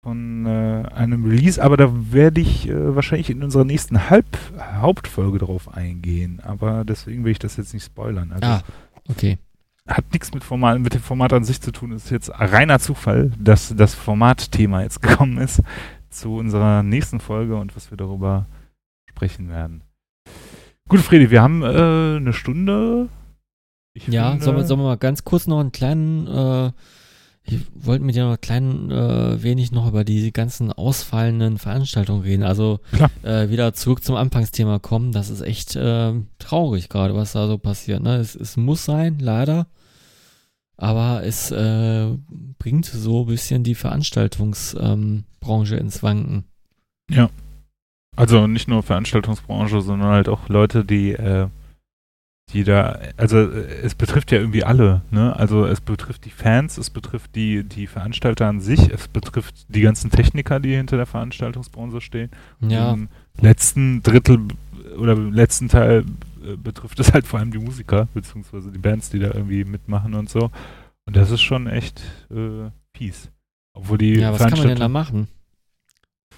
[0.04, 4.26] von äh, einem Release, aber da werde ich äh, wahrscheinlich in unserer nächsten Halb
[4.58, 6.40] Hauptfolge drauf eingehen.
[6.44, 8.30] Aber deswegen will ich das jetzt nicht spoilern.
[8.32, 8.62] Also Ah,
[9.08, 9.38] okay.
[9.88, 11.90] hat nichts mit Format, mit dem Format an sich zu tun.
[11.92, 15.62] Ist jetzt reiner Zufall, dass das Formatthema jetzt gekommen ist
[16.10, 18.46] zu unserer nächsten Folge und was wir darüber
[19.10, 19.80] sprechen werden.
[20.86, 23.08] Gut, Fredi, wir haben äh, eine Stunde.
[23.94, 26.72] Ich Ja, finde- sollen wir, sollen wir mal ganz kurz noch einen kleinen, äh,
[27.46, 32.42] ich wollte mit dir noch kleinen äh, wenig noch über die ganzen ausfallenden Veranstaltungen reden.
[32.42, 32.80] Also
[33.22, 35.12] äh, wieder zurück zum Anfangsthema kommen.
[35.12, 38.02] Das ist echt äh, traurig gerade, was da so passiert.
[38.02, 38.16] Ne?
[38.16, 39.66] Es, es muss sein, leider.
[40.76, 42.08] Aber es äh,
[42.58, 46.44] bringt so ein bisschen die Veranstaltungsbranche ähm, ins Wanken.
[47.10, 47.28] Ja.
[48.16, 51.48] Also nicht nur Veranstaltungsbranche, sondern halt auch Leute, die, äh,
[52.50, 55.34] die da, also äh, es betrifft ja irgendwie alle, ne?
[55.36, 59.80] Also es betrifft die Fans, es betrifft die, die Veranstalter an sich, es betrifft die
[59.80, 62.30] ganzen Techniker, die hinter der Veranstaltungsbranche stehen.
[62.60, 62.92] Ja.
[62.92, 63.08] Im
[63.40, 64.38] letzten Drittel
[64.98, 66.04] oder im letzten Teil
[66.44, 70.14] äh, betrifft es halt vor allem die Musiker, beziehungsweise die Bands, die da irgendwie mitmachen
[70.14, 70.50] und so.
[71.06, 73.30] Und das ist schon echt äh, fies.
[73.72, 75.28] Obwohl die Ja, was kann man denn da machen?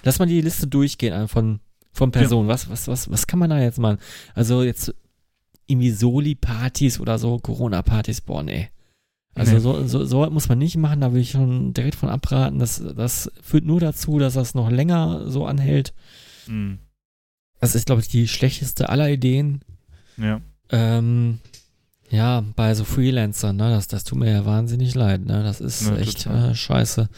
[0.03, 1.59] Lass mal die Liste durchgehen äh, von,
[1.91, 2.47] von Personen.
[2.47, 3.99] Was, was, was, was kann man da jetzt machen?
[4.33, 4.93] Also jetzt
[5.67, 8.69] irgendwie Soli-Partys oder so, Corona-Partys, boah, nee.
[9.35, 9.59] Also Nee.
[9.59, 12.57] so, so, so muss man nicht machen, da will ich schon direkt von abraten.
[12.57, 15.93] Das, das führt nur dazu, dass das noch länger so anhält.
[16.47, 16.79] Mhm.
[17.59, 19.61] Das ist, glaube ich, die schlechteste aller Ideen.
[20.17, 20.41] Ja.
[20.71, 21.39] Ähm,
[22.09, 25.87] ja, bei so Freelancern, ne, das, das tut mir ja wahnsinnig leid, ne, das ist
[25.87, 27.09] Ja, echt äh, scheiße.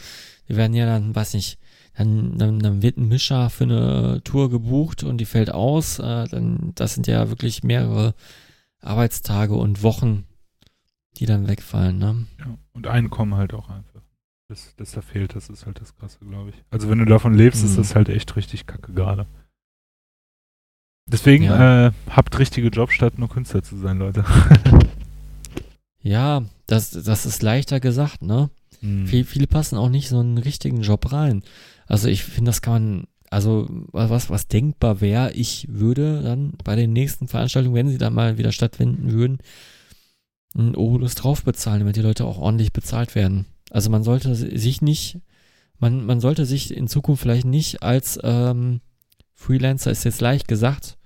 [0.48, 1.58] Die werden ja dann, weiß nicht,
[1.94, 6.26] dann, dann, dann wird ein Mischer für eine Tour gebucht und die fällt aus, äh,
[6.28, 8.14] dann, das sind ja wirklich mehrere
[8.80, 10.24] Arbeitstage und Wochen,
[11.18, 12.26] die dann wegfallen, ne.
[12.38, 12.56] ja.
[12.72, 14.00] Und Einkommen halt auch einfach.
[14.48, 16.56] Das, das da fehlt, das ist halt das Krasse, glaube ich.
[16.70, 17.76] Also wenn du davon lebst, ist Mhm.
[17.76, 19.26] das halt echt richtig kacke gerade.
[21.06, 21.88] Deswegen Ja.
[21.88, 24.24] äh, habt richtige Jobs, statt nur Künstler zu sein, Leute.
[26.02, 28.48] Ja, das, das ist leichter gesagt, ne.
[28.80, 29.06] Mhm.
[29.06, 31.42] Viel, viele passen auch nicht so einen richtigen Job rein.
[31.90, 36.76] Also ich finde, das kann man, also was, was denkbar wäre, ich würde dann bei
[36.76, 39.38] den nächsten Veranstaltungen, wenn sie dann mal wieder stattfinden würden,
[40.54, 43.46] einen Obolus drauf bezahlen, damit die Leute auch ordentlich bezahlt werden.
[43.70, 45.18] Also man sollte sich nicht,
[45.78, 48.80] man, man sollte sich in Zukunft vielleicht nicht als ähm,
[49.34, 50.96] Freelancer, ist jetzt leicht gesagt,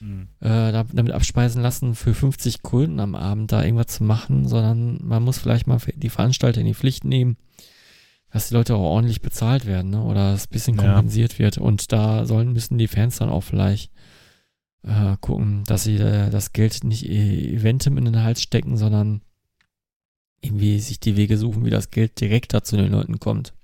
[0.00, 0.26] Mhm.
[0.40, 4.98] äh, da- damit abspeisen lassen, für 50 Kunden am Abend da irgendwas zu machen, sondern
[5.02, 7.36] man muss vielleicht mal die Veranstalter in die Pflicht nehmen,
[8.34, 10.02] dass die Leute auch ordentlich bezahlt werden, ne?
[10.02, 10.82] oder es ein bisschen Ja.
[10.92, 11.56] kompensiert wird.
[11.56, 13.92] Und da sollen, müssen die Fans dann auch vielleicht
[14.82, 19.22] äh, gucken, dass sie äh, das Geld nicht e- Eventem in den Hals stecken, sondern
[20.42, 23.54] irgendwie sich die Wege suchen, wie das Geld direkter zu den Leuten kommt.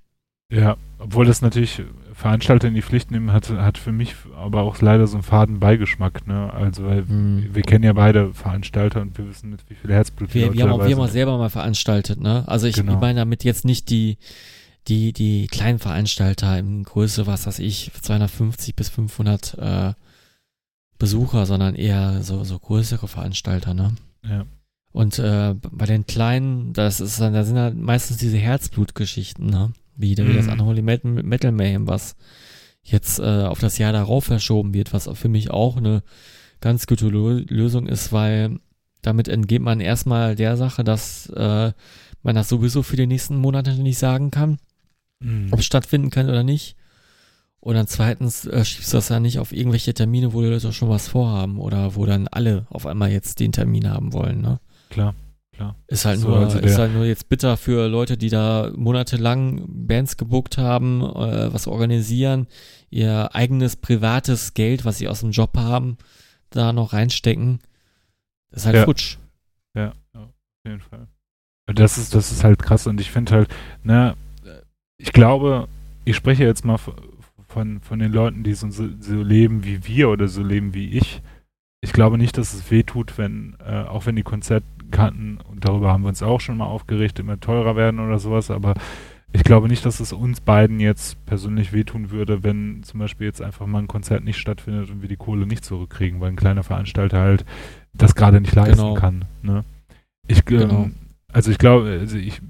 [0.53, 4.81] Ja, obwohl das natürlich Veranstalter in die Pflicht nehmen hat, hat für mich aber auch
[4.81, 6.53] leider so einen faden Beigeschmack, ne?
[6.53, 7.51] Also weil Hm.
[7.53, 10.73] wir kennen ja beide Veranstalter und wir wissen mit wie viel Herzblut Wir, wir haben
[10.73, 11.13] auch wir haben auch sind.
[11.13, 12.45] selber mal veranstaltet, ne?
[12.49, 12.95] Also ich, Genau.
[12.95, 14.17] ich meine damit jetzt nicht die,
[14.89, 19.93] die, die kleinen Veranstalter in Größe, was weiß ich, 250 bis 500 äh,
[20.99, 23.95] Besucher, sondern eher so, so größere Veranstalter, ne?
[24.29, 24.45] Ja.
[24.93, 29.73] Und äh, bei den kleinen, das ist dann, da sind halt meistens diese Herzblutgeschichten, ne?
[29.97, 30.53] Wie, wie das Mhm.
[30.53, 32.17] Unholy Metal, Metal Mayhem, was
[32.83, 36.03] jetzt äh, auf das Jahr darauf verschoben wird, was für mich auch eine
[36.61, 38.59] ganz gute Lö- Lösung ist, weil
[39.03, 41.73] damit entgeht man erstmal der Sache, dass äh,
[42.23, 44.59] man das sowieso für die nächsten Monate nicht sagen kann,
[45.23, 45.49] Mhm.
[45.53, 46.77] ob es stattfinden kann oder nicht.
[47.63, 50.73] Und dann zweitens äh, schiebst du das ja nicht auf irgendwelche Termine, wo die Leute
[50.73, 54.61] schon was vorhaben oder wo dann alle auf einmal jetzt den Termin haben wollen, ne?
[54.89, 55.15] Klar,
[55.53, 55.77] klar.
[55.89, 59.67] Ist halt, So, nur, also ist halt nur jetzt bitter für Leute, die da monatelang
[59.69, 62.47] Bands gebuckt haben, äh, was organisieren,
[62.89, 65.99] ihr eigenes privates Geld, was sie aus dem Job haben,
[66.49, 67.61] da noch reinstecken.
[68.51, 68.85] Das ist halt Ja.
[68.87, 69.19] futsch.
[69.77, 70.31] Ja, ja, auf
[70.67, 71.09] jeden Fall.
[71.67, 73.49] Das ist, das ist halt krass und ich finde halt,
[73.85, 74.17] ne,
[75.01, 75.69] ich glaube,
[76.05, 76.79] ich spreche jetzt mal
[77.49, 81.23] von, von den Leuten, die so, so leben wie wir oder so leben wie ich.
[81.81, 85.93] Ich glaube nicht, dass es weh tut, wenn, äh, auch wenn die Konzertkarten, und darüber
[85.93, 88.75] haben wir uns auch schon mal aufgeregt, immer teurer werden oder sowas, aber
[89.33, 93.41] ich glaube nicht, dass es uns beiden jetzt persönlich wehtun würde, wenn zum Beispiel jetzt
[93.41, 96.65] einfach mal ein Konzert nicht stattfindet und wir die Kohle nicht zurückkriegen, weil ein kleiner
[96.65, 97.45] Veranstalter halt
[97.95, 98.95] das gerade nicht leisten Genau.
[98.95, 99.25] kann.
[99.43, 99.65] Ne?
[100.27, 100.91] Ich, ähm, Genau.
[101.33, 102.43] Also ich glaube, also ich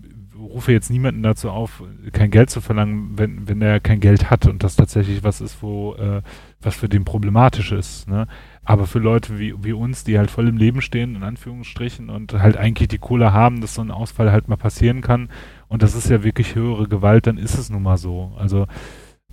[0.51, 1.83] rufe jetzt niemanden dazu auf,
[2.13, 5.63] kein Geld zu verlangen, wenn, wenn er kein Geld hat und das tatsächlich was ist,
[5.63, 6.23] wo, äh,
[6.61, 8.09] was für den problematisch ist.
[8.09, 8.27] Ne?
[8.65, 12.35] Aber für Leute wie, wie uns, die halt voll im Leben stehen, in Anführungsstrichen, und
[12.35, 15.31] halt eigentlich die Kohle haben, dass so ein Ausfall halt mal passieren kann,
[15.69, 18.33] und das ist ja wirklich höhere Gewalt, dann ist es nun mal so.
[18.37, 18.67] Also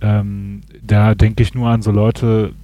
[0.00, 2.54] ähm, da denke ich nur an so Leute,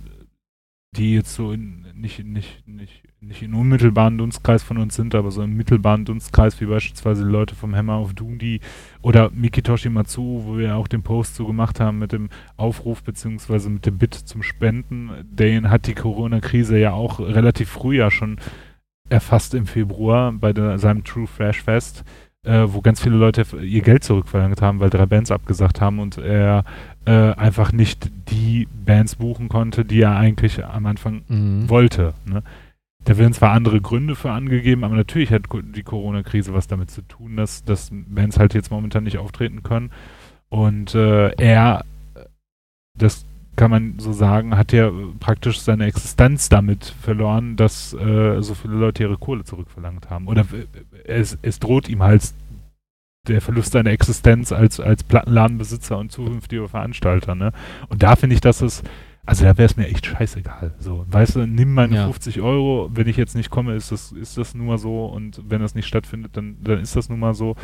[0.97, 5.31] die jetzt so in, nicht, nicht, nicht, nicht in unmittelbaren Dunstkreis von uns sind, aber
[5.31, 8.61] so im mittelbaren Dunstkreis, wie beispielsweise die Leute vom Hammer of Doom, die
[9.03, 13.71] oder Mikitoshi Matsu, wo wir auch den Post so gemacht haben mit dem Aufruf beziehungsweise
[13.71, 18.39] mit dem Bit zum Spenden, den hat die Corona-Krise ja auch relativ früh ja schon
[19.09, 22.05] erfasst im Februar bei der, seinem True Flash Fest,
[22.45, 26.19] äh, wo ganz viele Leute ihr Geld zurückverlangt haben, weil drei Bands abgesagt haben und
[26.19, 26.65] er
[27.07, 31.69] äh, einfach nicht die Bands buchen konnte, die er eigentlich am Anfang Mhm.
[31.69, 32.15] wollte.
[32.27, 32.43] Ne?
[33.05, 37.03] Da werden zwar andere Gründe für angegeben, aber natürlich hat die Corona-Krise was damit zu
[37.03, 39.91] tun, dass, dass Bands halt jetzt momentan nicht auftreten können.
[40.49, 41.85] Und äh, er,
[42.99, 43.27] das
[43.57, 44.91] kann man so sagen, hat ja
[45.21, 50.27] praktisch seine Existenz damit verloren, dass äh, so viele Leute ihre Kohle zurückverlangt haben.
[50.27, 52.33] Oder äh, es, es droht ihm halt
[53.29, 57.35] der Verlust seiner Existenz als, als Plattenladenbesitzer und zukünftiger Veranstalter.
[57.35, 57.53] Ne?
[57.89, 58.83] Und da finde ich, dass es
[59.27, 60.75] also da wäre es mir echt scheißegal.
[60.79, 62.05] So, weißt du, nimm meine ja.
[62.05, 65.41] 50 Euro, wenn ich jetzt nicht komme, ist das, ist das nun mal so und
[65.49, 67.57] wenn das nicht stattfindet, dann, dann ist das nun mal so.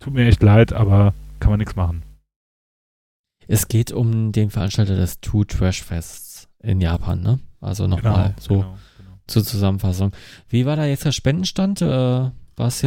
[0.00, 2.02] Tut mir echt leid, aber kann man nichts machen.
[3.46, 7.40] Es geht um den Veranstalter des Two Trash Fests in Japan, ne?
[7.60, 9.18] Also nochmal genau, so genau, genau.
[9.26, 10.12] zur Zusammenfassung.
[10.48, 11.82] Wie war da jetzt der Spendenstand?
[11.82, 12.32] Äh, Habe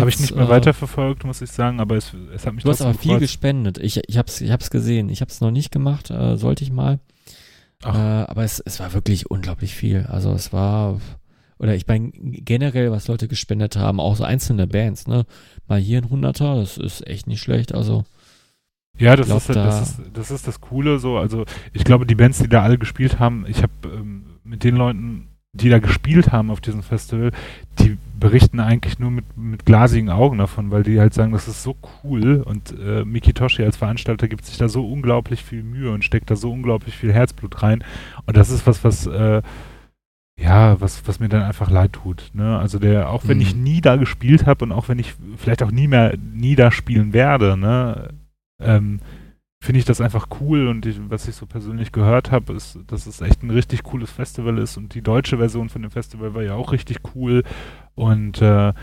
[0.09, 2.81] ich nicht mehr äh, weiterverfolgt, muss ich sagen, aber es, es hat mich Du hast
[2.81, 3.11] aber gefreut.
[3.11, 3.77] viel gespendet.
[3.77, 5.09] Ich, ich habe es ich hab's gesehen.
[5.09, 6.99] Ich habe es noch nicht gemacht, äh, sollte ich mal.
[7.83, 10.05] Äh, aber es, es war wirklich unglaublich viel.
[10.07, 10.99] Also es war,
[11.57, 15.25] oder ich meine generell, was Leute gespendet haben, auch so einzelne Bands, ne?
[15.67, 17.73] Mal hier ein Hunderter, das ist echt nicht schlecht.
[17.73, 18.03] Also
[18.97, 21.17] ja, das, glaub, ist, da das, ist, das ist das Coole so.
[21.17, 24.75] Also ich glaube, die Bands, die da alle gespielt haben, ich habe ähm, mit den
[24.75, 27.31] Leuten, die da gespielt haben auf diesem Festival,
[27.79, 31.61] die berichten eigentlich nur mit, mit glasigen Augen davon, weil die halt sagen, das ist
[31.61, 35.91] so cool und äh, Miki Toshi als Veranstalter gibt sich da so unglaublich viel Mühe
[35.91, 37.83] und steckt da so unglaublich viel Herzblut rein.
[38.25, 39.43] Und das ist was, was äh,
[40.39, 42.31] ja, was, was mir dann einfach leid tut.
[42.33, 42.57] Ne?
[42.57, 43.43] Also der, auch wenn mhm.
[43.43, 46.71] ich nie da gespielt habe und auch wenn ich vielleicht auch nie mehr nie da
[46.71, 48.09] spielen werde, ne,
[48.59, 49.01] ähm,
[49.63, 53.05] finde ich das einfach cool und ich, was ich so persönlich gehört habe, ist, dass
[53.05, 56.41] es echt ein richtig cooles Festival ist und die deutsche Version von dem Festival war
[56.41, 57.43] ja auch richtig cool
[57.95, 58.73] und äh,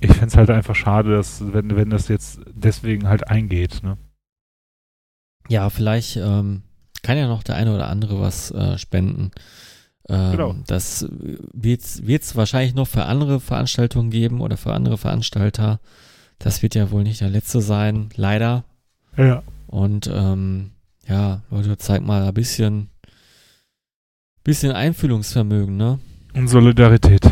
[0.00, 3.96] ich fände es halt einfach schade, dass, wenn, wenn das jetzt deswegen halt eingeht, ne?
[5.48, 6.62] Ja, vielleicht ähm,
[7.02, 9.32] kann ja noch der eine oder andere was äh, spenden.
[10.08, 10.56] Ähm, genau.
[10.66, 15.80] Das wird es wahrscheinlich noch für andere Veranstaltungen geben oder für andere Veranstalter.
[16.38, 18.64] Das wird ja wohl nicht der letzte sein, leider.
[19.16, 19.42] Ja.
[19.66, 20.72] Und ähm,
[21.06, 22.88] ja, Leute, zeigt mal ein bisschen,
[24.44, 25.98] bisschen Einfühlungsvermögen, ne?
[26.34, 27.22] Und Solidarität.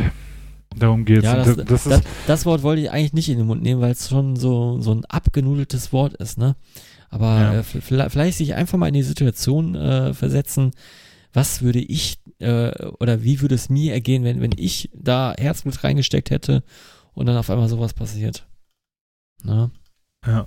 [0.76, 1.24] Darum geht's.
[1.24, 3.92] Ja, das, das, das, das, Wort wollte ich eigentlich nicht in den Mund nehmen, weil
[3.92, 6.54] es schon so, so ein abgenudeltes Wort ist, ne?
[7.10, 7.54] Aber ja.
[7.58, 10.70] äh, vielleicht, vielleicht, sich einfach mal in die Situation äh, versetzen,
[11.32, 15.82] was würde ich äh, oder wie würde es mir ergehen, wenn, wenn ich da Herzblut
[15.82, 16.62] reingesteckt hätte
[17.14, 18.46] und dann auf einmal sowas passiert.
[19.42, 19.70] Ne?
[20.24, 20.46] Ja.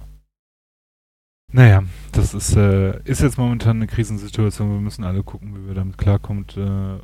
[1.51, 4.71] Naja, das ist, äh, ist jetzt momentan eine Krisensituation.
[4.71, 6.45] Wir müssen alle gucken, wie wir damit klarkommen.
[6.55, 6.99] Äh,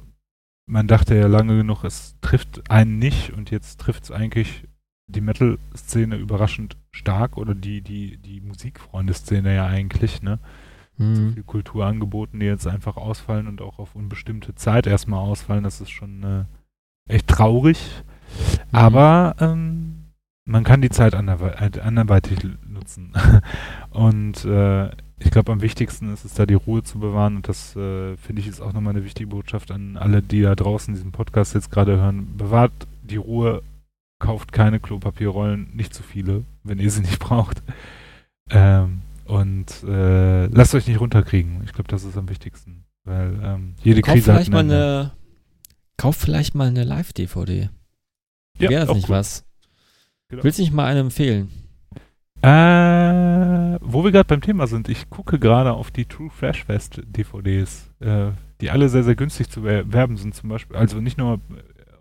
[0.69, 4.67] man dachte ja lange genug, es trifft einen nicht und jetzt trifft es eigentlich
[5.07, 10.39] die Metal-Szene überraschend stark oder die, die, die Musikfreunde-Szene ja eigentlich, ne?
[10.97, 11.15] Mhm.
[11.15, 15.81] So viele Kulturangeboten, die jetzt einfach ausfallen und auch auf unbestimmte Zeit erstmal ausfallen, das
[15.81, 16.45] ist schon äh,
[17.11, 18.03] echt traurig.
[18.71, 18.75] Mhm.
[18.75, 20.11] Aber ähm,
[20.45, 23.13] man kann die Zeit anderweitig nutzen.
[23.89, 27.75] und äh, ich glaube, am wichtigsten ist es da die Ruhe zu bewahren und das
[27.75, 31.11] äh, finde ich ist auch nochmal eine wichtige Botschaft an alle, die da draußen diesen
[31.11, 32.37] Podcast jetzt gerade hören.
[32.37, 32.71] Bewahrt
[33.03, 33.61] die Ruhe,
[34.19, 37.61] kauft keine Klopapierrollen, nicht zu viele, wenn ihr sie nicht braucht.
[38.49, 41.61] Ähm, und äh, lasst euch nicht runterkriegen.
[41.65, 44.75] Ich glaube, das ist am wichtigsten, weil ähm, jede kauf Krise vielleicht hat eine, mal
[44.75, 45.11] eine
[45.97, 47.69] Kauf vielleicht mal eine Live-DVD.
[48.57, 49.15] Ja, Wäre das nicht cool.
[49.15, 49.45] was?
[50.29, 50.43] Genau.
[50.43, 51.49] Willst du nicht mal eine empfehlen?
[52.41, 53.38] Äh,
[53.81, 57.91] wo wir gerade beim Thema sind, ich gucke gerade auf die True Flash Fest DVDs,
[57.99, 58.31] äh,
[58.61, 60.75] die alle sehr, sehr günstig zu werben sind, zum Beispiel.
[60.75, 61.39] Also nicht nur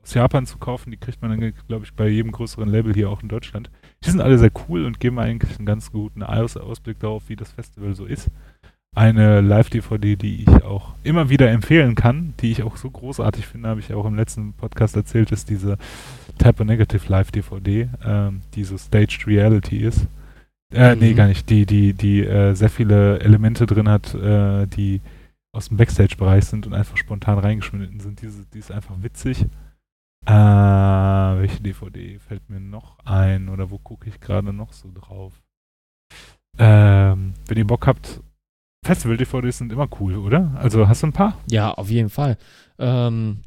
[0.03, 3.11] aus Japan zu kaufen, die kriegt man dann, glaube ich, bei jedem größeren Label hier
[3.11, 3.71] auch in Deutschland.
[4.05, 7.37] Die sind alle sehr cool und geben eigentlich einen ganz guten Aus Ausblick darauf, wie
[7.37, 8.31] das Festival so ist.
[8.95, 13.69] Eine Live-DVD, die ich auch immer wieder empfehlen kann, die ich auch so großartig finde,
[13.69, 15.77] habe ich auch im letzten Podcast erzählt, ist diese
[16.39, 20.09] Type Negative Live-DVD, ähm, die so Staged Reality ist
[20.73, 21.01] äh, mhm.
[21.01, 21.49] nee, gar nicht.
[21.49, 25.01] Die, die, die äh, sehr viele Elemente drin hat, äh, die
[25.53, 28.21] aus dem Backstage-Bereich sind und einfach spontan reingeschnitten sind.
[28.23, 29.47] Diese, die ist einfach witzig.
[30.27, 35.41] Äh, welche DVD fällt mir noch ein oder wo gucke ich gerade noch so drauf?
[36.59, 38.21] Ähm, wenn ihr Bock habt,
[38.85, 40.53] Festival-DVDs sind immer cool, oder?
[40.57, 41.39] Also hast du ein paar?
[41.51, 42.37] Ja, auf jeden Fall.
[42.79, 43.43] Ähm,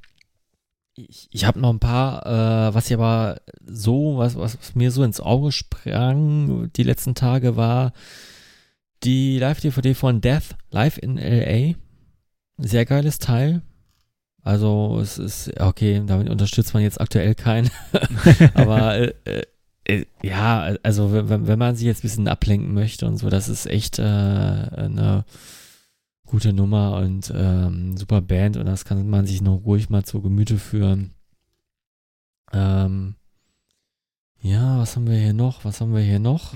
[0.95, 5.03] ich, ich habe noch ein paar, äh, was ich aber so, was, was mir so
[5.03, 7.93] ins Auge sprang die letzten Tage war
[9.03, 11.75] die Live-DVD von Death Live in LA.
[12.57, 13.61] Sehr geiles Teil.
[14.43, 17.69] Also es ist, okay, damit unterstützt man jetzt aktuell keinen.
[18.53, 19.43] aber äh,
[19.85, 23.49] äh, ja, also wenn, wenn man sich jetzt ein bisschen ablenken möchte und so, das
[23.49, 25.25] ist echt äh, eine
[26.31, 30.21] gute Nummer und ähm, super Band und das kann man sich noch ruhig mal zu
[30.21, 31.11] Gemüte führen.
[32.53, 33.15] Ähm,
[34.41, 35.65] ja, was haben wir hier noch?
[35.65, 36.53] Was haben wir hier noch?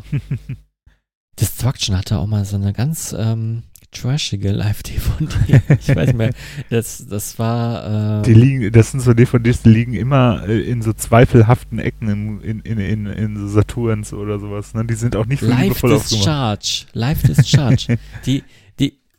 [1.42, 5.62] Destruction hatte auch mal so eine ganz ähm, trashige Live-DVD.
[5.78, 6.34] ich weiß nicht mehr,
[6.70, 8.20] das, das war.
[8.20, 12.40] Ähm, Die liegen, das sind so DVDs, die liegen immer äh, in so zweifelhaften Ecken
[12.42, 14.74] in, in, in, in, so Saturns oder sowas.
[14.74, 14.86] Ne?
[14.86, 15.82] Die sind auch nicht so Live.
[15.82, 16.86] Discharge.
[16.94, 17.98] Live Discharge.
[18.26, 18.42] die,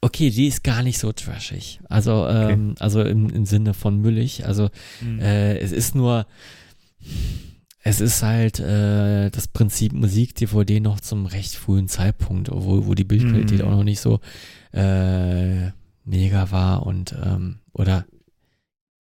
[0.07, 1.81] okay, die ist gar nicht so trashig.
[1.89, 4.47] Also, ähm, also im, im Sinne von müllig.
[4.47, 4.71] Also,
[5.01, 5.19] Mhm.
[5.21, 6.27] äh, es ist nur,
[7.83, 13.05] es ist halt äh, das Prinzip Musik-DVD noch zum recht frühen Zeitpunkt, wo, wo die
[13.05, 13.65] Bildqualität Mhm.
[13.67, 14.21] auch noch nicht so
[14.73, 15.71] äh,
[16.05, 18.07] mega war und ähm, oder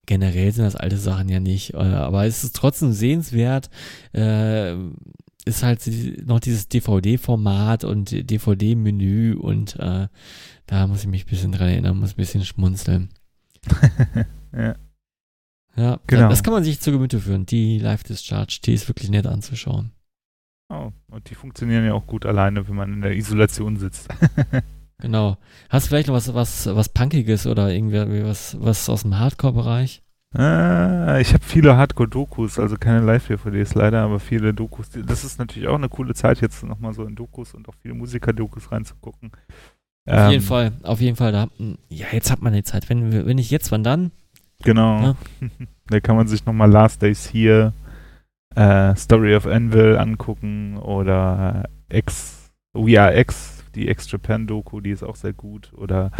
[0.06, 3.70] generell sind das alte Sachen ja nicht, äh, aber es ist trotzdem sehenswert.
[4.12, 4.74] Äh,
[5.46, 5.80] ist halt
[6.26, 10.08] noch dieses DVD-Format und DVD-Menü und äh,
[10.66, 13.08] da muss ich mich ein bisschen dran erinnern, muss ein bisschen schmunzeln.
[14.52, 14.74] ja.
[15.76, 16.28] Ja, Genau.
[16.28, 17.46] das kann man sich zu Gemüte führen.
[17.46, 19.92] Die Live Discharge, die ist wirklich nett anzuschauen.
[20.68, 24.08] Oh, und die funktionieren ja auch gut alleine, wenn man in der Isolation sitzt.
[24.98, 25.36] Genau.
[25.68, 30.02] Hast du vielleicht noch was, was, was Punkiges oder irgendwie was, was aus dem Hardcore-Bereich?
[30.34, 34.90] Ah, ich habe viele Hardcore-Dokus, also keine Live-DVDs leider, aber viele Dokus.
[34.90, 37.94] Das ist natürlich auch eine coole Zeit, jetzt nochmal so in Dokus und auch viele
[37.94, 39.30] Musiker-Dokus reinzugucken.
[40.08, 41.32] Auf Ähm, jeden Fall, auf jeden Fall.
[41.32, 41.48] Da,
[41.88, 42.88] ja, jetzt hat man die Zeit.
[42.90, 44.10] Wenn, wenn nicht jetzt, wann dann?
[44.62, 45.00] Genau.
[45.00, 45.16] Ja.
[45.86, 47.72] da kann man sich nochmal Last Days Here,
[48.54, 55.16] äh, Story of Anvil angucken oder X, We Are X, die Ex-Japan-Doku, die ist auch
[55.16, 55.72] sehr gut.
[55.76, 56.10] Oder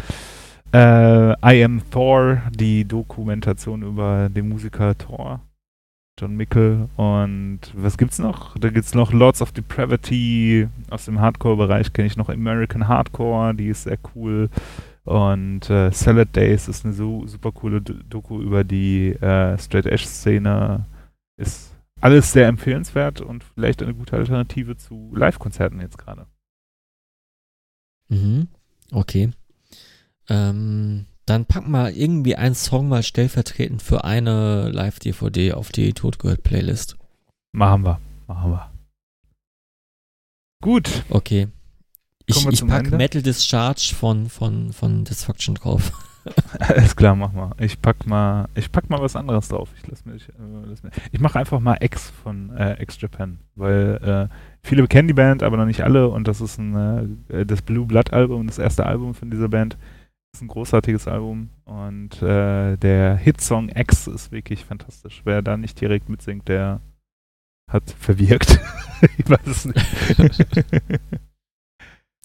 [0.73, 5.41] äh, I Am Thor, die Dokumentation über den Musiker Thor,
[6.19, 6.89] John Mickel.
[6.97, 8.57] Und was gibt's noch?
[8.59, 13.69] Da gibt's noch Lords of Depravity aus dem Hardcore-Bereich, kenne ich noch American Hardcore, die
[13.69, 14.49] ist sehr cool.
[15.05, 19.87] Und äh, Salad Days ist eine so, super coole D Doku über die äh, Straight
[19.87, 20.85] Edge Szene.
[21.37, 26.27] Ist alles sehr empfehlenswert und vielleicht eine gute Alternative zu Live-Konzerten jetzt gerade.
[28.09, 28.49] Mhm.
[28.91, 29.31] Okay.
[30.29, 36.97] Ähm, dann pack mal irgendwie einen Song mal stellvertretend für eine Live-DVD auf die Totgehört-Playlist.
[37.53, 38.01] Machen wir.
[38.27, 38.71] Machen wir.
[40.63, 41.05] Gut.
[41.11, 41.49] Okay.
[42.27, 42.97] Ich, ich pack Ende?
[42.97, 45.93] Metal Discharge von, von, von Destruction drauf.
[46.59, 47.53] Alles klar, mach mal.
[47.59, 49.69] Ich pack mal, ich pack mal was anderes drauf.
[49.77, 50.33] Ich lass mich, äh,
[50.67, 50.93] lass mich.
[51.13, 54.35] Ich mache einfach mal X von äh, X Japan, weil äh,
[54.67, 57.87] viele kennen die Band, aber noch nicht alle und das ist ein äh, das Blue
[57.87, 59.77] Blood Album, das erste Album von dieser Band.
[60.37, 65.23] Ist ein großartiges Album und äh, der Hitsong X ist wirklich fantastisch.
[65.25, 66.83] Wer da nicht direkt mitsingt, der
[67.73, 68.61] hat verwirkt.
[69.17, 70.47] ich weiß es nicht.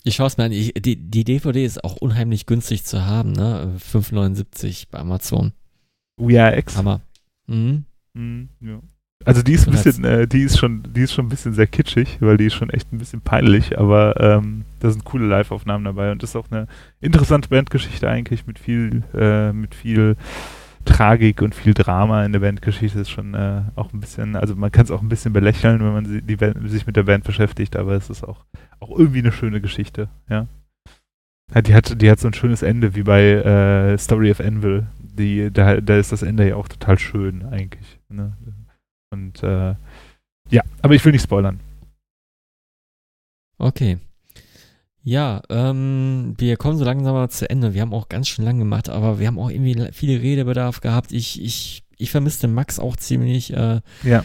[0.04, 0.52] Ich schaue es mir an.
[0.52, 3.78] Ich, die, die DVD ist auch unheimlich günstig zu haben, ne?
[3.78, 5.54] 5,79 bei Amazon.
[6.18, 6.76] We Are X.
[6.76, 7.02] Hammer.
[7.46, 7.86] Mhm.
[8.16, 8.82] Mhm, ja.
[9.26, 11.68] Also die ist ein bisschen, äh, die ist schon, die ist schon ein bisschen sehr
[11.68, 15.86] kitschig, weil die ist schon echt ein bisschen peinlich, aber ähm, da sind coole Live-Aufnahmen
[15.86, 16.68] dabei und das ist auch eine
[17.00, 20.16] interessante Bandgeschichte eigentlich mit viel, äh, mit viel
[20.86, 24.72] Tragik und viel Drama in der Bandgeschichte ist schon äh, auch ein bisschen, also man
[24.72, 27.24] kann es auch ein bisschen belächeln, wenn man sie, die Band, sich mit der Band
[27.24, 28.46] beschäftigt, aber es ist auch,
[28.80, 30.48] auch irgendwie eine schöne Geschichte, ja.
[31.54, 34.88] Ja, die hat, die hat so ein schönes Ende wie bei äh, Story of Anvil.
[35.00, 38.00] Die, da, da ist das Ende ja auch total schön eigentlich.
[38.08, 38.38] Ne?
[39.12, 39.76] Und äh,
[40.50, 41.60] ja, aber ich will nicht spoilern.
[43.58, 44.00] Okay.
[45.04, 47.74] Ja, ähm, wir kommen so langsam mal zu Ende.
[47.74, 51.12] Wir haben auch ganz schön lang gemacht, aber wir haben auch irgendwie viel Redebedarf gehabt.
[51.12, 53.54] Ich, ich, ich vermisste Max auch ziemlich.
[53.54, 54.24] Äh, Ja.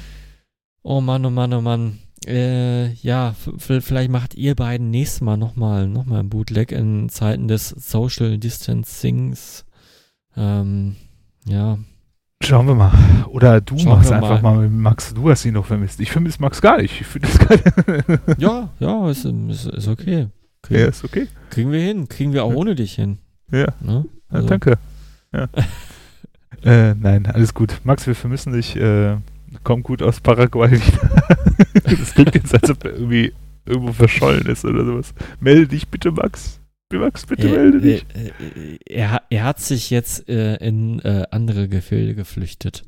[0.82, 1.98] Oh Mann, oh Mann, oh Mann.
[2.26, 7.48] Äh, ja, vielleicht macht ihr beiden nächstes Mal nochmal noch mal ein Bootleg in Zeiten
[7.48, 9.64] des Social Distancings.
[10.36, 10.96] Ähm,
[11.46, 11.78] ja,
[12.46, 12.92] Schauen wir mal.
[13.28, 14.58] Oder du Schauen machst einfach mal.
[14.58, 15.12] mit Max.
[15.12, 15.98] Du hast ihn noch vermisst.
[16.00, 17.00] Ich vermisse Max gar nicht.
[17.00, 18.20] Ich das geil.
[18.38, 20.28] ja, ja, ist, ist, ist okay.
[20.62, 21.26] Kriegen, ja, ist okay.
[21.50, 23.18] kriegen wir hin, kriegen wir auch ohne dich hin.
[23.50, 24.04] Ja, Ne?
[24.30, 24.78] ja Also- danke.
[25.32, 25.48] Ja.
[26.62, 27.80] äh, nein, alles gut.
[27.82, 28.76] Max, wir vermissen dich.
[28.76, 29.16] Äh,
[29.64, 31.26] komm gut aus Paraguay wieder.
[31.84, 33.32] das klingt jetzt, als ob er irgendwie
[33.64, 35.14] irgendwo verschollen ist oder sowas.
[35.40, 36.60] Melde dich bitte, Max.
[36.92, 38.06] Max, bitte melde dich.
[38.14, 42.84] Äh, äh, er, er hat sich jetzt äh, in äh, andere Gefilde geflüchtet.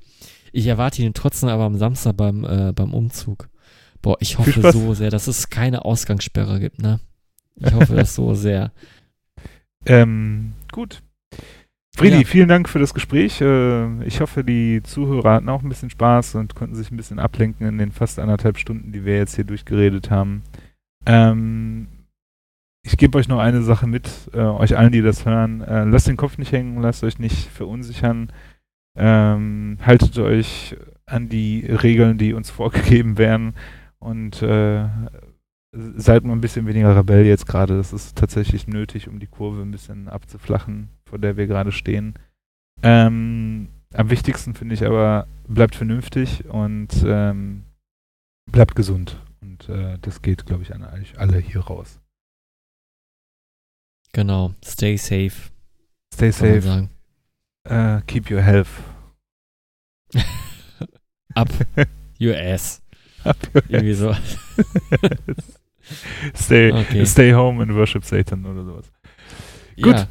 [0.52, 3.48] Ich erwarte ihn trotzdem aber am Samstag beim, äh, beim Umzug.
[4.00, 7.00] Boah, ich hoffe so sehr, dass es keine Ausgangssperre gibt, ne?
[7.56, 8.72] Ich hoffe das so sehr.
[9.84, 11.02] Ähm, gut.
[11.96, 12.24] Fredi, Ja.
[12.24, 13.40] vielen Dank für das Gespräch.
[13.40, 17.18] Äh, ich hoffe, die Zuhörer hatten auch ein bisschen Spaß und konnten sich ein bisschen
[17.18, 20.42] ablenken in den fast anderthalb Stunden, die wir jetzt hier durchgeredet haben.
[21.04, 21.88] Ähm,
[22.89, 25.60] ich gebe euch noch eine Sache mit, äh, euch allen, die das hören.
[25.60, 28.32] Äh, lasst den Kopf nicht hängen, lasst euch nicht verunsichern.
[28.97, 30.74] Ähm, haltet euch
[31.05, 33.55] an die Regeln, die uns vorgegeben werden
[33.98, 34.86] und äh,
[35.73, 37.77] seid mal ein bisschen weniger Rebell jetzt gerade.
[37.77, 42.15] Das ist tatsächlich nötig, um die Kurve ein bisschen abzuflachen, vor der wir gerade stehen.
[42.82, 47.65] Ähm, am wichtigsten finde ich aber, bleibt vernünftig und ähm,
[48.51, 49.20] bleibt gesund.
[49.43, 52.01] Und äh, das geht, glaube ich, an euch alle hier raus.
[54.19, 54.53] Genau.
[54.65, 55.53] Stay safe.
[56.12, 56.62] Stay safe.
[56.62, 56.90] sagen.
[57.65, 58.82] Uh, keep your health.
[61.36, 61.49] Up
[62.19, 62.82] your ass.
[63.24, 64.12] Up your Irgendwie so.
[66.35, 67.05] stay, Okay.
[67.05, 68.90] stay home and worship Satan oder sowas.
[69.81, 69.95] Gut.
[69.95, 70.09] Ja,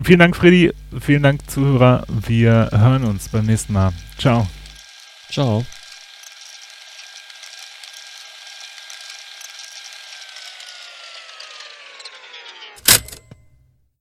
[0.00, 0.72] Vielen Dank, Freddy.
[1.00, 2.06] Vielen Dank, Zuhörer.
[2.08, 3.92] Wir hören uns beim nächsten Mal.
[4.18, 4.48] Ciao.
[5.30, 5.64] ciao.